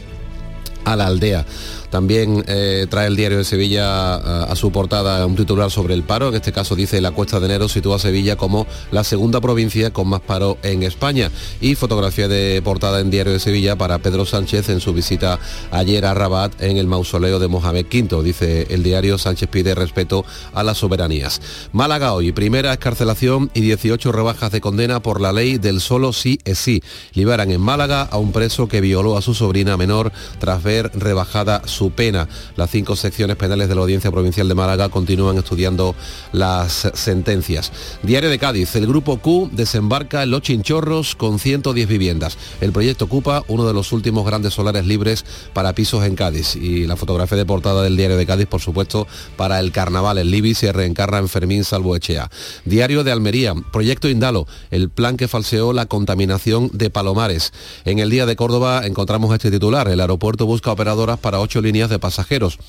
a 0.86 0.96
la 0.96 1.08
aldea. 1.08 1.46
También 1.90 2.44
eh, 2.48 2.88
trae 2.90 3.08
el 3.08 3.16
diario 3.16 3.38
de 3.38 3.44
Sevilla 3.44 4.16
a, 4.16 4.44
a 4.44 4.56
su 4.56 4.72
portada 4.72 5.26
un 5.26 5.36
titular 5.36 5.72
sobre 5.72 5.94
el 5.94 6.04
paro. 6.04 6.30
En 6.30 6.36
este 6.36 6.52
caso 6.52 6.76
dice 6.76 7.02
la 7.02 7.12
cuesta 7.12 7.40
de 7.40 7.46
enero 7.46 7.70
sitúa 7.70 7.98
a 7.98 8.00
Sevilla 8.00 8.36
como 8.36 8.68
la 8.92 9.04
segunda 9.04 9.42
provincia 9.42 9.92
con 9.92 10.08
más 10.08 10.22
paro 10.22 10.58
en 10.64 10.84
España. 10.84 11.32
Y 11.62 11.76
fotografía 11.76 12.28
de 12.28 12.62
portada 12.64 13.00
en 13.00 13.10
diario 13.10 13.34
de 13.34 13.40
Sevilla 13.40 13.76
para 13.76 14.00
Pedro 14.00 14.26
Sánchez 14.26 14.70
en 14.70 14.80
su 14.80 14.94
visita 14.94 15.40
ayer 15.72 16.06
a 16.06 16.14
Rabat 16.14 16.62
en 16.62 16.78
el 16.78 16.88
mausoleo 16.88 17.40
de 17.40 17.48
Mohamed 17.48 17.86
V. 17.86 18.24
Dice 18.24 18.68
el 18.70 18.84
diario 18.84 19.18
Sánchez 19.18 19.50
pide 19.50 19.76
respeto 19.76 20.26
a 20.54 20.64
las 20.64 20.78
soberanías. 20.78 21.42
Málaga 21.72 22.14
hoy, 22.14 22.32
primera 22.32 22.74
escarcelación 22.74 23.50
y 23.54 23.62
18 23.62 24.12
rebajas 24.12 24.52
de 24.52 24.62
condena 24.62 25.02
por 25.02 25.22
la 25.22 25.32
ley 25.32 25.58
del 25.58 25.82
solo 25.82 26.14
sí 26.14 26.40
es 26.46 26.58
sí. 26.58 26.82
Liberan 27.14 27.52
en 27.52 27.62
Málaga 27.62 28.02
a 28.02 28.18
un 28.18 28.32
preso 28.32 28.68
que 28.68 28.82
violó 28.82 29.18
a 29.18 29.22
su 29.22 29.34
sobrina 29.34 29.78
menor 29.78 30.12
tras 30.40 30.64
ver 30.64 30.92
rebajada 30.94 31.62
su 31.66 31.77
pena. 31.92 32.28
Las 32.56 32.72
cinco 32.72 32.96
secciones 32.96 33.36
penales 33.36 33.70
de 33.70 33.76
la 33.76 33.82
Audiencia 33.82 34.12
Provincial 34.12 34.48
de 34.48 34.56
Málaga 34.56 34.90
continúan 34.90 35.38
estudiando 35.38 35.96
las 36.32 36.90
sentencias. 36.94 37.72
Diario 38.04 38.30
de 38.30 38.40
Cádiz, 38.40 38.76
el 38.76 38.88
Grupo 38.88 39.18
Q 39.18 39.50
desembarca 39.54 40.24
en 40.24 40.32
Los 40.32 40.42
Chinchorros 40.42 41.16
con 41.16 41.40
110 41.40 41.88
viviendas. 41.88 42.38
El 42.62 42.72
proyecto 42.72 43.06
ocupa 43.06 43.44
uno 43.48 43.66
de 43.66 43.74
los 43.74 43.92
últimos 43.92 44.26
grandes 44.26 44.54
solares 44.54 44.86
libres 44.86 45.26
para 45.54 45.74
pisos 45.74 46.04
en 46.04 46.16
Cádiz. 46.16 46.56
Y 46.56 46.86
la 46.86 46.96
fotografía 46.96 47.38
de 47.38 47.46
portada 47.46 47.84
del 47.84 47.98
Diario 47.98 48.18
de 48.18 48.26
Cádiz, 48.26 48.48
por 48.48 48.62
supuesto, 48.62 49.08
para 49.36 49.60
el 49.60 49.72
carnaval. 49.72 50.18
El 50.18 50.32
Libby 50.32 50.54
se 50.54 50.72
reencarna 50.72 51.20
en 51.20 51.30
Fermín 51.30 51.64
Salvoechea. 51.64 52.30
Diario 52.66 53.04
de 53.04 53.12
Almería, 53.12 53.54
proyecto 53.72 54.10
Indalo, 54.10 54.48
el 54.72 54.90
plan 54.90 55.18
que 55.18 55.28
falseó 55.28 55.74
la 55.74 55.86
contaminación 55.86 56.70
de 56.74 56.90
Palomares. 56.90 57.54
En 57.86 58.00
el 58.00 58.10
día 58.10 58.26
de 58.26 58.36
Córdoba 58.36 58.86
encontramos 58.86 59.34
este 59.34 59.52
titular. 59.52 59.88
El 59.88 60.00
aeropuerto 60.00 60.46
busca 60.46 60.72
operadoras 60.72 61.20
para 61.20 61.40
ocho 61.40 61.62
líneas 61.68 61.90
de 61.90 62.00
pasajeros. 62.00 62.60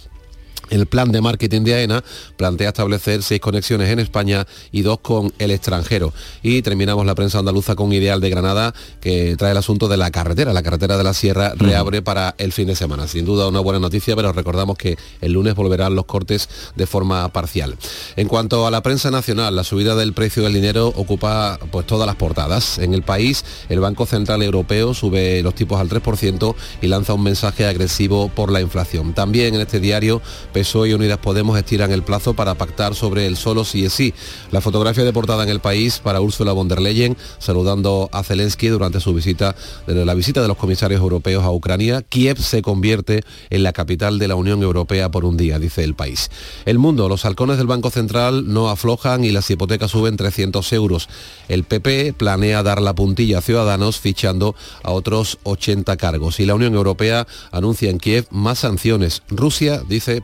El 0.71 0.87
plan 0.87 1.12
de 1.12 1.21
marketing 1.21 1.62
de 1.62 1.75
AENA 1.75 2.05
plantea 2.37 2.69
establecer 2.69 3.23
seis 3.23 3.41
conexiones 3.41 3.89
en 3.91 3.99
España 3.99 4.47
y 4.73 4.83
dos 4.83 5.01
con 5.01 5.33
el 5.39 5.51
extranjero. 5.51 6.12
Y 6.43 6.62
terminamos 6.62 7.07
la 7.07 7.14
prensa 7.14 7.39
andaluza 7.39 7.75
con 7.75 7.93
Ideal 7.93 8.21
de 8.21 8.31
Granada, 8.31 8.75
que 9.01 9.37
trae 9.37 9.53
el 9.53 9.57
asunto 9.57 9.89
de 9.89 9.97
la 9.97 10.11
carretera. 10.11 10.53
La 10.53 10.62
carretera 10.62 10.97
de 10.97 11.05
la 11.05 11.14
Sierra 11.14 11.53
reabre 11.57 12.03
para 12.03 12.35
el 12.39 12.53
fin 12.53 12.66
de 12.66 12.77
semana. 12.77 13.07
Sin 13.09 13.25
duda 13.25 13.49
una 13.49 13.61
buena 13.61 13.79
noticia, 13.79 14.14
pero 14.16 14.33
recordamos 14.33 14.77
que 14.77 14.97
el 15.21 15.33
lunes 15.33 15.55
volverán 15.55 15.95
los 15.95 16.05
cortes 16.05 16.49
de 16.77 16.87
forma 16.87 17.29
parcial. 17.33 17.77
En 18.16 18.29
cuanto 18.29 18.66
a 18.66 18.71
la 18.71 18.83
prensa 18.83 19.11
nacional, 19.11 19.57
la 19.57 19.64
subida 19.64 19.95
del 19.95 20.12
precio 20.12 20.43
del 20.43 20.55
dinero 20.55 20.89
ocupa 20.89 21.59
pues 21.71 21.87
todas 21.87 22.07
las 22.07 22.16
portadas. 22.16 22.79
En 22.79 22.95
el 22.95 23.03
país, 23.03 23.45
el 23.69 23.81
Banco 23.81 24.07
Central 24.07 24.43
Europeo 24.43 24.95
sube 24.95 25.43
los 25.43 25.55
tipos 25.55 25.81
al 25.81 25.89
3% 25.89 26.55
y 26.83 26.87
lanza 26.87 27.14
un 27.14 27.23
mensaje 27.23 27.66
agresivo 27.66 28.29
por 28.29 28.51
la 28.51 28.61
inflación. 28.61 29.14
También 29.14 29.55
en 29.55 29.61
este 29.61 29.81
diario 29.81 30.21
PSOE 30.59 30.88
y 30.88 30.92
Unidas 30.92 31.18
Podemos 31.18 31.56
estiran 31.56 31.92
el 31.92 32.02
plazo 32.02 32.34
para 32.34 32.54
pactar 32.54 32.94
sobre 32.94 33.26
el 33.26 33.36
solo 33.36 33.64
sí 33.64 33.84
es 33.84 33.92
sí. 33.92 34.12
La 34.50 34.61
fotografía 34.61 35.04
de 35.04 35.12
portada 35.12 35.44
en 35.44 35.48
el 35.48 35.61
país 35.61 36.00
para 36.02 36.20
Ursula 36.20 36.52
von 36.52 36.66
der 36.66 36.80
Leyen 36.80 37.16
saludando 37.38 38.09
a 38.12 38.24
Zelensky 38.24 38.68
durante 38.68 38.98
su 38.98 39.14
visita, 39.14 39.54
la 39.86 40.14
visita 40.14 40.42
de 40.42 40.48
los 40.48 40.56
comisarios 40.56 41.00
europeos 41.00 41.44
a 41.44 41.52
Ucrania. 41.52 42.02
Kiev 42.02 42.38
se 42.38 42.62
convierte 42.62 43.22
en 43.50 43.62
la 43.62 43.72
capital 43.72 44.18
de 44.18 44.26
la 44.26 44.34
Unión 44.34 44.62
Europea 44.62 45.11
por 45.11 45.24
un 45.24 45.36
día, 45.36 45.61
dice 45.61 45.84
el 45.84 45.94
país. 45.94 46.30
El 46.64 46.78
mundo, 46.78 47.09
los 47.09 47.24
halcones 47.24 47.59
del 47.59 47.66
Banco 47.68 47.90
Central 47.90 48.52
no 48.52 48.68
aflojan 48.68 49.24
y 49.24 49.30
las 49.30 49.48
hipotecas 49.50 49.92
suben 49.92 50.16
300 50.16 50.72
euros. 50.72 51.09
El 51.48 51.64
PP 51.64 52.14
planea 52.14 52.62
dar 52.62 52.82
la 52.82 52.94
puntilla 52.94 53.38
a 53.38 53.42
Ciudadanos 53.42 54.00
fichando 54.00 54.56
a 54.82 54.90
otros 54.90 55.38
80 55.44 55.96
cargos. 55.96 56.40
Y 56.40 56.46
la 56.46 56.54
Unión 56.54 56.74
Europea 56.74 57.26
anuncia 57.52 57.90
en 57.90 57.98
Kiev 57.98 58.26
más 58.30 58.59
sanciones. 58.59 59.22
Rusia 59.28 59.82
dice 59.88 60.20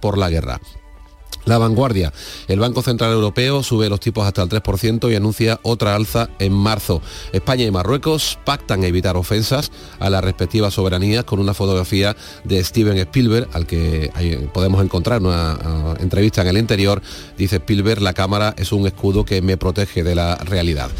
por 0.00 0.16
la 0.16 0.30
guerra. 0.30 0.60
La 1.44 1.56
vanguardia. 1.56 2.12
El 2.46 2.58
Banco 2.58 2.82
Central 2.82 3.12
Europeo 3.12 3.62
sube 3.62 3.88
los 3.88 4.00
tipos 4.00 4.26
hasta 4.26 4.42
el 4.42 4.50
3% 4.50 5.10
y 5.10 5.14
anuncia 5.14 5.60
otra 5.62 5.94
alza 5.94 6.28
en 6.38 6.52
marzo. 6.52 7.00
España 7.32 7.64
y 7.64 7.70
Marruecos 7.70 8.38
pactan 8.44 8.84
evitar 8.84 9.16
ofensas 9.16 9.70
a 9.98 10.10
las 10.10 10.22
respectivas 10.22 10.74
soberanías 10.74 11.24
con 11.24 11.38
una 11.38 11.54
fotografía 11.54 12.16
de 12.44 12.62
Steven 12.62 12.98
Spielberg, 12.98 13.48
al 13.54 13.66
que 13.66 14.10
podemos 14.52 14.84
encontrar 14.84 15.22
una 15.22 15.96
entrevista 16.00 16.42
en 16.42 16.48
el 16.48 16.58
interior. 16.58 17.00
Dice 17.38 17.56
Spielberg, 17.56 18.02
la 18.02 18.12
cámara 18.12 18.54
es 18.58 18.72
un 18.72 18.86
escudo 18.86 19.24
que 19.24 19.40
me 19.40 19.56
protege 19.56 20.02
de 20.02 20.14
la 20.14 20.34
realidad. 20.36 20.90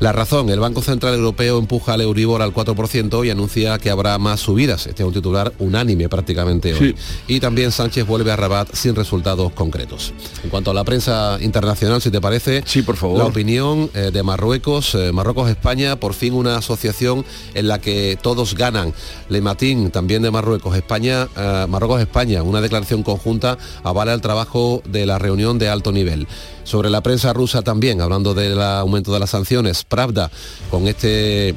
La 0.00 0.12
razón, 0.12 0.50
el 0.50 0.60
Banco 0.60 0.82
Central 0.82 1.14
Europeo 1.14 1.58
empuja 1.58 1.94
al 1.94 2.00
Euribor 2.00 2.42
al 2.42 2.52
4% 2.52 3.24
y 3.24 3.30
anuncia 3.30 3.78
que 3.78 3.90
habrá 3.90 4.18
más 4.18 4.40
subidas. 4.40 4.86
Este 4.86 5.02
es 5.02 5.06
un 5.06 5.14
titular 5.14 5.52
unánime 5.58 6.08
prácticamente 6.08 6.74
hoy. 6.74 6.96
Y 7.28 7.40
también 7.40 7.70
Sánchez 7.70 8.06
vuelve 8.06 8.32
a 8.32 8.36
Rabat 8.36 8.74
sin 8.74 8.94
resultados 8.94 9.52
concretos. 9.52 10.12
En 10.42 10.50
cuanto 10.50 10.70
a 10.70 10.74
la 10.74 10.84
prensa 10.84 11.38
internacional, 11.40 12.02
si 12.02 12.10
te 12.10 12.20
parece, 12.20 12.62
sí, 12.66 12.82
por 12.82 12.96
favor. 12.96 13.18
la 13.18 13.24
opinión 13.24 13.90
eh, 13.94 14.10
de 14.12 14.22
Marruecos, 14.22 14.94
eh, 14.94 15.12
Marruecos-España, 15.12 15.96
por 15.96 16.14
fin 16.14 16.34
una 16.34 16.56
asociación 16.56 17.24
en 17.54 17.68
la 17.68 17.80
que 17.80 18.18
todos 18.20 18.54
ganan. 18.54 18.92
Le 19.28 19.40
Matin, 19.40 19.90
también 19.90 20.22
de 20.22 20.30
Marruecos, 20.30 20.76
España, 20.76 21.28
eh, 21.36 21.66
Marruecos-España, 21.68 22.42
una 22.42 22.60
declaración 22.60 23.02
conjunta 23.02 23.58
avala 23.82 24.14
el 24.14 24.20
trabajo 24.20 24.82
de 24.86 25.06
la 25.06 25.18
reunión 25.18 25.58
de 25.58 25.68
alto 25.68 25.92
nivel. 25.92 26.26
Sobre 26.64 26.90
la 26.90 27.02
prensa 27.02 27.32
rusa 27.32 27.62
también, 27.62 28.00
hablando 28.00 28.34
del 28.34 28.60
aumento 28.60 29.12
de 29.12 29.20
las 29.20 29.30
sanciones, 29.30 29.84
Pravda, 29.84 30.30
con 30.70 30.88
este 30.88 31.54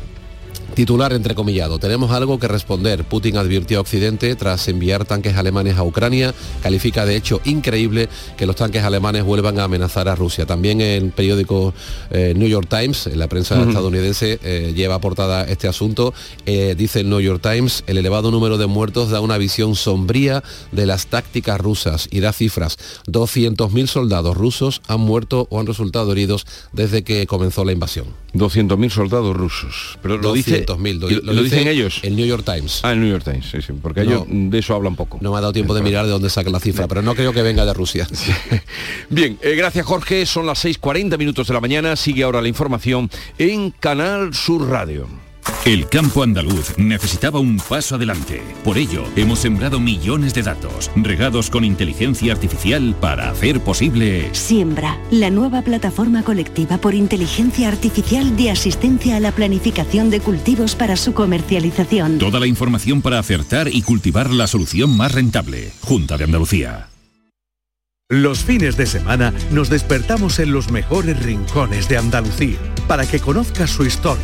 Titular 0.74 1.14
entrecomillado. 1.14 1.80
Tenemos 1.80 2.12
algo 2.12 2.40
que 2.40 2.48
responder. 2.48 3.04
Putin 3.04 3.38
advirtió 3.38 3.80
a 3.80 3.82
Occidente 3.82 4.36
tras 4.36 4.68
enviar 4.68 5.06
tanques 5.06 5.36
alemanes 5.36 5.78
a 5.78 5.84
Ucrania. 5.84 6.34
Califica 6.62 7.06
de 7.06 7.16
hecho 7.16 7.42
increíble 7.46 8.10
que 8.38 8.46
los 8.46 8.56
tanques 8.56 8.84
alemanes 8.84 9.24
vuelvan 9.24 9.60
a 9.60 9.64
amenazar 9.64 10.08
a 10.08 10.16
Rusia. 10.16 10.46
También 10.46 10.82
el 10.82 11.12
periódico 11.12 11.74
eh, 12.12 12.34
New 12.36 12.48
York 12.48 12.68
Times, 12.70 13.08
en 13.08 13.20
la 13.20 13.28
prensa 13.28 13.62
estadounidense, 13.62 14.40
eh, 14.44 14.74
lleva 14.76 15.00
portada 15.00 15.46
este 15.46 15.68
asunto. 15.68 16.14
Eh, 16.46 16.76
dice 16.78 17.00
el 17.00 17.10
New 17.10 17.22
York 17.22 17.42
Times, 17.42 17.84
el 17.88 17.98
elevado 17.98 18.30
número 18.32 18.58
de 18.58 18.68
muertos 18.68 19.10
da 19.10 19.22
una 19.22 19.38
visión 19.38 19.76
sombría 19.76 20.44
de 20.72 20.86
las 20.86 21.08
tácticas 21.08 21.60
rusas 21.60 22.08
y 22.12 22.20
da 22.20 22.34
cifras. 22.34 22.78
200.000 23.08 23.88
soldados 23.88 24.38
rusos 24.38 24.82
han 24.88 25.02
muerto 25.02 25.48
o 25.50 25.60
han 25.60 25.66
resultado 25.68 26.12
heridos 26.12 26.46
desde 26.74 27.04
que 27.04 27.26
comenzó 27.28 27.66
la 27.66 27.72
invasión. 27.72 28.06
200.000 28.34 28.90
soldados 28.90 29.36
rusos. 29.36 29.98
Pero 30.02 30.18
lo 30.18 30.34
dice 30.34 30.57
lo, 30.66 31.44
dicen 31.44 31.68
ellos. 31.68 32.00
El 32.04 32.16
New 32.16 32.26
York 32.26 32.44
Times. 32.46 32.82
Ah, 32.84 32.94
el 32.94 33.02
New 33.02 33.10
York 33.10 33.24
Times, 33.24 33.46
sí, 33.50 33.62
sí, 33.62 33.74
porque 33.82 34.02
ellos 34.02 34.24
de 34.28 34.58
eso 34.58 34.76
hablan 34.76 34.96
poco. 34.96 35.18
No 35.22 35.32
me 35.32 35.38
ha 35.38 35.42
dado 35.42 35.54
tiempo 35.54 35.74
de 35.74 35.82
mirar 35.82 36.06
de 36.06 36.12
dónde 36.12 36.30
saca 36.30 36.50
la 36.50 36.60
cifra, 36.60 36.88
pero 36.88 37.02
no 37.02 37.16
creo 37.16 37.34
que 37.34 37.42
venga 37.42 37.66
de 37.66 37.74
Rusia. 37.74 38.08
Bien, 39.10 39.38
eh, 39.42 39.56
gracias 39.56 39.86
Jorge, 39.86 40.26
son 40.26 40.46
las 40.46 40.64
6.40 40.64 41.18
minutos 41.18 41.48
de 41.48 41.54
la 41.54 41.62
mañana, 41.62 41.96
sigue 41.96 42.24
ahora 42.24 42.42
la 42.42 42.48
información 42.48 43.10
en 43.38 43.72
Canal 43.72 44.34
Sur 44.34 44.70
Radio. 44.70 45.27
El 45.66 45.88
campo 45.90 46.24
andaluz 46.24 46.78
necesitaba 46.78 47.40
un 47.40 47.58
paso 47.58 47.96
adelante. 47.96 48.42
Por 48.64 48.78
ello, 48.78 49.04
hemos 49.16 49.40
sembrado 49.40 49.80
millones 49.80 50.34
de 50.34 50.44
datos, 50.44 50.90
regados 50.96 51.50
con 51.50 51.64
inteligencia 51.64 52.34
artificial 52.34 52.96
para 53.00 53.30
hacer 53.30 53.60
posible... 53.60 54.30
Siembra, 54.34 54.98
la 55.12 55.30
nueva 55.30 55.62
plataforma 55.62 56.24
colectiva 56.24 56.78
por 56.78 56.94
inteligencia 56.94 57.68
artificial 57.68 58.38
de 58.38 58.52
asistencia 58.52 59.18
a 59.18 59.20
la 59.20 59.32
planificación 59.32 60.10
de 60.10 60.22
cultivos 60.22 60.76
para 60.76 60.96
su 60.96 61.14
comercialización. 61.14 62.18
Toda 62.18 62.40
la 62.40 62.48
información 62.48 63.02
para 63.02 63.20
acertar 63.20 63.68
y 63.68 63.82
cultivar 63.82 64.30
la 64.32 64.48
solución 64.48 64.96
más 64.96 65.12
rentable. 65.12 65.72
Junta 65.82 66.18
de 66.18 66.24
Andalucía. 66.24 66.90
Los 68.10 68.40
fines 68.40 68.78
de 68.78 68.86
semana 68.86 69.34
nos 69.52 69.70
despertamos 69.70 70.40
en 70.40 70.54
los 70.54 70.72
mejores 70.72 71.22
rincones 71.24 71.90
de 71.90 71.98
Andalucía 71.98 72.58
para 72.88 73.06
que 73.06 73.20
conozcas 73.20 73.70
su 73.70 73.84
historia, 73.84 74.24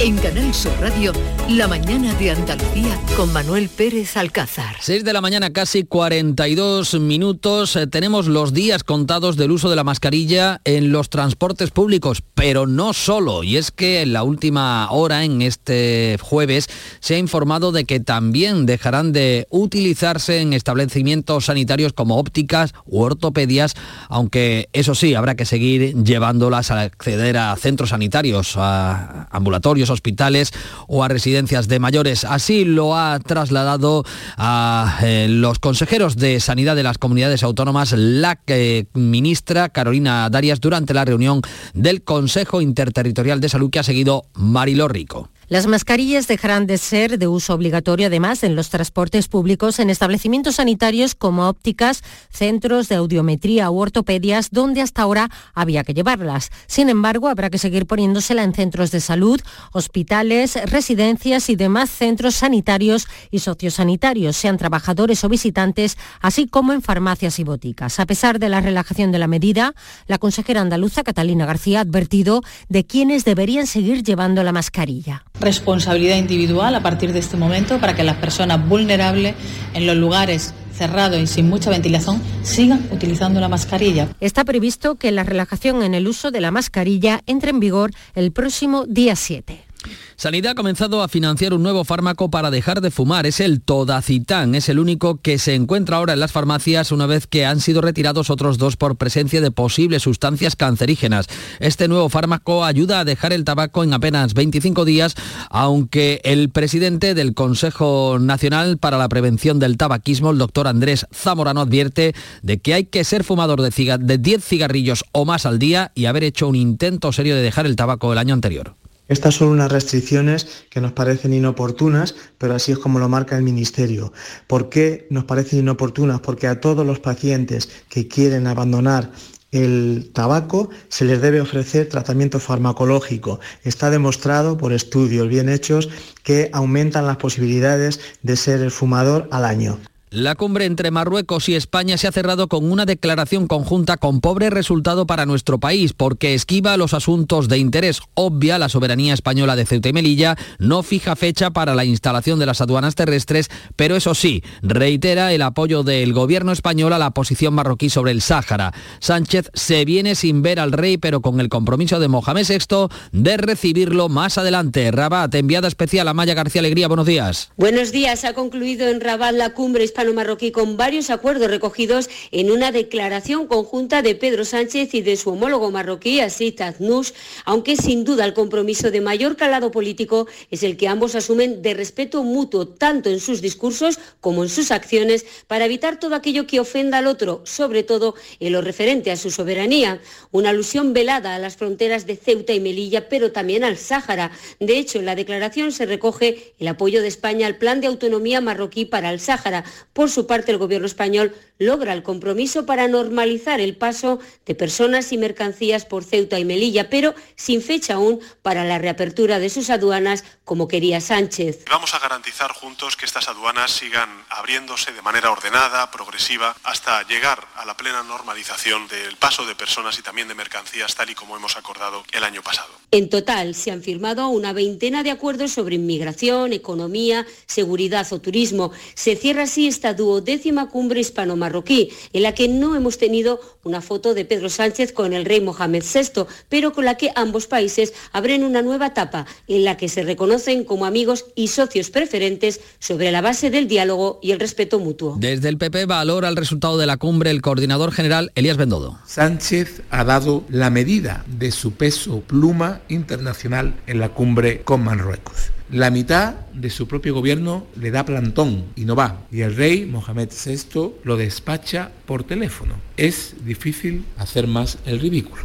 En 0.00 0.16
Canal 0.18 0.54
Sur 0.54 0.72
Radio, 0.78 1.12
la 1.48 1.66
mañana 1.66 2.14
de 2.14 2.30
Andalucía 2.30 2.96
con 3.16 3.32
Manuel 3.32 3.68
Pérez 3.68 4.16
Alcázar. 4.16 4.76
6 4.80 5.02
de 5.02 5.12
la 5.12 5.20
mañana, 5.20 5.50
casi 5.50 5.82
42 5.82 7.00
minutos. 7.00 7.74
Eh, 7.74 7.88
tenemos 7.88 8.28
los 8.28 8.52
días 8.52 8.84
contados 8.84 9.36
del 9.36 9.50
uso 9.50 9.68
de 9.68 9.74
la 9.74 9.82
mascarilla 9.82 10.60
en 10.64 10.92
los 10.92 11.10
transportes 11.10 11.72
públicos, 11.72 12.22
pero 12.34 12.68
no 12.68 12.92
solo. 12.92 13.42
Y 13.42 13.56
es 13.56 13.72
que 13.72 14.02
en 14.02 14.12
la 14.12 14.22
última 14.22 14.88
hora, 14.92 15.24
en 15.24 15.42
este 15.42 16.16
jueves, 16.22 16.68
se 17.00 17.16
ha 17.16 17.18
informado 17.18 17.72
de 17.72 17.84
que 17.84 17.98
también 17.98 18.66
dejarán 18.66 19.10
de 19.10 19.48
utilizarse 19.50 20.40
en 20.40 20.52
establecimientos 20.52 21.46
sanitarios 21.46 21.92
como 21.92 22.18
ópticas 22.18 22.72
u 22.86 23.00
ortopedias, 23.00 23.74
aunque 24.08 24.68
eso 24.72 24.94
sí, 24.94 25.16
habrá 25.16 25.34
que 25.34 25.44
seguir 25.44 25.96
llevándolas 26.04 26.70
a 26.70 26.82
acceder 26.82 27.36
a 27.36 27.56
centros 27.56 27.90
sanitarios, 27.90 28.54
a 28.56 29.26
ambulatorios 29.32 29.87
hospitales 29.90 30.52
o 30.86 31.04
a 31.04 31.08
residencias 31.08 31.68
de 31.68 31.78
mayores. 31.78 32.24
Así 32.24 32.64
lo 32.64 32.96
ha 32.96 33.18
trasladado 33.20 34.04
a 34.36 34.98
eh, 35.02 35.26
los 35.28 35.58
consejeros 35.58 36.16
de 36.16 36.40
Sanidad 36.40 36.76
de 36.76 36.82
las 36.82 36.98
comunidades 36.98 37.42
autónomas 37.42 37.92
la 37.96 38.40
eh, 38.46 38.86
ministra 38.94 39.68
Carolina 39.68 40.28
Darias 40.30 40.60
durante 40.60 40.94
la 40.94 41.04
reunión 41.04 41.42
del 41.74 42.02
Consejo 42.02 42.60
Interterritorial 42.60 43.40
de 43.40 43.48
Salud 43.48 43.70
que 43.70 43.78
ha 43.78 43.84
seguido 43.84 44.24
Marilo 44.34 44.88
Rico. 44.88 45.30
Las 45.50 45.66
mascarillas 45.66 46.28
dejarán 46.28 46.66
de 46.66 46.76
ser 46.76 47.18
de 47.18 47.26
uso 47.26 47.54
obligatorio 47.54 48.08
además 48.08 48.44
en 48.44 48.54
los 48.54 48.68
transportes 48.68 49.28
públicos, 49.28 49.78
en 49.78 49.88
establecimientos 49.88 50.56
sanitarios 50.56 51.14
como 51.14 51.48
ópticas, 51.48 52.04
centros 52.28 52.90
de 52.90 52.96
audiometría 52.96 53.70
u 53.70 53.78
ortopedias, 53.78 54.50
donde 54.50 54.82
hasta 54.82 55.00
ahora 55.00 55.30
había 55.54 55.84
que 55.84 55.94
llevarlas. 55.94 56.50
Sin 56.66 56.90
embargo, 56.90 57.28
habrá 57.28 57.48
que 57.48 57.56
seguir 57.56 57.86
poniéndosela 57.86 58.42
en 58.42 58.52
centros 58.52 58.90
de 58.90 59.00
salud, 59.00 59.40
hospitales, 59.72 60.58
residencias 60.70 61.48
y 61.48 61.56
demás 61.56 61.88
centros 61.88 62.34
sanitarios 62.34 63.08
y 63.30 63.38
sociosanitarios, 63.38 64.36
sean 64.36 64.58
trabajadores 64.58 65.24
o 65.24 65.30
visitantes, 65.30 65.96
así 66.20 66.46
como 66.46 66.74
en 66.74 66.82
farmacias 66.82 67.38
y 67.38 67.44
boticas. 67.44 68.00
A 68.00 68.04
pesar 68.04 68.38
de 68.38 68.50
la 68.50 68.60
relajación 68.60 69.12
de 69.12 69.18
la 69.18 69.28
medida, 69.28 69.72
la 70.08 70.18
consejera 70.18 70.60
andaluza 70.60 71.04
Catalina 71.04 71.46
García 71.46 71.78
ha 71.78 71.82
advertido 71.82 72.42
de 72.68 72.84
quienes 72.84 73.24
deberían 73.24 73.66
seguir 73.66 74.02
llevando 74.02 74.42
la 74.42 74.52
mascarilla 74.52 75.24
responsabilidad 75.40 76.16
individual 76.16 76.74
a 76.74 76.82
partir 76.82 77.12
de 77.12 77.20
este 77.20 77.36
momento 77.36 77.78
para 77.78 77.94
que 77.94 78.04
las 78.04 78.16
personas 78.16 78.66
vulnerables 78.68 79.34
en 79.74 79.86
los 79.86 79.96
lugares 79.96 80.54
cerrados 80.72 81.18
y 81.18 81.26
sin 81.26 81.48
mucha 81.48 81.70
ventilación 81.70 82.22
sigan 82.42 82.88
utilizando 82.92 83.40
la 83.40 83.48
mascarilla. 83.48 84.08
Está 84.20 84.44
previsto 84.44 84.94
que 84.94 85.10
la 85.10 85.24
relajación 85.24 85.82
en 85.82 85.94
el 85.94 86.06
uso 86.06 86.30
de 86.30 86.40
la 86.40 86.50
mascarilla 86.50 87.22
entre 87.26 87.50
en 87.50 87.60
vigor 87.60 87.90
el 88.14 88.32
próximo 88.32 88.86
día 88.86 89.16
7. 89.16 89.67
Sanidad 90.16 90.52
ha 90.52 90.54
comenzado 90.56 91.02
a 91.02 91.08
financiar 91.08 91.54
un 91.54 91.62
nuevo 91.62 91.84
fármaco 91.84 92.28
para 92.30 92.50
dejar 92.50 92.80
de 92.80 92.90
fumar. 92.90 93.26
Es 93.26 93.38
el 93.38 93.60
Todacitán. 93.60 94.54
Es 94.54 94.68
el 94.68 94.80
único 94.80 95.20
que 95.20 95.38
se 95.38 95.54
encuentra 95.54 95.98
ahora 95.98 96.14
en 96.14 96.20
las 96.20 96.32
farmacias 96.32 96.90
una 96.90 97.06
vez 97.06 97.26
que 97.28 97.46
han 97.46 97.60
sido 97.60 97.80
retirados 97.80 98.28
otros 98.28 98.58
dos 98.58 98.76
por 98.76 98.96
presencia 98.96 99.40
de 99.40 99.52
posibles 99.52 100.02
sustancias 100.02 100.56
cancerígenas. 100.56 101.26
Este 101.60 101.86
nuevo 101.86 102.08
fármaco 102.08 102.64
ayuda 102.64 103.00
a 103.00 103.04
dejar 103.04 103.32
el 103.32 103.44
tabaco 103.44 103.84
en 103.84 103.94
apenas 103.94 104.34
25 104.34 104.84
días, 104.84 105.14
aunque 105.50 106.20
el 106.24 106.50
presidente 106.50 107.14
del 107.14 107.34
Consejo 107.34 108.18
Nacional 108.20 108.78
para 108.78 108.98
la 108.98 109.08
Prevención 109.08 109.60
del 109.60 109.76
Tabaquismo, 109.76 110.30
el 110.30 110.38
doctor 110.38 110.66
Andrés 110.66 111.06
Zamorano, 111.14 111.60
advierte 111.60 112.14
de 112.42 112.58
que 112.58 112.74
hay 112.74 112.84
que 112.86 113.04
ser 113.04 113.22
fumador 113.22 113.62
de, 113.62 113.98
de 113.98 114.18
10 114.18 114.44
cigarrillos 114.44 115.04
o 115.12 115.24
más 115.24 115.46
al 115.46 115.60
día 115.60 115.92
y 115.94 116.06
haber 116.06 116.24
hecho 116.24 116.48
un 116.48 116.56
intento 116.56 117.12
serio 117.12 117.36
de 117.36 117.42
dejar 117.42 117.66
el 117.66 117.76
tabaco 117.76 118.12
el 118.12 118.18
año 118.18 118.34
anterior. 118.34 118.74
Estas 119.08 119.34
son 119.34 119.48
unas 119.48 119.72
restricciones 119.72 120.46
que 120.70 120.80
nos 120.80 120.92
parecen 120.92 121.32
inoportunas, 121.32 122.14
pero 122.36 122.54
así 122.54 122.72
es 122.72 122.78
como 122.78 122.98
lo 122.98 123.08
marca 123.08 123.36
el 123.36 123.42
Ministerio. 123.42 124.12
¿Por 124.46 124.68
qué 124.68 125.06
nos 125.10 125.24
parecen 125.24 125.60
inoportunas? 125.60 126.20
Porque 126.20 126.46
a 126.46 126.60
todos 126.60 126.86
los 126.86 127.00
pacientes 127.00 127.70
que 127.88 128.06
quieren 128.06 128.46
abandonar 128.46 129.10
el 129.50 130.10
tabaco 130.12 130.68
se 130.88 131.06
les 131.06 131.22
debe 131.22 131.40
ofrecer 131.40 131.88
tratamiento 131.88 132.38
farmacológico. 132.38 133.40
Está 133.64 133.90
demostrado 133.90 134.58
por 134.58 134.74
estudios 134.74 135.26
bien 135.28 135.48
hechos 135.48 135.88
que 136.22 136.50
aumentan 136.52 137.06
las 137.06 137.16
posibilidades 137.16 138.00
de 138.22 138.36
ser 138.36 138.60
el 138.60 138.70
fumador 138.70 139.26
al 139.30 139.46
año. 139.46 139.78
La 140.10 140.36
cumbre 140.36 140.64
entre 140.64 140.90
Marruecos 140.90 141.50
y 141.50 141.54
España 141.54 141.98
se 141.98 142.08
ha 142.08 142.12
cerrado 142.12 142.48
con 142.48 142.70
una 142.70 142.86
declaración 142.86 143.46
conjunta 143.46 143.98
con 143.98 144.22
pobre 144.22 144.48
resultado 144.48 145.06
para 145.06 145.26
nuestro 145.26 145.58
país, 145.58 145.92
porque 145.92 146.32
esquiva 146.32 146.78
los 146.78 146.94
asuntos 146.94 147.48
de 147.48 147.58
interés. 147.58 148.00
Obvia 148.14 148.58
la 148.58 148.70
soberanía 148.70 149.12
española 149.12 149.54
de 149.54 149.66
Ceuta 149.66 149.90
y 149.90 149.92
Melilla, 149.92 150.36
no 150.58 150.82
fija 150.82 151.14
fecha 151.14 151.50
para 151.50 151.74
la 151.74 151.84
instalación 151.84 152.38
de 152.38 152.46
las 152.46 152.62
aduanas 152.62 152.94
terrestres, 152.94 153.50
pero 153.76 153.96
eso 153.96 154.14
sí, 154.14 154.42
reitera 154.62 155.34
el 155.34 155.42
apoyo 155.42 155.82
del 155.82 156.14
gobierno 156.14 156.52
español 156.52 156.94
a 156.94 156.98
la 156.98 157.10
posición 157.10 157.52
marroquí 157.52 157.90
sobre 157.90 158.12
el 158.12 158.22
Sáhara. 158.22 158.72
Sánchez 159.00 159.50
se 159.52 159.84
viene 159.84 160.14
sin 160.14 160.40
ver 160.40 160.58
al 160.58 160.72
rey, 160.72 160.96
pero 160.96 161.20
con 161.20 161.38
el 161.38 161.50
compromiso 161.50 162.00
de 162.00 162.08
Mohamed 162.08 162.46
VI 162.48 162.88
de 163.12 163.36
recibirlo 163.36 164.08
más 164.08 164.38
adelante. 164.38 164.90
Rabat, 164.90 165.34
enviada 165.34 165.68
especial 165.68 166.08
a 166.08 166.14
Maya 166.14 166.32
García 166.32 166.60
Alegría, 166.60 166.88
buenos 166.88 167.06
días. 167.06 167.50
Buenos 167.58 167.92
días, 167.92 168.24
ha 168.24 168.32
concluido 168.32 168.88
en 168.88 169.02
Rabat 169.02 169.34
la 169.34 169.52
cumbre 169.52 169.84
hispano-marroquí 169.98 170.52
con 170.52 170.76
varios 170.76 171.10
acuerdos 171.10 171.50
recogidos 171.50 172.08
en 172.30 172.52
una 172.52 172.70
declaración 172.70 173.48
conjunta 173.48 174.00
de 174.00 174.14
Pedro 174.14 174.44
Sánchez 174.44 174.94
y 174.94 175.02
de 175.02 175.16
su 175.16 175.30
homólogo 175.30 175.72
marroquí, 175.72 176.20
Asit 176.20 176.60
Aznous, 176.60 177.14
aunque 177.44 177.74
sin 177.74 178.04
duda 178.04 178.24
el 178.24 178.32
compromiso 178.32 178.92
de 178.92 179.00
mayor 179.00 179.36
calado 179.36 179.72
político 179.72 180.28
es 180.52 180.62
el 180.62 180.76
que 180.76 180.86
ambos 180.86 181.16
asumen 181.16 181.62
de 181.62 181.74
respeto 181.74 182.22
mutuo, 182.22 182.68
tanto 182.68 183.10
en 183.10 183.18
sus 183.18 183.40
discursos 183.40 183.98
como 184.20 184.44
en 184.44 184.48
sus 184.48 184.70
acciones, 184.70 185.26
para 185.48 185.64
evitar 185.64 185.98
todo 185.98 186.14
aquello 186.14 186.46
que 186.46 186.60
ofenda 186.60 186.98
al 186.98 187.08
otro, 187.08 187.42
sobre 187.44 187.82
todo 187.82 188.14
en 188.38 188.52
lo 188.52 188.62
referente 188.62 189.10
a 189.10 189.16
su 189.16 189.32
soberanía. 189.32 190.00
Una 190.30 190.50
alusión 190.50 190.92
velada 190.92 191.34
a 191.34 191.38
las 191.40 191.56
fronteras 191.56 192.06
de 192.06 192.16
Ceuta 192.16 192.52
y 192.52 192.60
Melilla, 192.60 193.08
pero 193.08 193.32
también 193.32 193.64
al 193.64 193.76
Sáhara. 193.76 194.30
De 194.60 194.78
hecho, 194.78 195.00
en 195.00 195.06
la 195.06 195.16
declaración 195.16 195.72
se 195.72 195.86
recoge 195.86 196.54
el 196.60 196.68
apoyo 196.68 197.02
de 197.02 197.08
España 197.08 197.48
al 197.48 197.56
plan 197.56 197.80
de 197.80 197.88
autonomía 197.88 198.40
marroquí 198.40 198.84
para 198.84 199.10
el 199.10 199.18
Sáhara, 199.18 199.64
por 199.98 200.10
su 200.10 200.28
parte, 200.28 200.52
el 200.52 200.58
Gobierno 200.58 200.86
español 200.86 201.34
logra 201.58 201.92
el 201.92 202.04
compromiso 202.04 202.64
para 202.66 202.86
normalizar 202.86 203.58
el 203.58 203.76
paso 203.76 204.20
de 204.46 204.54
personas 204.54 205.12
y 205.12 205.18
mercancías 205.18 205.86
por 205.86 206.04
Ceuta 206.04 206.38
y 206.38 206.44
Melilla, 206.44 206.88
pero 206.88 207.16
sin 207.34 207.62
fecha 207.62 207.94
aún 207.94 208.20
para 208.42 208.64
la 208.64 208.78
reapertura 208.78 209.40
de 209.40 209.50
sus 209.50 209.70
aduanas 209.70 210.22
como 210.48 210.66
quería 210.66 210.98
Sánchez. 211.02 211.66
Vamos 211.68 211.94
a 211.94 211.98
garantizar 211.98 212.50
juntos 212.54 212.96
que 212.96 213.04
estas 213.04 213.28
aduanas 213.28 213.70
sigan 213.70 214.08
abriéndose 214.30 214.94
de 214.94 215.02
manera 215.02 215.30
ordenada, 215.30 215.90
progresiva, 215.90 216.56
hasta 216.64 217.06
llegar 217.06 217.46
a 217.54 217.66
la 217.66 217.76
plena 217.76 218.02
normalización 218.02 218.88
del 218.88 219.16
paso 219.16 219.44
de 219.44 219.54
personas 219.54 219.98
y 219.98 220.02
también 220.02 220.26
de 220.26 220.34
mercancías, 220.34 220.94
tal 220.94 221.10
y 221.10 221.14
como 221.14 221.36
hemos 221.36 221.58
acordado 221.58 222.02
el 222.12 222.24
año 222.24 222.42
pasado. 222.42 222.70
En 222.90 223.10
total, 223.10 223.54
se 223.54 223.70
han 223.70 223.82
firmado 223.82 224.26
una 224.28 224.54
veintena 224.54 225.02
de 225.02 225.10
acuerdos 225.10 225.52
sobre 225.52 225.74
inmigración, 225.74 226.54
economía, 226.54 227.26
seguridad 227.44 228.10
o 228.10 228.18
turismo. 228.18 228.72
Se 228.94 229.16
cierra 229.16 229.42
así 229.42 229.68
esta 229.68 229.92
duodécima 229.92 230.70
cumbre 230.70 231.00
hispano-marroquí, 231.00 231.92
en 232.14 232.22
la 232.22 232.34
que 232.34 232.48
no 232.48 232.74
hemos 232.74 232.96
tenido 232.96 233.38
una 233.64 233.82
foto 233.82 234.14
de 234.14 234.24
Pedro 234.24 234.48
Sánchez 234.48 234.94
con 234.94 235.12
el 235.12 235.26
rey 235.26 235.42
Mohamed 235.42 235.84
VI, 235.84 236.24
pero 236.48 236.72
con 236.72 236.86
la 236.86 236.96
que 236.96 237.12
ambos 237.14 237.46
países 237.46 237.92
abren 238.12 238.44
una 238.44 238.62
nueva 238.62 238.86
etapa 238.86 239.26
en 239.46 239.64
la 239.64 239.76
que 239.76 239.90
se 239.90 240.02
reconocen 240.38 240.64
como 240.64 240.86
amigos 240.86 241.24
y 241.34 241.48
socios 241.48 241.90
preferentes 241.90 242.60
sobre 242.78 243.10
la 243.10 243.20
base 243.20 243.50
del 243.50 243.66
diálogo 243.66 244.20
y 244.22 244.30
el 244.30 244.38
respeto 244.38 244.78
mutuo. 244.78 245.16
Desde 245.18 245.48
el 245.48 245.58
PP 245.58 245.86
valora 245.86 246.28
el 246.28 246.36
resultado 246.36 246.78
de 246.78 246.86
la 246.86 246.96
cumbre 246.96 247.30
el 247.30 247.42
coordinador 247.42 247.92
general 247.92 248.30
Elías 248.36 248.56
Bendodo. 248.56 248.98
Sánchez 249.04 249.82
ha 249.90 250.04
dado 250.04 250.44
la 250.48 250.70
medida 250.70 251.24
de 251.26 251.50
su 251.50 251.72
peso 251.72 252.20
pluma 252.20 252.80
internacional 252.88 253.74
en 253.86 253.98
la 253.98 254.10
cumbre 254.10 254.62
con 254.62 254.84
Marruecos. 254.84 255.50
La 255.70 255.90
mitad 255.90 256.34
de 256.54 256.70
su 256.70 256.86
propio 256.86 257.14
gobierno 257.14 257.66
le 257.78 257.90
da 257.90 258.04
plantón 258.04 258.66
y 258.76 258.84
no 258.84 258.94
va. 258.94 259.26
Y 259.32 259.40
el 259.40 259.56
rey 259.56 259.86
Mohamed 259.86 260.30
VI 260.30 260.92
lo 261.02 261.16
despacha 261.16 261.90
por 262.06 262.22
teléfono. 262.24 262.74
Es 262.96 263.34
difícil 263.44 264.04
hacer 264.16 264.46
más 264.46 264.78
el 264.86 265.00
ridículo. 265.00 265.42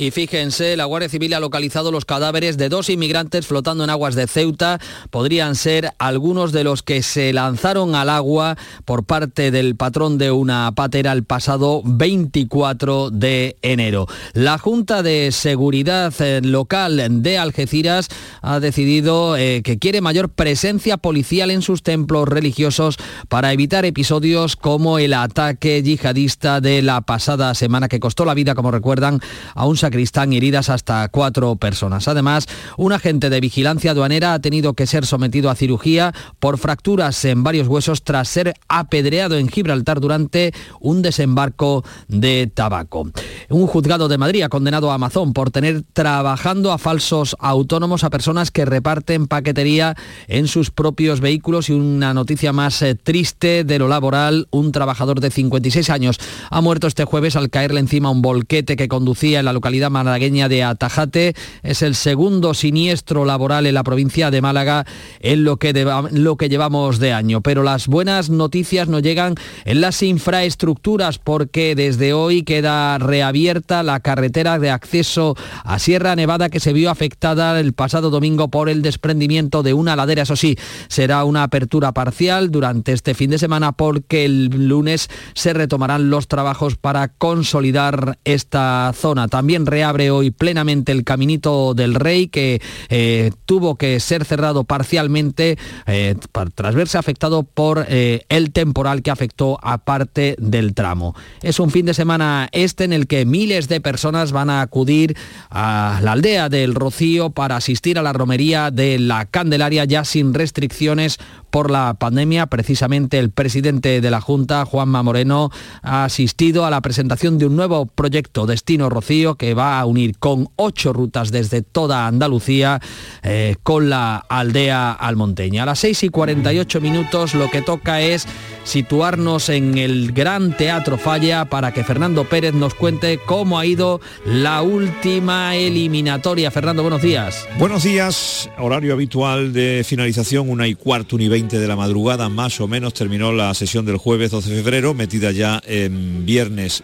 Y 0.00 0.12
fíjense, 0.12 0.76
la 0.76 0.84
Guardia 0.84 1.08
Civil 1.08 1.34
ha 1.34 1.40
localizado 1.40 1.90
los 1.90 2.04
cadáveres 2.04 2.56
de 2.56 2.68
dos 2.68 2.88
inmigrantes 2.88 3.48
flotando 3.48 3.82
en 3.82 3.90
aguas 3.90 4.14
de 4.14 4.28
Ceuta. 4.28 4.78
Podrían 5.10 5.56
ser 5.56 5.90
algunos 5.98 6.52
de 6.52 6.62
los 6.62 6.84
que 6.84 7.02
se 7.02 7.32
lanzaron 7.32 7.96
al 7.96 8.08
agua 8.08 8.56
por 8.84 9.02
parte 9.02 9.50
del 9.50 9.74
patrón 9.74 10.16
de 10.16 10.30
una 10.30 10.70
patera 10.70 11.10
el 11.10 11.24
pasado 11.24 11.82
24 11.84 13.10
de 13.10 13.56
enero. 13.60 14.06
La 14.34 14.56
Junta 14.58 15.02
de 15.02 15.32
Seguridad 15.32 16.14
eh, 16.20 16.42
Local 16.44 17.20
de 17.20 17.38
Algeciras 17.38 18.08
ha 18.40 18.60
decidido 18.60 19.36
eh, 19.36 19.62
que 19.64 19.80
quiere 19.80 20.00
mayor 20.00 20.28
presencia 20.28 20.96
policial 20.98 21.50
en 21.50 21.60
sus 21.60 21.82
templos 21.82 22.28
religiosos 22.28 22.98
para 23.28 23.52
evitar 23.52 23.84
episodios 23.84 24.54
como 24.54 25.00
el 25.00 25.12
ataque 25.12 25.82
yihadista 25.82 26.60
de 26.60 26.82
la 26.82 27.00
pasada 27.00 27.52
semana 27.56 27.88
que 27.88 27.98
costó 27.98 28.24
la 28.24 28.34
vida, 28.34 28.54
como 28.54 28.70
recuerdan, 28.70 29.20
a 29.56 29.66
un 29.66 29.76
Cristán 29.90 30.32
heridas 30.32 30.70
hasta 30.70 31.08
cuatro 31.08 31.56
personas. 31.56 32.08
Además, 32.08 32.46
un 32.76 32.92
agente 32.92 33.30
de 33.30 33.40
vigilancia 33.40 33.92
aduanera 33.92 34.34
ha 34.34 34.40
tenido 34.40 34.74
que 34.74 34.86
ser 34.86 35.06
sometido 35.06 35.50
a 35.50 35.54
cirugía 35.54 36.14
por 36.38 36.58
fracturas 36.58 37.24
en 37.24 37.42
varios 37.42 37.68
huesos 37.68 38.02
tras 38.02 38.28
ser 38.28 38.54
apedreado 38.68 39.36
en 39.36 39.48
Gibraltar 39.48 40.00
durante 40.00 40.52
un 40.80 41.02
desembarco 41.02 41.84
de 42.08 42.50
tabaco. 42.52 43.10
Un 43.48 43.66
juzgado 43.66 44.08
de 44.08 44.18
Madrid 44.18 44.42
ha 44.42 44.48
condenado 44.48 44.90
a 44.90 44.94
Amazon 44.94 45.32
por 45.32 45.50
tener 45.50 45.82
trabajando 45.92 46.72
a 46.72 46.78
falsos 46.78 47.36
autónomos 47.38 48.04
a 48.04 48.10
personas 48.10 48.50
que 48.50 48.64
reparten 48.64 49.26
paquetería 49.26 49.94
en 50.26 50.48
sus 50.48 50.70
propios 50.70 51.20
vehículos 51.20 51.68
y 51.68 51.72
una 51.72 52.14
noticia 52.14 52.52
más 52.52 52.82
eh, 52.82 52.94
triste 52.94 53.64
de 53.64 53.78
lo 53.78 53.88
laboral, 53.88 54.48
un 54.50 54.72
trabajador 54.72 55.20
de 55.20 55.30
56 55.30 55.90
años 55.90 56.18
ha 56.50 56.60
muerto 56.60 56.86
este 56.86 57.04
jueves 57.04 57.36
al 57.36 57.50
caerle 57.50 57.80
encima 57.80 58.10
un 58.10 58.22
volquete 58.22 58.76
que 58.76 58.88
conducía 58.88 59.38
en 59.38 59.44
la 59.44 59.52
localidad 59.52 59.77
malagueña 59.88 60.48
de 60.48 60.64
Atajate. 60.64 61.34
Es 61.62 61.82
el 61.82 61.94
segundo 61.94 62.54
siniestro 62.54 63.24
laboral 63.24 63.66
en 63.66 63.74
la 63.74 63.84
provincia 63.84 64.30
de 64.30 64.42
Málaga 64.42 64.84
en 65.20 65.44
lo 65.44 65.56
que, 65.56 65.72
lo 66.12 66.36
que 66.36 66.48
llevamos 66.48 66.98
de 66.98 67.12
año. 67.12 67.40
Pero 67.40 67.62
las 67.62 67.86
buenas 67.86 68.30
noticias 68.30 68.88
no 68.88 68.98
llegan 68.98 69.34
en 69.64 69.80
las 69.80 70.02
infraestructuras 70.02 71.18
porque 71.18 71.74
desde 71.74 72.12
hoy 72.12 72.42
queda 72.42 72.98
reabierta 72.98 73.82
la 73.82 74.00
carretera 74.00 74.58
de 74.58 74.70
acceso 74.70 75.36
a 75.64 75.78
Sierra 75.78 76.16
Nevada 76.16 76.48
que 76.48 76.60
se 76.60 76.72
vio 76.72 76.90
afectada 76.90 77.58
el 77.58 77.72
pasado 77.72 78.10
domingo 78.10 78.48
por 78.48 78.68
el 78.68 78.82
desprendimiento 78.82 79.62
de 79.62 79.74
una 79.74 79.96
ladera. 79.96 80.22
Eso 80.22 80.36
sí, 80.36 80.58
será 80.88 81.24
una 81.24 81.44
apertura 81.44 81.92
parcial 81.92 82.50
durante 82.50 82.92
este 82.92 83.14
fin 83.14 83.30
de 83.30 83.38
semana 83.38 83.72
porque 83.72 84.24
el 84.24 84.68
lunes 84.68 85.08
se 85.34 85.52
retomarán 85.52 86.10
los 86.10 86.28
trabajos 86.28 86.76
para 86.76 87.08
consolidar 87.08 88.18
esta 88.24 88.92
zona. 88.94 89.28
También 89.28 89.66
reabre 89.68 90.10
hoy 90.10 90.30
plenamente 90.30 90.92
el 90.92 91.04
Caminito 91.04 91.74
del 91.74 91.94
Rey, 91.94 92.28
que 92.28 92.60
eh, 92.88 93.30
tuvo 93.46 93.76
que 93.76 94.00
ser 94.00 94.24
cerrado 94.24 94.64
parcialmente 94.64 95.58
eh, 95.86 96.16
tras 96.54 96.74
verse 96.74 96.98
afectado 96.98 97.42
por 97.42 97.86
eh, 97.88 98.24
el 98.28 98.50
temporal 98.50 99.02
que 99.02 99.10
afectó 99.10 99.58
a 99.62 99.78
parte 99.78 100.34
del 100.38 100.74
tramo. 100.74 101.14
Es 101.42 101.60
un 101.60 101.70
fin 101.70 101.86
de 101.86 101.94
semana 101.94 102.48
este 102.52 102.84
en 102.84 102.92
el 102.92 103.06
que 103.06 103.24
miles 103.24 103.68
de 103.68 103.80
personas 103.80 104.32
van 104.32 104.50
a 104.50 104.62
acudir 104.62 105.16
a 105.50 106.00
la 106.02 106.12
aldea 106.12 106.48
del 106.48 106.74
Rocío 106.74 107.30
para 107.30 107.56
asistir 107.56 107.98
a 107.98 108.02
la 108.02 108.12
romería 108.12 108.70
de 108.70 108.98
la 108.98 109.26
Candelaria 109.26 109.84
ya 109.84 110.04
sin 110.04 110.34
restricciones 110.34 111.18
por 111.50 111.70
la 111.70 111.94
pandemia. 111.94 112.46
Precisamente 112.46 113.18
el 113.18 113.30
presidente 113.30 114.00
de 114.00 114.10
la 114.10 114.20
Junta, 114.20 114.64
Juanma 114.64 115.02
Moreno, 115.02 115.50
ha 115.82 116.04
asistido 116.04 116.64
a 116.64 116.70
la 116.70 116.80
presentación 116.80 117.38
de 117.38 117.46
un 117.46 117.56
nuevo 117.56 117.86
proyecto 117.86 118.46
Destino 118.46 118.88
Rocío 118.88 119.36
que 119.36 119.54
va 119.54 119.78
a 119.78 119.86
unir 119.86 120.18
con 120.18 120.48
ocho 120.56 120.92
rutas 120.92 121.30
desde 121.30 121.62
toda 121.62 122.06
Andalucía 122.06 122.80
eh, 123.22 123.56
con 123.62 123.90
la 123.90 124.16
aldea 124.28 124.92
almonteña. 124.92 125.62
A 125.62 125.66
las 125.66 125.80
6 125.80 126.04
y 126.04 126.08
48 126.08 126.80
minutos 126.80 127.34
lo 127.34 127.50
que 127.50 127.62
toca 127.62 128.00
es 128.00 128.26
situarnos 128.68 129.48
en 129.48 129.78
el 129.78 130.12
Gran 130.12 130.54
Teatro 130.54 130.98
Falla 130.98 131.46
para 131.46 131.72
que 131.72 131.84
Fernando 131.84 132.24
Pérez 132.24 132.52
nos 132.52 132.74
cuente 132.74 133.18
cómo 133.18 133.58
ha 133.58 133.64
ido 133.64 134.00
la 134.26 134.60
última 134.60 135.56
eliminatoria. 135.56 136.50
Fernando, 136.50 136.82
buenos 136.82 137.00
días. 137.00 137.48
Buenos 137.58 137.82
días, 137.82 138.50
horario 138.58 138.92
habitual 138.92 139.54
de 139.54 139.84
finalización, 139.86 140.50
una 140.50 140.68
y 140.68 140.74
cuarto, 140.74 141.16
una 141.16 141.24
y 141.24 141.28
veinte 141.28 141.58
de 141.58 141.66
la 141.66 141.76
madrugada, 141.76 142.28
más 142.28 142.60
o 142.60 142.68
menos 142.68 142.92
terminó 142.92 143.32
la 143.32 143.54
sesión 143.54 143.86
del 143.86 143.96
jueves 143.96 144.30
12 144.30 144.50
de 144.50 144.56
febrero, 144.62 144.92
metida 144.92 145.32
ya 145.32 145.62
en 145.66 146.26
viernes 146.26 146.82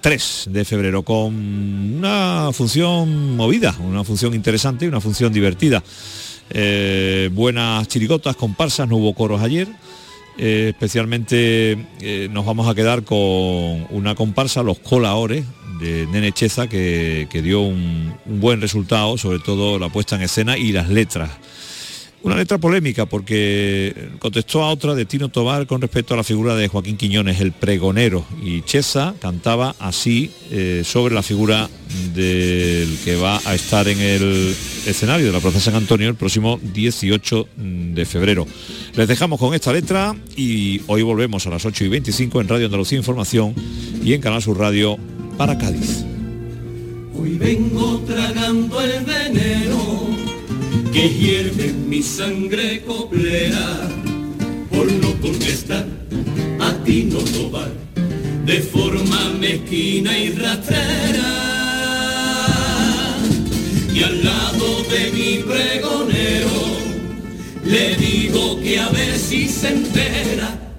3 0.00 0.48
de 0.50 0.64
febrero 0.64 1.04
con 1.04 1.32
una 1.32 2.50
función 2.52 3.36
movida, 3.36 3.76
una 3.78 4.02
función 4.02 4.34
interesante 4.34 4.84
y 4.84 4.88
una 4.88 5.00
función 5.00 5.32
divertida. 5.32 5.82
Eh, 6.52 7.30
buenas 7.32 7.86
chirigotas, 7.86 8.34
comparsas, 8.34 8.88
no 8.88 8.96
hubo 8.96 9.14
coros 9.14 9.40
ayer. 9.42 9.68
Eh, 10.42 10.70
especialmente 10.70 11.86
eh, 12.00 12.28
nos 12.32 12.46
vamos 12.46 12.66
a 12.66 12.74
quedar 12.74 13.04
con 13.04 13.18
una 13.90 14.14
comparsa, 14.14 14.62
los 14.62 14.78
colaores 14.78 15.44
de 15.78 16.06
Nene 16.06 16.32
Cheza, 16.32 16.66
que, 16.66 17.28
dio 17.44 17.60
un, 17.60 18.14
un 18.24 18.40
buen 18.40 18.62
resultado, 18.62 19.18
sobre 19.18 19.38
todo 19.40 19.78
la 19.78 19.90
puesta 19.90 20.16
en 20.16 20.22
escena 20.22 20.56
y 20.56 20.72
las 20.72 20.88
letras 20.88 21.28
una 22.22 22.36
letra 22.36 22.58
polémica 22.58 23.06
porque 23.06 23.94
contestó 24.18 24.62
a 24.62 24.70
otra 24.70 24.94
de 24.94 25.04
Tino 25.06 25.28
Tobar 25.28 25.66
con 25.66 25.80
respecto 25.80 26.14
a 26.14 26.16
la 26.16 26.24
figura 26.24 26.54
de 26.54 26.68
Joaquín 26.68 26.96
Quiñones, 26.96 27.40
el 27.40 27.52
pregonero. 27.52 28.24
Y 28.42 28.62
Chesa 28.62 29.14
cantaba 29.20 29.74
así 29.78 30.30
eh, 30.50 30.82
sobre 30.84 31.14
la 31.14 31.22
figura 31.22 31.68
del 32.14 32.98
que 33.04 33.16
va 33.16 33.40
a 33.44 33.54
estar 33.54 33.88
en 33.88 34.00
el 34.00 34.54
escenario 34.86 35.26
de 35.26 35.32
la 35.32 35.40
Plaza 35.40 35.60
San 35.60 35.74
Antonio 35.74 36.08
el 36.08 36.14
próximo 36.14 36.60
18 36.62 37.48
de 37.56 38.04
febrero. 38.04 38.46
Les 38.94 39.08
dejamos 39.08 39.38
con 39.38 39.54
esta 39.54 39.72
letra 39.72 40.14
y 40.36 40.82
hoy 40.88 41.02
volvemos 41.02 41.46
a 41.46 41.50
las 41.50 41.64
8 41.64 41.84
y 41.84 41.88
25 41.88 42.40
en 42.40 42.48
Radio 42.48 42.66
Andalucía 42.66 42.98
Información 42.98 43.54
y 44.04 44.12
en 44.12 44.20
Canal 44.20 44.42
Sur 44.42 44.58
Radio 44.58 44.98
para 45.38 45.56
Cádiz. 45.56 46.04
Hoy 47.18 47.36
vengo 47.38 47.98
tragando 48.06 48.80
el 48.80 49.04
veneno 49.04 50.19
que 50.92 51.08
hierve 51.08 51.72
mi 51.72 52.02
sangre 52.02 52.82
coplera. 52.82 53.88
Por 54.70 54.90
no 54.92 55.20
contestar 55.20 55.86
a 56.60 56.72
ti 56.84 57.04
no 57.04 57.18
tobar 57.18 57.70
de 58.46 58.60
forma 58.60 59.32
mezquina 59.38 60.18
y 60.18 60.30
rastrera. 60.30 61.30
Y 63.94 64.02
al 64.02 64.24
lado 64.24 64.82
de 64.90 65.10
mi 65.12 65.42
pregonero 65.42 66.60
le 67.64 67.96
digo 67.96 68.60
que 68.60 68.78
a 68.78 68.88
ver 68.88 69.18
si 69.18 69.48
se 69.48 69.68
entera 69.68 70.69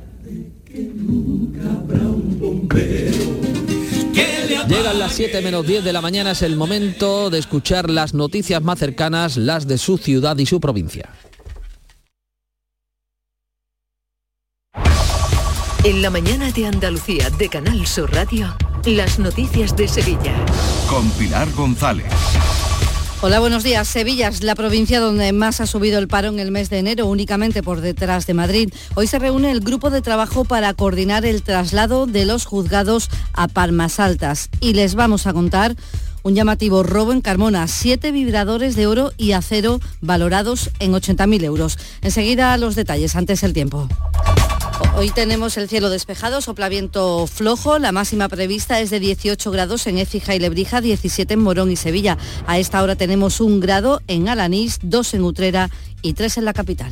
Llegan 4.71 4.99
las 4.99 5.11
7 5.15 5.41
menos 5.41 5.67
10 5.67 5.83
de 5.83 5.91
la 5.91 5.99
mañana, 5.99 6.31
es 6.31 6.41
el 6.43 6.55
momento 6.55 7.29
de 7.29 7.39
escuchar 7.39 7.89
las 7.89 8.13
noticias 8.13 8.63
más 8.63 8.79
cercanas, 8.79 9.35
las 9.35 9.67
de 9.67 9.77
su 9.77 9.97
ciudad 9.97 10.37
y 10.37 10.45
su 10.45 10.61
provincia. 10.61 11.09
En 15.83 16.01
la 16.01 16.09
mañana 16.09 16.51
de 16.51 16.67
Andalucía 16.67 17.29
de 17.31 17.49
Canal 17.49 17.85
Sur 17.85 18.13
Radio, 18.13 18.55
las 18.85 19.19
noticias 19.19 19.75
de 19.75 19.89
Sevilla. 19.89 20.33
Con 20.89 21.09
Pilar 21.11 21.51
González. 21.51 22.05
Hola, 23.23 23.39
buenos 23.39 23.63
días. 23.63 23.87
Sevilla 23.87 24.29
es 24.29 24.41
la 24.41 24.55
provincia 24.55 24.99
donde 24.99 25.31
más 25.31 25.61
ha 25.61 25.67
subido 25.67 25.99
el 25.99 26.07
paro 26.07 26.29
en 26.29 26.39
el 26.39 26.49
mes 26.49 26.71
de 26.71 26.79
enero, 26.79 27.05
únicamente 27.05 27.61
por 27.61 27.79
detrás 27.79 28.25
de 28.25 28.33
Madrid. 28.33 28.73
Hoy 28.95 29.05
se 29.05 29.19
reúne 29.19 29.51
el 29.51 29.59
grupo 29.59 29.91
de 29.91 30.01
trabajo 30.01 30.43
para 30.43 30.73
coordinar 30.73 31.23
el 31.23 31.43
traslado 31.43 32.07
de 32.07 32.25
los 32.25 32.45
juzgados 32.45 33.11
a 33.33 33.47
Palmas 33.47 33.99
Altas. 33.99 34.49
Y 34.59 34.73
les 34.73 34.95
vamos 34.95 35.27
a 35.27 35.33
contar 35.33 35.75
un 36.23 36.33
llamativo 36.33 36.81
robo 36.81 37.13
en 37.13 37.21
Carmona, 37.21 37.67
siete 37.67 38.11
vibradores 38.11 38.75
de 38.75 38.87
oro 38.87 39.11
y 39.17 39.33
acero 39.33 39.79
valorados 40.01 40.71
en 40.79 40.91
80.000 40.91 41.43
euros. 41.43 41.77
Enseguida 42.01 42.57
los 42.57 42.73
detalles, 42.73 43.15
antes 43.15 43.43
el 43.43 43.53
tiempo. 43.53 43.87
Hoy 44.93 45.09
tenemos 45.09 45.55
el 45.57 45.69
cielo 45.69 45.89
despejado, 45.89 46.41
soplaviento 46.41 47.25
flojo, 47.25 47.79
la 47.79 47.93
máxima 47.93 48.27
prevista 48.27 48.81
es 48.81 48.89
de 48.89 48.99
18 48.99 49.49
grados 49.49 49.87
en 49.87 49.97
Écija 49.97 50.35
y 50.35 50.39
Lebrija, 50.39 50.81
17 50.81 51.33
en 51.33 51.39
Morón 51.39 51.71
y 51.71 51.77
Sevilla. 51.77 52.17
A 52.45 52.59
esta 52.59 52.83
hora 52.83 52.95
tenemos 52.95 53.39
un 53.39 53.61
grado 53.61 54.01
en 54.07 54.27
Alanís, 54.27 54.79
dos 54.83 55.13
en 55.13 55.23
Utrera 55.23 55.69
y 56.01 56.13
tres 56.13 56.37
en 56.37 56.45
la 56.45 56.53
capital. 56.53 56.91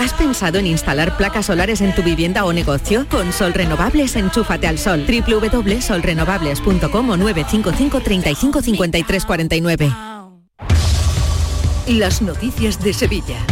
¿Has 0.00 0.14
pensado 0.14 0.58
en 0.58 0.66
instalar 0.66 1.18
placas 1.18 1.44
solares 1.44 1.82
en 1.82 1.94
tu 1.94 2.02
vivienda 2.02 2.46
o 2.46 2.54
negocio? 2.54 3.06
Con 3.10 3.34
Sol 3.34 3.52
Renovables, 3.52 4.16
enchúfate 4.16 4.66
al 4.66 4.78
sol. 4.78 5.04
www.solrenovables.com 5.06 7.10
o 7.10 7.16
955 7.18 8.00
35 8.00 8.62
53 8.62 9.24
49. 9.26 9.92
Las 11.88 12.22
noticias 12.22 12.82
de 12.82 12.94
Sevilla. 12.94 13.44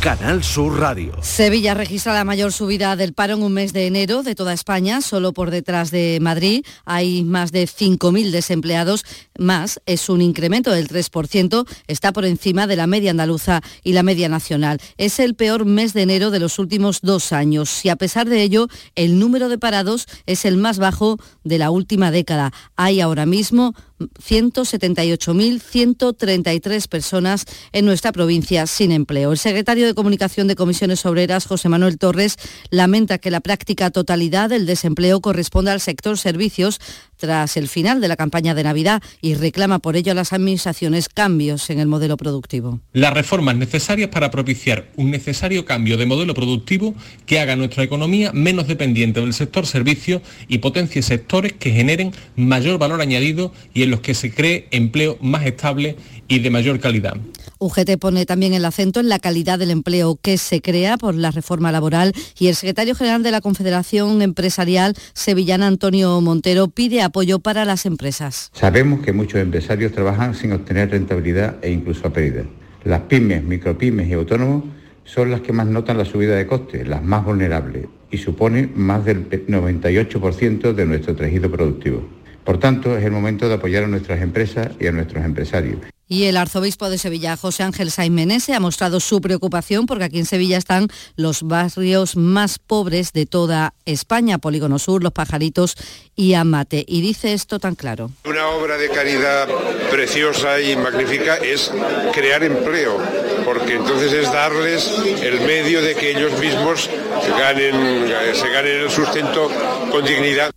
Canal 0.00 0.42
Sur 0.42 0.80
Radio. 0.80 1.12
Sevilla 1.20 1.74
registra 1.74 2.14
la 2.14 2.24
mayor 2.24 2.52
subida 2.52 2.96
del 2.96 3.12
paro 3.12 3.34
en 3.34 3.42
un 3.42 3.52
mes 3.52 3.74
de 3.74 3.86
enero 3.86 4.22
de 4.22 4.34
toda 4.34 4.54
España, 4.54 5.02
solo 5.02 5.34
por 5.34 5.50
detrás 5.50 5.90
de 5.90 6.18
Madrid. 6.22 6.64
Hay 6.86 7.22
más 7.22 7.52
de 7.52 7.64
5.000 7.64 8.30
desempleados 8.30 9.04
más, 9.40 9.80
es 9.86 10.08
un 10.08 10.22
incremento 10.22 10.70
del 10.70 10.88
3%, 10.88 11.66
está 11.88 12.12
por 12.12 12.24
encima 12.24 12.66
de 12.66 12.76
la 12.76 12.86
media 12.86 13.10
andaluza 13.10 13.62
y 13.82 13.94
la 13.94 14.02
media 14.02 14.28
nacional. 14.28 14.80
Es 14.98 15.18
el 15.18 15.34
peor 15.34 15.64
mes 15.64 15.92
de 15.92 16.02
enero 16.02 16.30
de 16.30 16.38
los 16.38 16.58
últimos 16.58 17.00
dos 17.00 17.32
años 17.32 17.84
y 17.84 17.88
a 17.88 17.96
pesar 17.96 18.28
de 18.28 18.42
ello, 18.42 18.68
el 18.94 19.18
número 19.18 19.48
de 19.48 19.58
parados 19.58 20.06
es 20.26 20.44
el 20.44 20.56
más 20.56 20.78
bajo 20.78 21.18
de 21.42 21.58
la 21.58 21.70
última 21.70 22.10
década. 22.10 22.52
Hay 22.76 23.00
ahora 23.00 23.26
mismo 23.26 23.74
178.133 23.98 26.88
personas 26.88 27.44
en 27.72 27.84
nuestra 27.84 28.12
provincia 28.12 28.66
sin 28.66 28.92
empleo. 28.92 29.32
El 29.32 29.38
secretario 29.38 29.86
de 29.86 29.94
Comunicación 29.94 30.46
de 30.48 30.56
Comisiones 30.56 31.04
Obreras, 31.06 31.46
José 31.46 31.68
Manuel 31.68 31.98
Torres, 31.98 32.36
lamenta 32.70 33.18
que 33.18 33.30
la 33.30 33.40
práctica 33.40 33.90
totalidad 33.90 34.48
del 34.48 34.66
desempleo 34.66 35.20
corresponda 35.20 35.72
al 35.72 35.80
sector 35.80 36.18
servicios 36.18 36.80
tras 37.20 37.56
el 37.56 37.68
final 37.68 38.00
de 38.00 38.08
la 38.08 38.16
campaña 38.16 38.54
de 38.54 38.64
Navidad 38.64 39.02
y 39.20 39.34
reclama 39.34 39.78
por 39.78 39.94
ello 39.94 40.12
a 40.12 40.14
las 40.14 40.32
administraciones 40.32 41.08
cambios 41.08 41.70
en 41.70 41.78
el 41.78 41.86
modelo 41.86 42.16
productivo. 42.16 42.80
Las 42.92 43.14
reformas 43.14 43.56
necesarias 43.56 44.08
para 44.08 44.30
propiciar 44.30 44.88
un 44.96 45.10
necesario 45.10 45.64
cambio 45.64 45.96
de 45.98 46.06
modelo 46.06 46.34
productivo 46.34 46.94
que 47.26 47.38
haga 47.38 47.54
nuestra 47.54 47.84
economía 47.84 48.32
menos 48.32 48.66
dependiente 48.66 49.20
del 49.20 49.34
sector 49.34 49.66
servicios 49.66 50.22
y 50.48 50.58
potencie 50.58 51.02
sectores 51.02 51.52
que 51.52 51.70
generen 51.70 52.12
mayor 52.34 52.78
valor 52.78 53.00
añadido 53.00 53.52
y 53.74 53.82
el 53.82 53.90
los 53.90 54.00
que 54.00 54.14
se 54.14 54.32
cree 54.32 54.68
empleo 54.70 55.18
más 55.20 55.44
estable 55.44 55.96
y 56.30 56.38
de 56.38 56.48
mayor 56.48 56.78
calidad. 56.78 57.16
UGT 57.58 57.98
pone 57.98 58.24
también 58.24 58.54
el 58.54 58.64
acento 58.64 59.00
en 59.00 59.08
la 59.08 59.18
calidad 59.18 59.58
del 59.58 59.72
empleo 59.72 60.16
que 60.22 60.38
se 60.38 60.62
crea 60.62 60.96
por 60.96 61.16
la 61.16 61.32
reforma 61.32 61.72
laboral 61.72 62.14
y 62.38 62.46
el 62.46 62.54
secretario 62.54 62.94
general 62.94 63.24
de 63.24 63.32
la 63.32 63.40
Confederación 63.40 64.22
Empresarial 64.22 64.94
Sevillana, 65.12 65.66
Antonio 65.66 66.20
Montero, 66.20 66.68
pide 66.68 67.02
apoyo 67.02 67.40
para 67.40 67.64
las 67.64 67.84
empresas. 67.84 68.50
Sabemos 68.54 69.00
que 69.00 69.12
muchos 69.12 69.40
empresarios 69.40 69.90
trabajan 69.90 70.36
sin 70.36 70.52
obtener 70.52 70.90
rentabilidad 70.90 71.56
e 71.62 71.72
incluso 71.72 72.06
a 72.06 72.12
pérdida. 72.12 72.44
Las 72.84 73.00
pymes, 73.02 73.42
micropymes 73.42 74.08
y 74.08 74.12
autónomos 74.12 74.64
son 75.04 75.32
las 75.32 75.40
que 75.40 75.52
más 75.52 75.66
notan 75.66 75.98
la 75.98 76.04
subida 76.04 76.36
de 76.36 76.46
costes, 76.46 76.86
las 76.86 77.02
más 77.02 77.24
vulnerables, 77.24 77.86
y 78.08 78.18
suponen 78.18 78.70
más 78.76 79.04
del 79.04 79.28
98% 79.28 80.72
de 80.72 80.86
nuestro 80.86 81.16
tejido 81.16 81.50
productivo. 81.50 82.08
Por 82.44 82.58
tanto, 82.58 82.96
es 82.96 83.04
el 83.04 83.10
momento 83.10 83.48
de 83.48 83.54
apoyar 83.54 83.82
a 83.82 83.88
nuestras 83.88 84.22
empresas 84.22 84.70
y 84.78 84.86
a 84.86 84.92
nuestros 84.92 85.24
empresarios. 85.24 85.80
Y 86.12 86.24
el 86.24 86.36
arzobispo 86.36 86.90
de 86.90 86.98
Sevilla, 86.98 87.36
José 87.36 87.62
Ángel 87.62 87.92
Saiz 87.92 88.10
Menese, 88.10 88.52
ha 88.52 88.58
mostrado 88.58 88.98
su 88.98 89.20
preocupación 89.20 89.86
porque 89.86 90.02
aquí 90.02 90.18
en 90.18 90.26
Sevilla 90.26 90.58
están 90.58 90.88
los 91.14 91.44
barrios 91.44 92.16
más 92.16 92.58
pobres 92.58 93.12
de 93.12 93.26
toda 93.26 93.74
España, 93.84 94.38
Polígono 94.38 94.80
Sur, 94.80 95.04
Los 95.04 95.12
Pajaritos 95.12 95.76
y 96.16 96.34
Amate. 96.34 96.84
Y 96.88 97.00
dice 97.00 97.32
esto 97.32 97.60
tan 97.60 97.76
claro. 97.76 98.10
Una 98.24 98.48
obra 98.48 98.76
de 98.76 98.88
caridad 98.88 99.46
preciosa 99.92 100.60
y 100.60 100.74
magnífica 100.74 101.36
es 101.36 101.70
crear 102.12 102.42
empleo, 102.42 102.98
porque 103.44 103.74
entonces 103.74 104.12
es 104.12 104.32
darles 104.32 104.90
el 105.22 105.42
medio 105.42 105.80
de 105.80 105.94
que 105.94 106.10
ellos 106.10 106.36
mismos 106.40 106.90
ganen, 107.38 108.08
se 108.34 108.48
ganen 108.48 108.80
el 108.80 108.90
sustento 108.90 109.48
con 109.92 110.04
dignidad. 110.04 110.50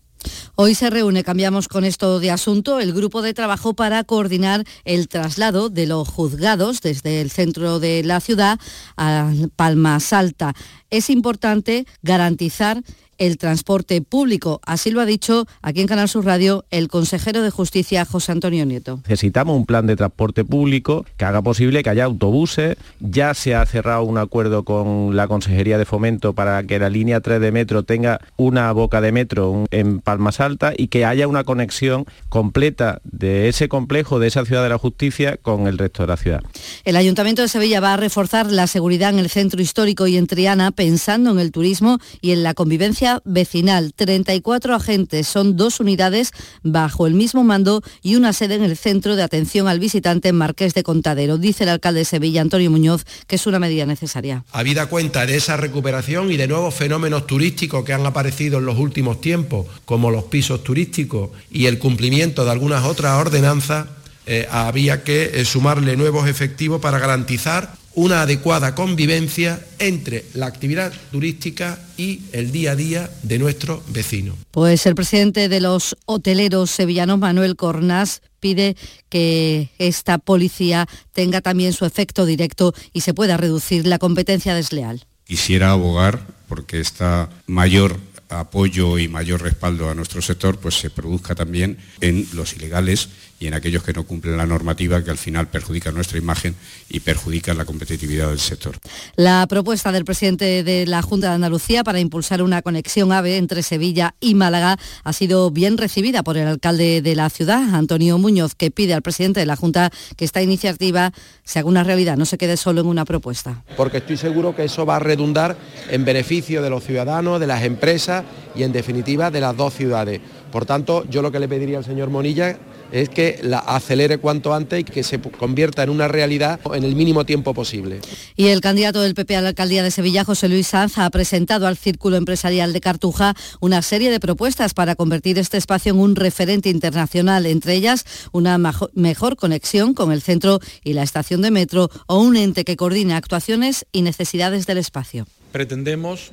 Hoy 0.55 0.75
se 0.75 0.91
reúne, 0.91 1.23
cambiamos 1.23 1.67
con 1.67 1.83
esto 1.83 2.19
de 2.19 2.29
asunto, 2.29 2.79
el 2.79 2.93
grupo 2.93 3.23
de 3.23 3.33
trabajo 3.33 3.73
para 3.73 4.03
coordinar 4.03 4.63
el 4.85 5.07
traslado 5.07 5.69
de 5.69 5.87
los 5.87 6.07
juzgados 6.07 6.79
desde 6.81 7.21
el 7.21 7.31
centro 7.31 7.79
de 7.79 8.03
la 8.03 8.19
ciudad 8.19 8.59
a 8.95 9.31
Palma 9.55 9.99
Salta. 9.99 10.53
Es 10.91 11.09
importante 11.09 11.87
garantizar 12.03 12.83
el 13.17 13.37
transporte 13.37 14.01
público. 14.01 14.61
Así 14.65 14.91
lo 14.91 15.01
ha 15.01 15.05
dicho 15.05 15.45
aquí 15.61 15.81
en 15.81 15.87
Canal 15.87 16.09
Sur 16.09 16.25
Radio 16.25 16.65
el 16.71 16.87
consejero 16.87 17.41
de 17.41 17.49
Justicia, 17.49 18.05
José 18.05 18.31
Antonio 18.31 18.65
Nieto. 18.65 18.99
Necesitamos 19.07 19.55
un 19.55 19.65
plan 19.65 19.87
de 19.87 19.95
transporte 19.95 20.45
público 20.45 21.05
que 21.17 21.25
haga 21.25 21.41
posible 21.41 21.83
que 21.83 21.89
haya 21.89 22.05
autobuses. 22.05 22.77
Ya 22.99 23.33
se 23.33 23.55
ha 23.55 23.65
cerrado 23.65 24.03
un 24.03 24.17
acuerdo 24.17 24.63
con 24.63 25.15
la 25.15 25.27
Consejería 25.27 25.77
de 25.77 25.85
Fomento 25.85 26.33
para 26.33 26.63
que 26.63 26.79
la 26.79 26.89
línea 26.89 27.21
3 27.21 27.39
de 27.39 27.51
metro 27.51 27.83
tenga 27.83 28.19
una 28.37 28.71
boca 28.71 29.01
de 29.01 29.11
metro 29.11 29.65
en 29.71 29.99
Palmas 29.99 30.39
Alta 30.39 30.73
y 30.75 30.87
que 30.87 31.05
haya 31.05 31.27
una 31.27 31.43
conexión 31.43 32.05
completa 32.29 33.01
de 33.03 33.49
ese 33.49 33.69
complejo, 33.69 34.19
de 34.19 34.27
esa 34.27 34.45
ciudad 34.45 34.63
de 34.63 34.69
la 34.69 34.77
justicia, 34.77 35.37
con 35.37 35.67
el 35.67 35.77
resto 35.77 36.03
de 36.03 36.07
la 36.07 36.17
ciudad. 36.17 36.41
El 36.83 36.95
Ayuntamiento 36.95 37.41
de 37.41 37.47
Sevilla 37.47 37.79
va 37.79 37.93
a 37.93 37.97
reforzar 37.97 38.51
la 38.51 38.67
seguridad 38.67 39.09
en 39.09 39.19
el 39.19 39.29
centro 39.29 39.61
histórico 39.61 40.07
y 40.07 40.17
en 40.17 40.27
Triana 40.27 40.71
pensando 40.71 41.31
en 41.31 41.39
el 41.39 41.51
turismo 41.51 41.99
y 42.21 42.31
en 42.31 42.43
la 42.43 42.53
convivencia 42.53 43.02
vecinal. 43.25 43.93
34 43.93 44.75
agentes, 44.75 45.27
son 45.27 45.57
dos 45.57 45.79
unidades 45.79 46.31
bajo 46.63 47.07
el 47.07 47.13
mismo 47.13 47.43
mando 47.43 47.81
y 48.01 48.15
una 48.15 48.33
sede 48.33 48.55
en 48.55 48.63
el 48.63 48.77
Centro 48.77 49.15
de 49.15 49.23
Atención 49.23 49.67
al 49.67 49.79
Visitante 49.79 50.29
en 50.29 50.35
Marqués 50.35 50.73
de 50.73 50.83
Contadero. 50.83 51.37
Dice 51.37 51.63
el 51.63 51.69
alcalde 51.69 51.99
de 51.99 52.05
Sevilla, 52.05 52.41
Antonio 52.41 52.71
Muñoz, 52.71 53.05
que 53.27 53.35
es 53.35 53.47
una 53.47 53.59
medida 53.59 53.85
necesaria. 53.85 54.43
Habida 54.51 54.87
cuenta 54.87 55.25
de 55.25 55.35
esa 55.35 55.57
recuperación 55.57 56.31
y 56.31 56.37
de 56.37 56.47
nuevos 56.47 56.73
fenómenos 56.73 57.27
turísticos 57.27 57.83
que 57.83 57.93
han 57.93 58.05
aparecido 58.05 58.59
en 58.59 58.65
los 58.65 58.79
últimos 58.79 59.21
tiempos, 59.21 59.67
como 59.85 60.11
los 60.11 60.25
pisos 60.25 60.63
turísticos 60.63 61.29
y 61.51 61.65
el 61.65 61.79
cumplimiento 61.79 62.45
de 62.45 62.51
algunas 62.51 62.85
otras 62.85 63.19
ordenanzas, 63.19 63.87
eh, 64.25 64.47
había 64.49 65.03
que 65.03 65.31
eh, 65.33 65.45
sumarle 65.45 65.97
nuevos 65.97 66.29
efectivos 66.29 66.79
para 66.79 66.99
garantizar 66.99 67.75
una 67.95 68.21
adecuada 68.21 68.75
convivencia 68.75 69.63
entre 69.79 70.25
la 70.33 70.47
actividad 70.47 70.93
turística 71.11 71.79
y 71.97 72.21
el 72.31 72.51
día 72.51 72.71
a 72.71 72.75
día 72.75 73.11
de 73.21 73.39
nuestros 73.39 73.81
vecinos. 73.91 74.35
Pues 74.51 74.85
el 74.85 74.95
presidente 74.95 75.49
de 75.49 75.61
los 75.61 75.95
hoteleros 76.05 76.71
sevillanos, 76.71 77.19
Manuel 77.19 77.55
Cornás, 77.55 78.21
pide 78.39 78.75
que 79.09 79.69
esta 79.77 80.17
policía 80.17 80.87
tenga 81.13 81.41
también 81.41 81.73
su 81.73 81.85
efecto 81.85 82.25
directo 82.25 82.73
y 82.91 83.01
se 83.01 83.13
pueda 83.13 83.37
reducir 83.37 83.85
la 83.87 83.99
competencia 83.99 84.55
desleal. 84.55 85.05
Quisiera 85.25 85.71
abogar 85.71 86.25
porque 86.47 86.79
esta 86.79 87.29
mayor 87.47 87.97
apoyo 88.29 88.97
y 88.97 89.07
mayor 89.07 89.41
respaldo 89.41 89.89
a 89.89 89.95
nuestro 89.95 90.21
sector 90.21 90.57
pues 90.57 90.75
se 90.75 90.89
produzca 90.89 91.35
también 91.35 91.77
en 92.01 92.27
los 92.33 92.53
ilegales 92.53 93.09
y 93.43 93.47
en 93.47 93.53
aquellos 93.53 93.83
que 93.83 93.91
no 93.91 94.03
cumplen 94.03 94.37
la 94.37 94.45
normativa 94.45 95.03
que 95.03 95.11
al 95.11 95.17
final 95.17 95.47
perjudican 95.47 95.93
nuestra 95.93 96.17
imagen 96.17 96.55
y 96.89 97.01
perjudican 97.01 97.57
la 97.57 97.65
competitividad 97.65 98.29
del 98.29 98.39
sector. 98.39 98.77
La 99.17 99.45
propuesta 99.47 99.91
del 99.91 100.05
presidente 100.05 100.63
de 100.63 100.85
la 100.85 101.01
Junta 101.01 101.27
de 101.27 101.35
Andalucía 101.35 101.83
para 101.83 101.99
impulsar 101.99 102.41
una 102.41 102.61
conexión 102.61 103.11
AVE 103.11 103.35
entre 103.35 103.61
Sevilla 103.61 104.15
y 104.21 104.35
Málaga 104.35 104.77
ha 105.03 105.11
sido 105.11 105.51
bien 105.51 105.77
recibida 105.77 106.23
por 106.23 106.37
el 106.37 106.47
alcalde 106.47 107.01
de 107.01 107.15
la 107.15 107.29
ciudad, 107.29 107.75
Antonio 107.75 108.17
Muñoz, 108.17 108.55
que 108.55 108.71
pide 108.71 108.93
al 108.93 109.01
presidente 109.01 109.41
de 109.41 109.45
la 109.45 109.57
Junta 109.57 109.91
que 110.15 110.23
esta 110.23 110.41
iniciativa 110.41 111.11
se 111.43 111.59
haga 111.59 111.67
una 111.67 111.83
realidad, 111.83 112.15
no 112.15 112.25
se 112.25 112.37
quede 112.37 112.55
solo 112.55 112.79
en 112.79 112.87
una 112.87 113.03
propuesta. 113.03 113.61
Porque 113.75 113.97
estoy 113.97 114.15
seguro 114.15 114.55
que 114.55 114.63
eso 114.63 114.85
va 114.85 114.95
a 114.95 114.99
redundar 114.99 115.57
en 115.89 116.05
beneficio 116.05 116.61
de 116.61 116.69
los 116.69 116.85
ciudadanos, 116.85 117.41
de 117.41 117.47
las 117.47 117.63
empresas 117.63 118.23
y 118.55 118.63
en 118.63 118.71
definitiva 118.71 119.31
de 119.31 119.41
las 119.41 119.57
dos 119.57 119.73
ciudades. 119.73 120.21
Por 120.53 120.65
tanto, 120.65 121.03
yo 121.09 121.23
lo 121.23 121.31
que 121.31 121.39
le 121.39 121.47
pediría 121.47 121.79
al 121.79 121.83
señor 121.83 122.09
Monilla 122.09 122.59
es 122.93 123.09
que 123.09 123.39
la 123.41 123.57
acelere 123.57 124.19
cuanto 124.19 124.53
antes 124.53 124.79
y 124.79 124.83
que 124.83 125.01
se 125.01 125.19
convierta 125.19 125.81
en 125.81 125.89
una 125.89 126.07
realidad 126.07 126.59
en 126.75 126.83
el 126.83 126.95
mínimo 126.95 127.25
tiempo 127.25 127.55
posible. 127.55 127.99
Y 128.35 128.47
el 128.47 128.61
candidato 128.61 129.01
del 129.01 129.15
PP 129.15 129.35
a 129.35 129.41
la 129.41 129.49
alcaldía 129.49 129.81
de 129.81 129.89
Sevilla, 129.89 130.23
José 130.23 130.47
Luis 130.47 130.67
Sanz, 130.67 130.99
ha 130.99 131.09
presentado 131.09 131.65
al 131.65 131.75
Círculo 131.75 132.17
Empresarial 132.17 132.71
de 132.71 132.81
Cartuja 132.81 133.33
una 133.61 133.81
serie 133.81 134.11
de 134.11 134.19
propuestas 134.19 134.75
para 134.75 134.95
convertir 134.95 135.39
este 135.39 135.57
espacio 135.57 135.91
en 135.91 135.99
un 135.99 136.15
referente 136.15 136.69
internacional, 136.69 137.47
entre 137.47 137.73
ellas 137.73 138.05
una 138.31 138.59
mejor 138.93 139.37
conexión 139.37 139.95
con 139.95 140.11
el 140.11 140.21
centro 140.21 140.59
y 140.83 140.93
la 140.93 141.01
estación 141.01 141.41
de 141.41 141.49
metro 141.49 141.89
o 142.05 142.19
un 142.19 142.37
ente 142.37 142.63
que 142.63 142.77
coordine 142.77 143.15
actuaciones 143.15 143.87
y 143.91 144.03
necesidades 144.03 144.67
del 144.67 144.77
espacio. 144.77 145.25
Pretendemos 145.51 146.31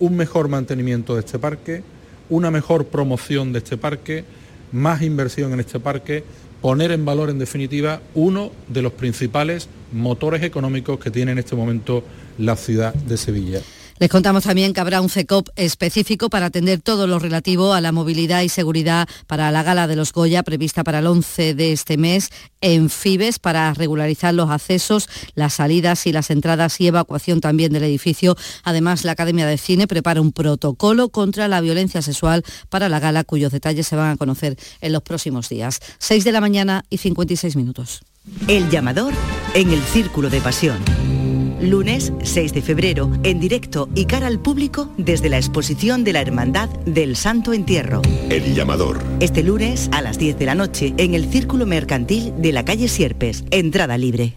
un 0.00 0.16
mejor 0.16 0.48
mantenimiento 0.48 1.14
de 1.14 1.20
este 1.20 1.38
parque, 1.38 1.84
una 2.28 2.50
mejor 2.50 2.86
promoción 2.86 3.52
de 3.52 3.60
este 3.60 3.76
parque, 3.76 4.24
más 4.72 5.02
inversión 5.02 5.52
en 5.52 5.60
este 5.60 5.80
parque, 5.80 6.24
poner 6.60 6.92
en 6.92 7.04
valor 7.04 7.30
en 7.30 7.38
definitiva 7.38 8.00
uno 8.14 8.52
de 8.68 8.82
los 8.82 8.92
principales 8.92 9.68
motores 9.92 10.42
económicos 10.42 10.98
que 10.98 11.10
tiene 11.10 11.32
en 11.32 11.38
este 11.38 11.56
momento 11.56 12.04
la 12.38 12.56
ciudad 12.56 12.94
de 12.94 13.16
Sevilla. 13.16 13.60
Les 14.00 14.08
contamos 14.08 14.44
también 14.44 14.72
que 14.72 14.80
habrá 14.80 15.02
un 15.02 15.10
CECOP 15.10 15.50
específico 15.56 16.30
para 16.30 16.46
atender 16.46 16.80
todo 16.80 17.06
lo 17.06 17.18
relativo 17.18 17.74
a 17.74 17.82
la 17.82 17.92
movilidad 17.92 18.40
y 18.40 18.48
seguridad 18.48 19.06
para 19.26 19.50
la 19.50 19.62
gala 19.62 19.86
de 19.86 19.94
los 19.94 20.14
Goya 20.14 20.42
prevista 20.42 20.82
para 20.84 21.00
el 21.00 21.06
11 21.06 21.54
de 21.54 21.72
este 21.72 21.98
mes 21.98 22.30
en 22.62 22.88
Fibes 22.88 23.38
para 23.38 23.74
regularizar 23.74 24.32
los 24.32 24.48
accesos, 24.48 25.06
las 25.34 25.52
salidas 25.52 26.06
y 26.06 26.12
las 26.12 26.30
entradas 26.30 26.80
y 26.80 26.86
evacuación 26.86 27.42
también 27.42 27.74
del 27.74 27.84
edificio. 27.84 28.38
Además, 28.64 29.04
la 29.04 29.12
Academia 29.12 29.46
de 29.46 29.58
Cine 29.58 29.86
prepara 29.86 30.22
un 30.22 30.32
protocolo 30.32 31.10
contra 31.10 31.46
la 31.46 31.60
violencia 31.60 32.00
sexual 32.00 32.42
para 32.70 32.88
la 32.88 33.00
gala 33.00 33.24
cuyos 33.24 33.52
detalles 33.52 33.86
se 33.86 33.96
van 33.96 34.12
a 34.12 34.16
conocer 34.16 34.56
en 34.80 34.94
los 34.94 35.02
próximos 35.02 35.50
días. 35.50 35.78
6 35.98 36.24
de 36.24 36.32
la 36.32 36.40
mañana 36.40 36.84
y 36.88 36.96
56 36.96 37.54
minutos. 37.54 38.00
El 38.48 38.70
llamador 38.70 39.12
en 39.52 39.70
el 39.70 39.82
círculo 39.82 40.30
de 40.30 40.40
pasión 40.40 41.19
lunes 41.62 42.12
6 42.22 42.52
de 42.54 42.62
febrero, 42.62 43.10
en 43.22 43.40
directo 43.40 43.88
y 43.94 44.06
cara 44.06 44.26
al 44.26 44.40
público 44.40 44.90
desde 44.96 45.28
la 45.28 45.36
exposición 45.36 46.04
de 46.04 46.12
la 46.12 46.20
Hermandad 46.20 46.68
del 46.86 47.16
Santo 47.16 47.52
Entierro. 47.52 48.02
El 48.28 48.54
llamador. 48.54 49.00
Este 49.20 49.42
lunes 49.42 49.88
a 49.92 50.02
las 50.02 50.18
10 50.18 50.38
de 50.38 50.46
la 50.46 50.54
noche 50.54 50.94
en 50.96 51.14
el 51.14 51.26
Círculo 51.26 51.66
Mercantil 51.66 52.32
de 52.38 52.52
la 52.52 52.64
calle 52.64 52.88
Sierpes, 52.88 53.44
entrada 53.50 53.98
libre. 53.98 54.36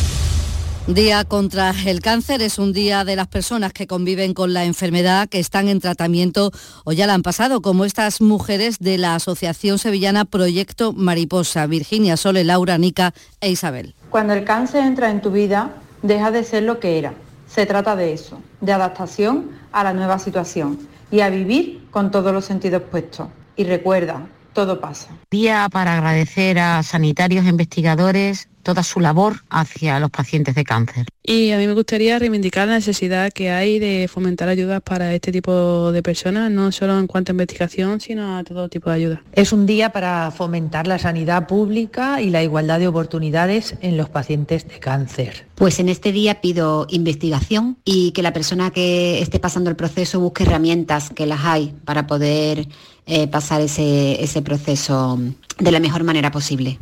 Día 0.87 1.23
contra 1.25 1.73
el 1.85 2.01
cáncer 2.01 2.41
es 2.41 2.57
un 2.57 2.73
día 2.73 3.05
de 3.05 3.15
las 3.15 3.27
personas 3.27 3.71
que 3.71 3.85
conviven 3.85 4.33
con 4.33 4.51
la 4.51 4.65
enfermedad, 4.65 5.29
que 5.29 5.39
están 5.39 5.67
en 5.67 5.79
tratamiento 5.79 6.51
o 6.85 6.91
ya 6.91 7.05
la 7.05 7.13
han 7.13 7.21
pasado, 7.21 7.61
como 7.61 7.85
estas 7.85 8.19
mujeres 8.19 8.79
de 8.79 8.97
la 8.97 9.13
Asociación 9.13 9.77
Sevillana 9.77 10.25
Proyecto 10.25 10.91
Mariposa, 10.91 11.67
Virginia, 11.67 12.17
Sole, 12.17 12.43
Laura, 12.43 12.79
Nica 12.79 13.13
e 13.41 13.51
Isabel. 13.51 13.93
Cuando 14.09 14.33
el 14.33 14.43
cáncer 14.43 14.83
entra 14.83 15.11
en 15.11 15.21
tu 15.21 15.29
vida, 15.29 15.75
deja 16.01 16.31
de 16.31 16.43
ser 16.43 16.63
lo 16.63 16.79
que 16.79 16.97
era. 16.97 17.13
Se 17.47 17.67
trata 17.67 17.95
de 17.95 18.13
eso, 18.13 18.41
de 18.59 18.73
adaptación 18.73 19.51
a 19.71 19.83
la 19.83 19.93
nueva 19.93 20.17
situación 20.17 20.79
y 21.11 21.21
a 21.21 21.29
vivir 21.29 21.87
con 21.91 22.09
todos 22.09 22.33
los 22.33 22.45
sentidos 22.45 22.81
puestos. 22.89 23.27
Y 23.55 23.65
recuerda, 23.65 24.27
todo 24.53 24.81
pasa. 24.81 25.09
Día 25.29 25.67
para 25.71 25.97
agradecer 25.97 26.57
a 26.57 26.81
sanitarios 26.81 27.45
e 27.45 27.49
investigadores 27.49 28.49
toda 28.61 28.83
su 28.83 28.99
labor 28.99 29.43
hacia 29.49 29.99
los 29.99 30.09
pacientes 30.09 30.55
de 30.55 30.63
cáncer. 30.63 31.07
Y 31.23 31.51
a 31.51 31.57
mí 31.57 31.67
me 31.67 31.73
gustaría 31.73 32.17
reivindicar 32.17 32.67
la 32.67 32.75
necesidad 32.75 33.31
que 33.31 33.51
hay 33.51 33.77
de 33.77 34.07
fomentar 34.11 34.49
ayudas 34.49 34.81
para 34.81 35.13
este 35.13 35.31
tipo 35.31 35.91
de 35.91 36.01
personas, 36.01 36.49
no 36.49 36.71
solo 36.71 36.97
en 36.97 37.07
cuanto 37.07 37.31
a 37.31 37.33
investigación, 37.33 38.01
sino 38.01 38.37
a 38.37 38.43
todo 38.43 38.69
tipo 38.69 38.89
de 38.89 38.95
ayuda. 38.95 39.23
Es 39.33 39.53
un 39.53 39.65
día 39.65 39.91
para 39.91 40.31
fomentar 40.31 40.87
la 40.87 40.97
sanidad 40.97 41.47
pública 41.47 42.21
y 42.21 42.29
la 42.29 42.41
igualdad 42.41 42.79
de 42.79 42.87
oportunidades 42.87 43.75
en 43.81 43.97
los 43.97 44.09
pacientes 44.09 44.67
de 44.67 44.79
cáncer. 44.79 45.45
Pues 45.55 45.79
en 45.79 45.89
este 45.89 46.11
día 46.11 46.41
pido 46.41 46.87
investigación 46.89 47.77
y 47.85 48.11
que 48.11 48.23
la 48.23 48.33
persona 48.33 48.71
que 48.71 49.21
esté 49.21 49.39
pasando 49.39 49.69
el 49.69 49.75
proceso 49.75 50.19
busque 50.19 50.43
herramientas, 50.43 51.11
que 51.11 51.27
las 51.27 51.41
hay, 51.43 51.73
para 51.85 52.07
poder 52.07 52.67
eh, 53.05 53.27
pasar 53.27 53.61
ese, 53.61 54.23
ese 54.23 54.41
proceso 54.41 55.19
de 55.59 55.71
la 55.71 55.79
mejor 55.79 56.03
manera 56.03 56.31
posible. 56.31 56.79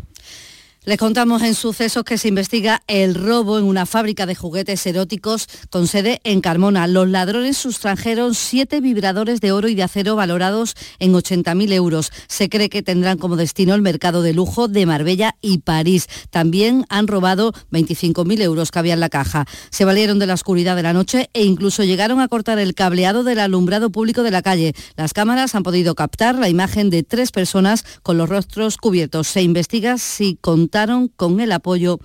Les 0.89 0.97
contamos 0.97 1.43
en 1.43 1.53
sucesos 1.53 2.03
que 2.03 2.17
se 2.17 2.29
investiga 2.29 2.81
el 2.87 3.13
robo 3.13 3.59
en 3.59 3.65
una 3.65 3.85
fábrica 3.85 4.25
de 4.25 4.33
juguetes 4.33 4.83
eróticos 4.87 5.47
con 5.69 5.85
sede 5.85 6.19
en 6.23 6.41
Carmona. 6.41 6.87
Los 6.87 7.07
ladrones 7.07 7.57
sustrajeron 7.57 8.33
siete 8.33 8.81
vibradores 8.81 9.39
de 9.39 9.51
oro 9.51 9.67
y 9.67 9.75
de 9.75 9.83
acero 9.83 10.15
valorados 10.15 10.73
en 10.97 11.13
80.000 11.13 11.73
euros. 11.73 12.11
Se 12.27 12.49
cree 12.49 12.69
que 12.69 12.81
tendrán 12.81 13.19
como 13.19 13.35
destino 13.35 13.75
el 13.75 13.83
mercado 13.83 14.23
de 14.23 14.33
lujo 14.33 14.67
de 14.67 14.87
Marbella 14.87 15.35
y 15.41 15.59
París. 15.59 16.07
También 16.31 16.87
han 16.89 17.05
robado 17.05 17.53
25.000 17.71 18.41
euros 18.41 18.71
que 18.71 18.79
había 18.79 18.95
en 18.95 18.99
la 18.99 19.09
caja. 19.09 19.45
Se 19.69 19.85
valieron 19.85 20.17
de 20.17 20.25
la 20.25 20.33
oscuridad 20.33 20.75
de 20.75 20.81
la 20.81 20.93
noche 20.93 21.29
e 21.33 21.43
incluso 21.43 21.83
llegaron 21.83 22.19
a 22.19 22.29
cortar 22.29 22.57
el 22.57 22.73
cableado 22.73 23.23
del 23.23 23.37
alumbrado 23.37 23.91
público 23.91 24.23
de 24.23 24.31
la 24.31 24.41
calle. 24.41 24.73
Las 24.97 25.13
cámaras 25.13 25.53
han 25.53 25.61
podido 25.61 25.93
captar 25.93 26.33
la 26.33 26.49
imagen 26.49 26.89
de 26.89 27.03
tres 27.03 27.29
personas 27.29 27.85
con 28.01 28.17
los 28.17 28.27
rostros 28.27 28.77
cubiertos. 28.77 29.27
Se 29.27 29.43
investiga 29.43 29.99
si 29.99 30.35
contaron 30.41 30.78
con 31.15 31.39
el 31.39 31.51
apoyo 31.51 31.99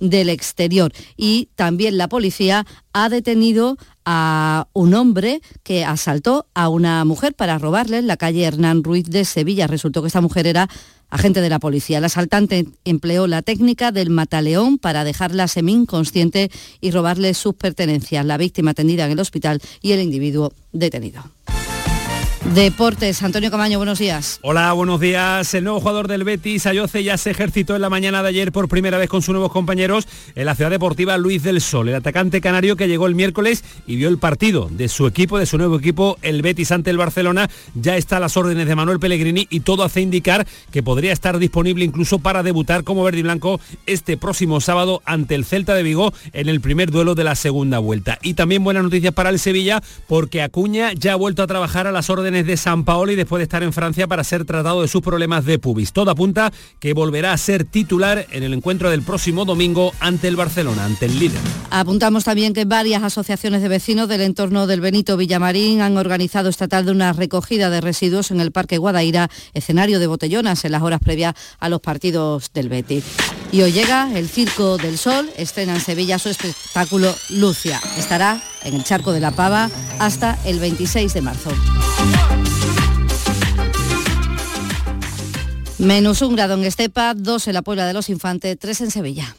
del 0.00 0.28
exterior. 0.28 0.92
Y 1.16 1.48
también 1.54 1.98
la 1.98 2.08
policía 2.08 2.66
ha 2.92 3.08
detenido 3.08 3.78
a 4.04 4.68
un 4.72 4.94
hombre 4.94 5.40
que 5.62 5.84
asaltó 5.84 6.46
a 6.54 6.68
una 6.68 7.04
mujer 7.04 7.34
para 7.34 7.58
robarle 7.58 7.98
en 7.98 8.06
la 8.06 8.16
calle 8.16 8.44
Hernán 8.44 8.84
Ruiz 8.84 9.06
de 9.06 9.24
Sevilla. 9.24 9.66
Resultó 9.66 10.02
que 10.02 10.08
esta 10.08 10.20
mujer 10.20 10.46
era 10.46 10.68
agente 11.08 11.40
de 11.40 11.48
la 11.48 11.58
policía. 11.58 11.98
El 11.98 12.04
asaltante 12.04 12.66
empleó 12.84 13.26
la 13.26 13.42
técnica 13.42 13.92
del 13.92 14.10
mataleón 14.10 14.78
para 14.78 15.04
dejarla 15.04 15.48
semi-inconsciente 15.48 16.50
y 16.80 16.90
robarle 16.90 17.32
sus 17.34 17.54
pertenencias. 17.54 18.24
La 18.26 18.36
víctima 18.36 18.72
atendida 18.72 19.06
en 19.06 19.12
el 19.12 19.20
hospital 19.20 19.60
y 19.80 19.92
el 19.92 20.00
individuo 20.02 20.52
detenido. 20.72 21.24
Deportes, 22.54 23.22
Antonio 23.22 23.50
Camaño, 23.50 23.78
buenos 23.78 23.98
días. 23.98 24.38
Hola, 24.40 24.72
buenos 24.72 25.00
días. 25.00 25.52
El 25.52 25.64
nuevo 25.64 25.80
jugador 25.80 26.08
del 26.08 26.24
Betis, 26.24 26.66
Ayoce, 26.66 27.02
ya 27.02 27.18
se 27.18 27.30
ejercitó 27.30 27.74
en 27.74 27.82
la 27.82 27.90
mañana 27.90 28.22
de 28.22 28.28
ayer 28.28 28.52
por 28.52 28.68
primera 28.68 28.98
vez 28.98 29.10
con 29.10 29.20
sus 29.20 29.32
nuevos 29.32 29.52
compañeros 29.52 30.06
en 30.34 30.46
la 30.46 30.54
ciudad 30.54 30.70
deportiva 30.70 31.18
Luis 31.18 31.42
del 31.42 31.60
Sol, 31.60 31.88
el 31.88 31.96
atacante 31.96 32.40
canario 32.40 32.76
que 32.76 32.88
llegó 32.88 33.08
el 33.08 33.14
miércoles 33.14 33.64
y 33.86 33.96
vio 33.96 34.08
el 34.08 34.18
partido 34.18 34.68
de 34.70 34.88
su 34.88 35.06
equipo, 35.06 35.38
de 35.38 35.46
su 35.46 35.58
nuevo 35.58 35.76
equipo, 35.76 36.16
el 36.22 36.40
Betis 36.40 36.72
ante 36.72 36.90
el 36.90 36.96
Barcelona. 36.96 37.50
Ya 37.74 37.96
está 37.96 38.18
a 38.18 38.20
las 38.20 38.36
órdenes 38.36 38.66
de 38.66 38.74
Manuel 38.74 39.00
Pellegrini 39.00 39.46
y 39.50 39.60
todo 39.60 39.82
hace 39.82 40.00
indicar 40.00 40.46
que 40.70 40.82
podría 40.82 41.12
estar 41.12 41.38
disponible 41.38 41.84
incluso 41.84 42.20
para 42.20 42.42
debutar 42.42 42.84
como 42.84 43.04
verde 43.04 43.18
y 43.18 43.22
blanco 43.22 43.60
este 43.86 44.16
próximo 44.16 44.60
sábado 44.60 45.02
ante 45.04 45.34
el 45.34 45.44
Celta 45.44 45.74
de 45.74 45.82
Vigo 45.82 46.14
en 46.32 46.48
el 46.48 46.60
primer 46.60 46.90
duelo 46.90 47.14
de 47.14 47.24
la 47.24 47.34
segunda 47.34 47.80
vuelta. 47.80 48.18
Y 48.22 48.34
también 48.34 48.64
buenas 48.64 48.84
noticias 48.84 49.12
para 49.12 49.30
el 49.30 49.38
Sevilla 49.38 49.82
porque 50.06 50.42
Acuña 50.42 50.92
ya 50.92 51.12
ha 51.12 51.16
vuelto 51.16 51.42
a 51.42 51.46
trabajar 51.46 51.86
a 51.86 51.92
las 51.92 52.08
de 52.44 52.56
San 52.56 52.84
Paolo 52.84 53.12
y 53.12 53.16
después 53.16 53.38
de 53.38 53.44
estar 53.44 53.62
en 53.62 53.72
Francia 53.72 54.06
para 54.06 54.24
ser 54.24 54.44
tratado 54.44 54.82
de 54.82 54.88
sus 54.88 55.00
problemas 55.00 55.44
de 55.44 55.58
pubis. 55.58 55.92
Todo 55.92 56.10
apunta 56.10 56.52
que 56.78 56.92
volverá 56.92 57.32
a 57.32 57.38
ser 57.38 57.64
titular 57.64 58.26
en 58.30 58.42
el 58.42 58.52
encuentro 58.52 58.90
del 58.90 59.02
próximo 59.02 59.44
domingo 59.44 59.92
ante 60.00 60.28
el 60.28 60.36
Barcelona, 60.36 60.84
ante 60.84 61.06
el 61.06 61.18
líder. 61.18 61.40
Apuntamos 61.70 62.24
también 62.24 62.52
que 62.52 62.64
varias 62.64 63.02
asociaciones 63.02 63.62
de 63.62 63.68
vecinos 63.68 64.08
del 64.08 64.20
entorno 64.20 64.66
del 64.66 64.80
Benito 64.80 65.16
Villamarín 65.16 65.80
han 65.80 65.96
organizado 65.96 66.48
esta 66.48 66.68
tarde 66.68 66.90
una 66.90 67.12
recogida 67.12 67.70
de 67.70 67.80
residuos 67.80 68.30
en 68.30 68.40
el 68.40 68.52
Parque 68.52 68.78
Guadaira, 68.78 69.30
escenario 69.54 69.98
de 69.98 70.06
botellonas 70.06 70.64
en 70.64 70.72
las 70.72 70.82
horas 70.82 71.00
previas 71.00 71.34
a 71.58 71.68
los 71.68 71.80
partidos 71.80 72.50
del 72.52 72.68
Betis. 72.68 73.04
Y 73.52 73.62
hoy 73.62 73.72
llega 73.72 74.10
el 74.14 74.28
Circo 74.28 74.76
del 74.76 74.98
Sol, 74.98 75.30
estrena 75.36 75.74
en 75.74 75.80
Sevilla 75.80 76.18
su 76.18 76.28
espectáculo 76.28 77.14
Lucia. 77.30 77.80
Estará 77.96 78.42
en 78.64 78.74
el 78.74 78.84
Charco 78.84 79.12
de 79.12 79.20
la 79.20 79.30
Pava 79.30 79.70
hasta 79.98 80.38
el 80.44 80.58
26 80.58 81.14
de 81.14 81.22
marzo. 81.22 81.50
Menos 85.78 86.22
un 86.22 86.36
grado 86.36 86.54
en 86.54 86.64
Estepa, 86.64 87.12
dos 87.14 87.48
en 87.48 87.54
la 87.54 87.60
Puebla 87.60 87.86
de 87.86 87.92
los 87.92 88.08
Infantes, 88.08 88.58
tres 88.58 88.80
en 88.80 88.90
Sevilla. 88.90 89.36